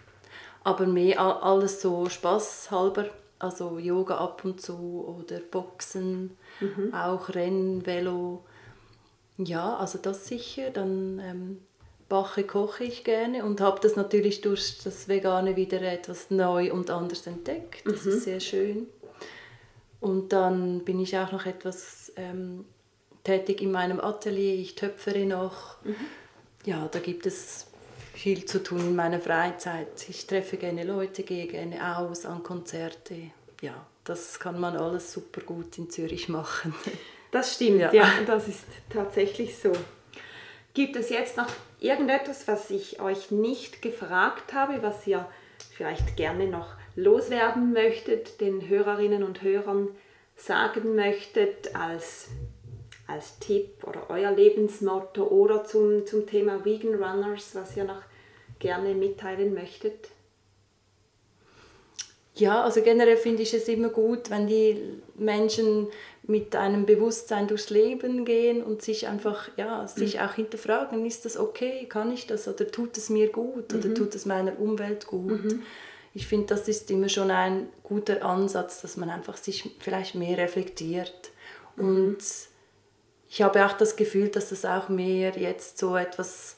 aber 0.62 0.86
mehr 0.86 1.18
alles 1.18 1.80
so 1.80 2.06
spaßhalber. 2.06 3.06
Also 3.38 3.78
Yoga 3.78 4.18
ab 4.18 4.44
und 4.44 4.60
zu 4.60 5.06
oder 5.06 5.40
Boxen, 5.40 6.36
mhm. 6.60 6.92
auch 6.92 7.30
Rennen, 7.30 7.86
Velo. 7.86 8.44
Ja, 9.38 9.76
also 9.76 9.98
das 9.98 10.26
sicher. 10.26 10.68
Dann 10.70 11.18
ähm, 11.18 11.58
Bache 12.08 12.44
koche 12.44 12.84
ich 12.84 13.04
gerne 13.04 13.44
und 13.44 13.60
habe 13.60 13.80
das 13.80 13.96
natürlich 13.96 14.40
durch 14.40 14.78
das 14.84 15.08
Vegane 15.08 15.56
wieder 15.56 15.80
etwas 15.80 16.30
neu 16.30 16.72
und 16.72 16.90
anders 16.90 17.26
entdeckt. 17.26 17.86
Das 17.86 18.04
mhm. 18.04 18.12
ist 18.12 18.24
sehr 18.24 18.40
schön. 18.40 18.86
Und 20.00 20.32
dann 20.32 20.84
bin 20.84 21.00
ich 21.00 21.16
auch 21.16 21.32
noch 21.32 21.46
etwas 21.46 22.12
ähm, 22.16 22.66
tätig 23.24 23.62
in 23.62 23.72
meinem 23.72 24.00
Atelier. 24.00 24.54
Ich 24.54 24.74
töpfere 24.74 25.24
noch. 25.24 25.82
Mhm. 25.82 25.96
Ja, 26.66 26.88
da 26.90 26.98
gibt 26.98 27.26
es 27.26 27.68
viel 28.12 28.44
zu 28.44 28.62
tun 28.62 28.80
in 28.80 28.96
meiner 28.96 29.20
Freizeit. 29.20 30.08
Ich 30.08 30.26
treffe 30.26 30.56
gerne 30.56 30.84
Leute, 30.84 31.22
gehe 31.22 31.46
gerne 31.46 31.98
aus 31.98 32.26
an 32.26 32.42
Konzerte. 32.42 33.16
Ja, 33.60 33.86
das 34.04 34.38
kann 34.38 34.60
man 34.60 34.76
alles 34.76 35.12
super 35.12 35.40
gut 35.40 35.78
in 35.78 35.90
Zürich 35.90 36.28
machen. 36.28 36.74
Das 37.30 37.54
stimmt, 37.54 37.80
ja, 37.80 37.92
ja 37.92 38.08
das 38.26 38.46
ist 38.46 38.64
tatsächlich 38.88 39.58
so. 39.58 39.72
Gibt 40.74 40.96
es 40.96 41.08
jetzt 41.08 41.36
noch 41.36 41.46
irgendetwas, 41.78 42.48
was 42.48 42.68
ich 42.70 43.00
euch 43.00 43.30
nicht 43.30 43.80
gefragt 43.80 44.52
habe, 44.52 44.82
was 44.82 45.06
ihr 45.06 45.24
vielleicht 45.72 46.16
gerne 46.16 46.48
noch 46.48 46.74
loswerden 46.96 47.72
möchtet, 47.72 48.40
den 48.40 48.68
Hörerinnen 48.68 49.22
und 49.22 49.42
Hörern 49.42 49.88
sagen 50.34 50.96
möchtet 50.96 51.76
als, 51.76 52.28
als 53.06 53.38
Tipp 53.38 53.84
oder 53.84 54.10
euer 54.10 54.32
Lebensmotto 54.32 55.24
oder 55.24 55.64
zum, 55.64 56.06
zum 56.06 56.26
Thema 56.26 56.64
Vegan 56.64 56.94
Runners, 56.96 57.54
was 57.54 57.76
ihr 57.76 57.84
noch 57.84 58.02
gerne 58.58 58.94
mitteilen 58.94 59.54
möchtet? 59.54 60.08
Ja, 62.36 62.64
also 62.64 62.82
generell 62.82 63.16
finde 63.16 63.42
ich 63.42 63.54
es 63.54 63.68
immer 63.68 63.90
gut, 63.90 64.28
wenn 64.28 64.48
die 64.48 64.76
Menschen 65.16 65.88
mit 66.26 66.56
einem 66.56 66.84
Bewusstsein 66.84 67.46
durchs 67.46 67.70
Leben 67.70 68.24
gehen 68.24 68.62
und 68.62 68.82
sich 68.82 69.06
einfach, 69.06 69.48
ja, 69.56 69.86
sich 69.86 70.16
mhm. 70.16 70.20
auch 70.20 70.34
hinterfragen, 70.34 71.06
ist 71.06 71.24
das 71.24 71.36
okay, 71.36 71.86
kann 71.88 72.12
ich 72.12 72.26
das 72.26 72.48
oder 72.48 72.66
tut 72.66 72.96
es 72.96 73.08
mir 73.08 73.30
gut 73.30 73.72
mhm. 73.72 73.78
oder 73.78 73.94
tut 73.94 74.14
es 74.14 74.26
meiner 74.26 74.58
Umwelt 74.58 75.06
gut. 75.06 75.44
Mhm. 75.44 75.62
Ich 76.12 76.26
finde, 76.26 76.46
das 76.46 76.66
ist 76.66 76.90
immer 76.90 77.08
schon 77.08 77.30
ein 77.30 77.68
guter 77.82 78.24
Ansatz, 78.24 78.80
dass 78.80 78.96
man 78.96 79.10
einfach 79.10 79.36
sich 79.36 79.70
vielleicht 79.80 80.14
mehr 80.14 80.38
reflektiert. 80.38 81.30
Mhm. 81.76 81.88
Und 81.88 82.18
ich 83.28 83.42
habe 83.42 83.64
auch 83.64 83.72
das 83.72 83.96
Gefühl, 83.96 84.28
dass 84.28 84.48
das 84.48 84.64
auch 84.64 84.88
mehr 84.88 85.38
jetzt 85.38 85.78
so 85.78 85.96
etwas 85.96 86.56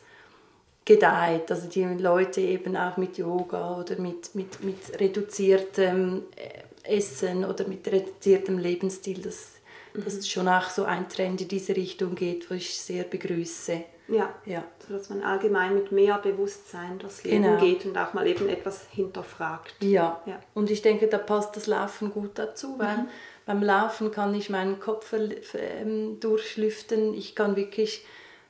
gedeiht. 0.87 1.51
Also 1.51 1.68
die 1.68 1.84
Leute 1.84 2.41
eben 2.41 2.76
auch 2.76 2.97
mit 2.97 3.18
Yoga 3.18 3.78
oder 3.78 3.99
mit, 3.99 4.34
mit, 4.34 4.64
mit 4.64 4.99
reduziertem 4.99 6.22
äh, 6.37 6.97
Essen 6.97 7.45
oder 7.45 7.66
mit 7.66 7.87
reduziertem 7.87 8.57
Lebensstil, 8.57 9.20
dass, 9.20 9.57
mhm. 9.93 10.05
das 10.05 10.26
schon 10.26 10.49
auch 10.49 10.70
so 10.70 10.84
ein 10.84 11.09
Trend 11.09 11.43
in 11.43 11.49
diese 11.49 11.76
Richtung 11.76 12.14
geht, 12.14 12.49
wo 12.51 12.55
ich 12.55 12.78
sehr 12.78 13.05
begrüße. 13.05 13.82
Ja, 14.09 14.32
ja. 14.45 14.62
So 14.87 14.95
dass 14.95 15.11
man 15.11 15.22
allgemein 15.22 15.74
mit 15.74 15.91
mehr 15.91 16.18
Bewusstsein 16.18 17.01
das 17.01 17.24
Leben 17.24 17.43
genau. 17.43 17.59
geht 17.59 17.84
und 17.84 17.99
auch 17.99 18.14
mal 18.14 18.24
eben 18.28 18.49
etwas 18.49 18.87
hinterfragt. 18.91 19.74
Ja. 19.80 20.22
ja, 20.26 20.39
und 20.55 20.70
ich 20.70 20.82
denke, 20.82 21.09
da 21.09 21.18
passt 21.18 21.57
das 21.57 21.66
Laufen 21.66 22.12
gut 22.12 22.30
dazu, 22.34 22.78
weil 22.78 22.99
mhm. 22.99 23.09
beim 23.45 23.62
Laufen 23.64 24.12
kann 24.12 24.32
ich 24.37 24.49
meinen 24.49 24.78
Kopf 24.78 25.12
ähm, 25.12 26.20
durchlüften, 26.20 27.14
ich 27.14 27.34
kann 27.34 27.57
wirklich 27.57 28.05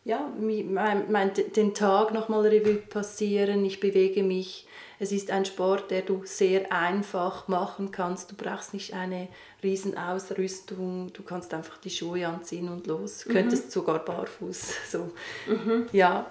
ja, 0.06 0.32
mein, 0.38 1.10
mein, 1.10 1.32
den 1.34 1.74
Tag 1.74 2.14
nochmal 2.14 2.46
Revue 2.46 2.76
passieren, 2.76 3.64
ich 3.64 3.80
bewege 3.80 4.22
mich. 4.22 4.68
Es 5.00 5.10
ist 5.10 5.32
ein 5.32 5.44
Sport, 5.44 5.90
der 5.90 6.02
du 6.02 6.22
sehr 6.24 6.70
einfach 6.72 7.48
machen 7.48 7.90
kannst. 7.90 8.30
Du 8.30 8.36
brauchst 8.36 8.72
nicht 8.72 8.94
eine 8.94 9.26
riesen 9.64 9.98
Ausrüstung, 9.98 11.12
du 11.12 11.24
kannst 11.24 11.52
einfach 11.52 11.78
die 11.78 11.90
Schuhe 11.90 12.28
anziehen 12.28 12.68
und 12.68 12.86
los. 12.86 13.24
Du 13.24 13.30
mhm. 13.30 13.34
könntest 13.34 13.72
sogar 13.72 13.98
barfuß. 13.98 14.74
So. 14.88 15.10
Mhm. 15.48 15.88
Ja, 15.90 16.30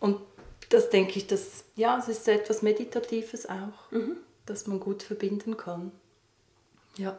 und 0.00 0.20
das 0.68 0.90
denke 0.90 1.16
ich, 1.16 1.26
dass, 1.26 1.64
ja, 1.76 1.98
es 1.98 2.08
ist 2.08 2.28
etwas 2.28 2.60
Meditatives 2.60 3.48
auch, 3.48 3.90
mhm. 3.90 4.18
das 4.44 4.66
man 4.66 4.80
gut 4.80 5.02
verbinden 5.02 5.56
kann. 5.56 5.92
Ja. 6.98 7.18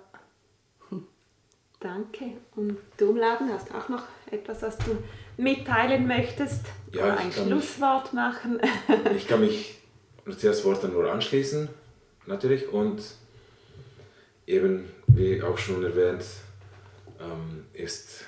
Danke. 1.79 2.37
Und 2.55 2.77
du, 2.97 3.09
Umladen, 3.09 3.51
hast 3.51 3.73
auch 3.73 3.89
noch 3.89 4.03
etwas, 4.31 4.61
was 4.61 4.77
du 4.77 4.97
mitteilen 5.37 6.07
möchtest? 6.07 6.65
Ja, 6.91 7.05
Oder 7.05 7.17
ein 7.17 7.31
Schlusswort 7.31 8.13
machen? 8.13 8.59
Ich 9.15 9.27
kann 9.27 9.41
mich 9.41 9.75
Matthias 10.25 10.63
Worten 10.63 10.93
nur 10.93 11.11
anschließen, 11.11 11.69
natürlich. 12.25 12.69
Und 12.69 13.03
eben, 14.47 14.89
wie 15.07 15.41
auch 15.41 15.57
schon 15.57 15.83
erwähnt, 15.83 16.25
ähm, 17.19 17.65
ist 17.73 18.25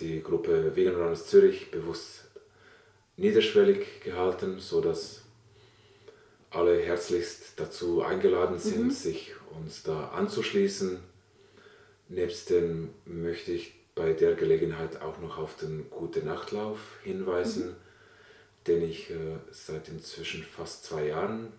die 0.00 0.22
Gruppe 0.22 0.74
Vegan 0.74 0.94
Runners 0.94 1.26
Zürich 1.26 1.70
bewusst 1.70 2.24
niederschwellig 3.16 4.00
gehalten, 4.02 4.58
sodass 4.58 5.22
alle 6.50 6.80
herzlichst 6.80 7.54
dazu 7.56 8.02
eingeladen 8.02 8.58
sind, 8.58 8.92
sich 8.92 9.32
uns 9.56 9.82
da 9.82 10.08
anzuschließen. 10.08 10.98
Nebst 12.08 12.50
dem 12.50 12.90
möchte 13.04 13.52
ich 13.52 13.72
bei 13.94 14.12
der 14.12 14.34
Gelegenheit 14.34 15.00
auch 15.00 15.18
noch 15.18 15.38
auf 15.38 15.56
den 15.56 15.88
Gute 15.90 16.20
Nachtlauf 16.20 16.78
hinweisen, 17.02 17.76
den 18.66 18.82
ich 18.82 19.10
äh, 19.10 19.38
seit 19.50 19.88
inzwischen 19.88 20.42
fast 20.42 20.84
zwei 20.84 21.06
Jahren 21.08 21.52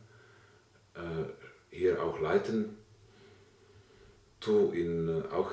äh, 0.96 1.76
hier 1.76 2.04
auch 2.04 2.20
leiten 2.20 2.78
tue, 4.46 4.76
ihn 4.76 5.10
äh, 5.10 5.34
auch 5.34 5.52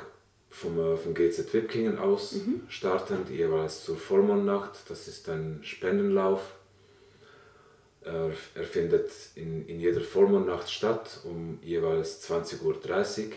vom, 0.51 0.79
äh, 0.79 0.97
vom 0.97 1.15
GZ 1.15 1.53
Wipkingen 1.53 1.99
aus 1.99 2.35
startend, 2.69 3.31
jeweils 3.31 3.85
zur 3.85 3.97
Vollmondnacht. 3.97 4.79
Das 4.89 5.09
ist 5.09 5.29
ein 5.29 5.61
Spendenlauf. 5.63 6.55
Er, 8.03 8.33
er 8.55 8.65
findet 8.65 9.11
in, 9.35 9.67
in 9.67 9.81
jeder 9.81 10.01
Vollmondnacht 10.01 10.71
statt, 10.71 11.21
um 11.25 11.59
jeweils 11.63 12.29
20.30 12.29 12.63
Uhr. 12.63 13.33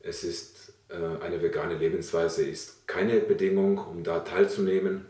Es 0.00 0.24
ist 0.24 0.71
eine 0.92 1.42
vegane 1.42 1.76
Lebensweise, 1.76 2.44
ist 2.44 2.86
keine 2.86 3.20
Bedingung, 3.20 3.78
um 3.78 4.04
da 4.04 4.20
teilzunehmen. 4.20 5.06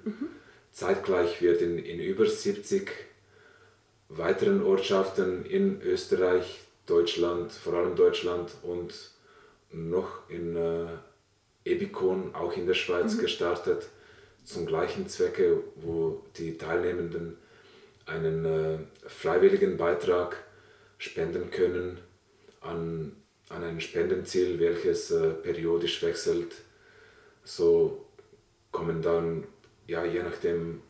Zeitgleich 0.72 1.42
wird 1.42 1.60
in, 1.60 1.78
in 1.78 2.00
über 2.00 2.26
70 2.26 2.90
weiteren 4.08 4.62
Ortschaften 4.62 5.44
in 5.44 5.80
Österreich, 5.82 6.60
Deutschland, 6.86 7.52
vor 7.52 7.74
allem 7.74 7.96
Deutschland 7.96 8.50
und 8.62 8.94
noch 9.70 10.28
in 10.28 10.56
äh, 10.56 10.86
Ebikon, 11.64 12.34
auch 12.34 12.56
in 12.56 12.66
der 12.66 12.74
Schweiz, 12.74 13.18
gestartet, 13.18 13.88
zum 14.44 14.66
gleichen 14.66 15.08
Zwecke, 15.08 15.62
wo 15.76 16.22
die 16.36 16.58
Teilnehmenden 16.58 17.38
einen 18.06 18.44
äh, 18.44 18.78
freiwilligen 19.06 19.76
Beitrag 19.76 20.36
spenden 20.98 21.50
können 21.50 21.98
an, 22.60 23.12
an 23.54 23.62
ein 23.64 23.80
Spendenziel, 23.80 24.58
welches 24.58 25.10
äh, 25.10 25.30
periodisch 25.30 26.02
wechselt. 26.02 26.54
So 27.44 28.06
kommen 28.70 29.02
dann, 29.02 29.44
ja, 29.86 30.04
je 30.04 30.22
nachdem, 30.22 30.80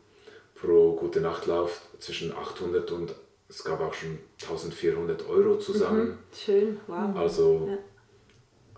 pro 0.55 0.95
Gute 0.95 1.19
Nachtlauf 1.19 1.81
zwischen 1.99 2.31
800 2.31 2.89
und 2.91 3.15
es 3.49 3.63
gab 3.63 3.81
auch 3.81 3.93
schon 3.93 4.17
1400 4.41 5.27
Euro 5.27 5.57
zusammen. 5.57 6.17
Schön, 6.33 6.79
wow. 6.87 7.15
Also 7.15 7.67
Ja. 7.69 7.77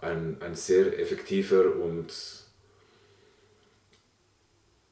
ein, 0.09 0.37
ein 0.41 0.55
sehr 0.55 0.99
effektiver 0.99 1.75
und, 1.75 2.11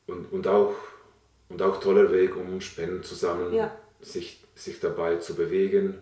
und, 0.08 0.32
und, 0.32 0.48
auch, 0.48 0.76
und 1.50 1.62
auch 1.62 1.80
toller 1.80 2.12
Weg, 2.12 2.36
um 2.36 2.62
Spenden 2.62 3.04
zu 3.04 3.16
sammeln, 3.16 3.54
Ja. 3.54 3.76
sich, 4.02 4.44
sich 4.56 4.80
dabei 4.80 5.16
zu 5.18 5.36
bewegen, 5.36 6.00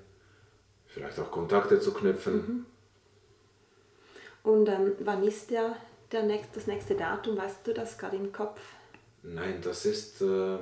vielleicht 0.88 1.20
auch 1.20 1.32
Kontakte 1.32 1.80
zu 1.80 1.94
knüpfen. 1.94 2.66
Und 4.44 4.68
ähm, 4.70 4.94
wann 5.00 5.24
ist 5.24 5.52
der, 5.52 5.76
der 6.12 6.24
nächst, 6.24 6.56
das 6.56 6.68
nächste 6.68 6.96
Datum? 6.96 7.38
Weißt 7.38 7.66
du 7.66 7.74
das 7.74 7.98
gerade 7.98 8.18
im 8.18 8.32
Kopf? 8.32 8.60
Nein, 9.24 9.60
das 9.64 9.86
ist, 9.86 10.22
äh, 10.22 10.58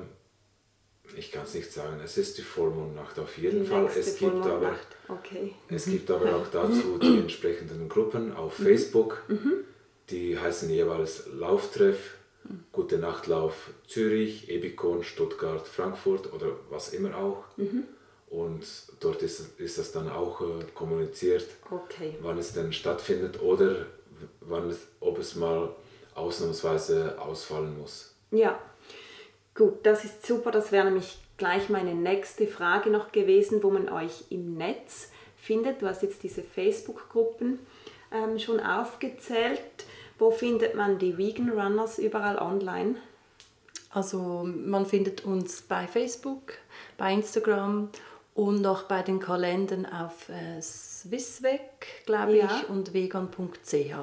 ich 1.15 1.32
kann 1.32 1.43
es 1.43 1.53
nicht 1.53 1.71
sagen, 1.71 1.99
es 2.03 2.17
ist 2.17 2.38
die 2.38 2.41
Vollmondnacht 2.41 3.17
auf 3.19 3.38
jeden 3.38 3.65
Fall. 3.65 3.84
nächste 3.84 3.99
Es 3.99 4.17
gibt, 4.17 4.45
aber. 4.45 4.75
Okay. 5.07 5.55
es 5.69 5.86
gibt 5.86 6.11
aber 6.11 6.36
auch 6.36 6.47
dazu 6.51 6.97
die 6.97 7.19
entsprechenden 7.19 7.88
Gruppen 7.88 8.36
auf 8.36 8.53
Facebook, 8.53 9.23
die 10.09 10.38
heißen 10.38 10.69
jeweils 10.69 11.27
Lauftreff, 11.34 12.19
Gute 12.71 12.97
Nachtlauf 12.97 13.71
Zürich, 13.88 14.49
Ebikon, 14.49 15.03
Stuttgart, 15.03 15.67
Frankfurt 15.67 16.34
oder 16.34 16.47
was 16.69 16.93
immer 16.93 17.17
auch. 17.17 17.43
Und 18.30 18.63
dort 18.99 19.21
ist, 19.23 19.59
ist 19.59 19.77
das 19.77 19.91
dann 19.91 20.09
auch 20.09 20.41
äh, 20.41 20.63
kommuniziert, 20.75 21.47
Okay. 21.71 22.15
wann 22.21 22.38
es 22.38 22.53
denn 22.53 22.71
stattfindet 22.71 23.41
oder 23.41 23.88
wann 24.41 24.69
es, 24.69 24.80
ob 24.99 25.17
es 25.17 25.36
mal 25.36 25.69
ausnahmsweise 26.15 27.19
ausfallen 27.19 27.77
muss. 27.80 28.13
Ja, 28.32 28.59
gut, 29.55 29.80
das 29.84 30.05
ist 30.05 30.25
super. 30.25 30.51
Das 30.51 30.71
wäre 30.71 30.86
nämlich 30.86 31.17
gleich 31.38 31.69
meine 31.69 31.95
nächste 31.95 32.45
Frage 32.45 32.89
noch 32.89 33.11
gewesen, 33.11 33.63
wo 33.63 33.71
man 33.71 33.89
euch 33.89 34.25
im 34.30 34.55
Netz 34.57 35.09
findet. 35.38 35.82
Du 35.82 35.88
hast 35.88 36.03
jetzt 36.03 36.21
diese 36.21 36.43
Facebook-Gruppen 36.43 37.59
ähm, 38.11 38.38
schon 38.38 38.59
aufgezählt. 38.59 39.61
Wo 40.19 40.32
findet 40.32 40.75
man 40.75 40.99
die 40.99 41.17
Vegan 41.17 41.49
Runners 41.49 41.97
überall 41.97 42.38
online? 42.38 42.95
Also 43.91 44.43
man 44.45 44.86
findet 44.86 45.25
uns 45.25 45.61
bei 45.61 45.88
Facebook, 45.88 46.53
bei 46.97 47.13
Instagram 47.13 47.89
und 48.39 48.65
auch 48.65 48.83
bei 48.83 49.01
den 49.01 49.19
Kalendern 49.19 49.85
auf 49.85 50.29
äh, 50.29 50.61
Swissweg, 50.61 52.05
glaube 52.05 52.37
Ja. 52.37 52.45
ich, 52.61 52.69
und 52.69 52.93
vegan.ch. 52.93 53.93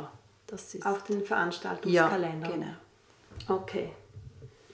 Das 0.46 0.74
ist 0.74 0.84
Auf 0.84 1.04
den 1.04 1.20
ja, 1.20 1.26
Veranstaltungskalender. 1.26 2.48
genau. 2.50 3.56
Okay, 3.60 3.90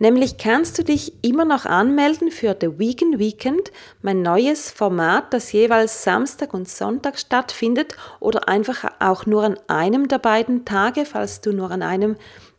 nämlich 0.00 0.36
kannst 0.36 0.78
du 0.78 0.82
dich 0.82 1.12
immer 1.24 1.44
noch 1.44 1.64
anmelden 1.64 2.32
für 2.32 2.56
The 2.60 2.80
Vegan 2.80 3.20
Weekend, 3.20 3.70
mein 4.02 4.20
neues 4.20 4.72
Format, 4.72 5.32
das 5.32 5.52
jeweils 5.52 6.02
Samstag 6.02 6.54
und 6.54 6.68
Sonntag 6.68 7.20
stattfindet 7.20 7.96
oder 8.18 8.48
einfach 8.48 8.84
auch 8.98 9.26
nur 9.26 9.44
an 9.44 9.56
einem 9.68 10.08
der 10.08 10.18
beiden 10.18 10.64
Tage, 10.64 11.04
falls 11.04 11.40
du 11.40 11.52
nur 11.52 11.70
an 11.70 11.82
einem 11.82 12.16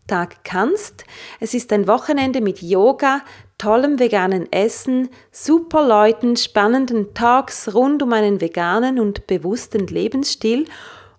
Tag 0.07 0.45
kannst. 0.45 1.03
Es 1.41 1.53
ist 1.53 1.73
ein 1.73 1.87
Wochenende 1.87 2.39
mit 2.39 2.61
Yoga, 2.61 3.23
tollem 3.57 3.99
veganen 3.99 4.49
Essen, 4.53 5.09
super 5.33 5.85
Leuten, 5.85 6.37
spannenden 6.37 7.13
Talks 7.13 7.73
rund 7.73 8.03
um 8.03 8.13
einen 8.13 8.39
veganen 8.39 8.99
und 8.99 9.27
bewussten 9.27 9.85
Lebensstil 9.87 10.65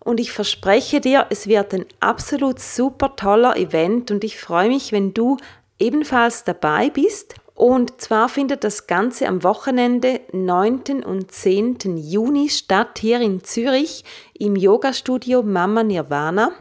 und 0.06 0.20
ich 0.20 0.30
verspreche 0.30 1.00
dir, 1.00 1.26
es 1.30 1.48
wird 1.48 1.74
ein 1.74 1.84
absolut 1.98 2.60
super 2.60 3.16
toller 3.16 3.56
Event 3.56 4.12
und 4.12 4.22
ich 4.22 4.38
freue 4.38 4.68
mich, 4.68 4.92
wenn 4.92 5.12
du 5.12 5.36
ebenfalls 5.80 6.44
dabei 6.44 6.90
bist. 6.90 7.34
Und 7.54 8.00
zwar 8.00 8.28
findet 8.28 8.62
das 8.62 8.86
Ganze 8.86 9.26
am 9.26 9.42
Wochenende 9.42 10.20
9. 10.30 11.02
und 11.04 11.32
10. 11.32 11.96
Juni 11.96 12.48
statt 12.50 12.98
hier 13.00 13.20
in 13.20 13.42
Zürich 13.42 14.04
im 14.38 14.54
Yogastudio 14.54 15.42
Mama 15.42 15.82
Nirvana. 15.82 16.52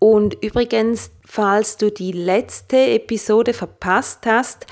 Und 0.00 0.42
übrigens, 0.42 1.12
falls 1.24 1.76
du 1.76 1.92
die 1.92 2.12
letzte 2.12 2.76
Episode 2.76 3.52
verpasst 3.52 4.26
hast, 4.26 4.66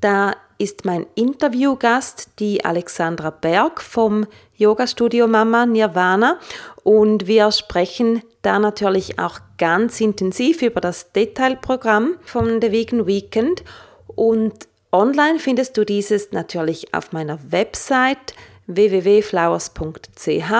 da 0.00 0.34
ist 0.58 0.84
mein 0.84 1.06
Interviewgast 1.14 2.38
die 2.38 2.64
Alexandra 2.64 3.30
Berg 3.30 3.80
vom 3.80 4.26
Yoga-Studio 4.56 5.26
Mama 5.26 5.66
Nirvana 5.66 6.38
und 6.82 7.26
wir 7.26 7.52
sprechen 7.52 8.22
da 8.42 8.58
natürlich 8.58 9.18
auch 9.18 9.38
ganz 9.58 10.00
intensiv 10.00 10.62
über 10.62 10.80
das 10.80 11.12
Detailprogramm 11.12 12.16
von 12.24 12.60
The 12.60 12.72
Vegan 12.72 13.06
Weekend 13.06 13.62
und 14.06 14.52
online 14.90 15.38
findest 15.38 15.76
du 15.76 15.84
dieses 15.84 16.32
natürlich 16.32 16.92
auf 16.92 17.12
meiner 17.12 17.38
Website 17.50 18.34
www.flowers.ch 18.66 20.52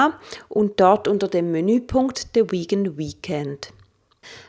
und 0.49 0.81
dort 0.81 1.09
unter 1.09 1.29
dem 1.29 1.53
Menüpunkt 1.53 2.29
The 2.35 2.51
Vegan 2.51 2.99
Weekend. 2.99 3.73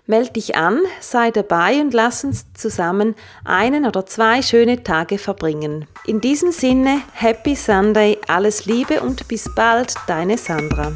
Meld 0.05 0.35
dich 0.35 0.55
an, 0.55 0.79
sei 0.99 1.31
dabei 1.31 1.81
und 1.81 1.93
lass 1.93 2.23
uns 2.23 2.53
zusammen 2.53 3.15
einen 3.43 3.85
oder 3.85 4.05
zwei 4.05 4.41
schöne 4.41 4.83
Tage 4.83 5.17
verbringen. 5.17 5.87
In 6.05 6.21
diesem 6.21 6.51
Sinne, 6.51 7.01
Happy 7.13 7.55
Sunday, 7.55 8.19
alles 8.27 8.65
Liebe 8.65 9.01
und 9.01 9.27
bis 9.27 9.49
bald, 9.55 9.95
deine 10.07 10.37
Sandra. 10.37 10.93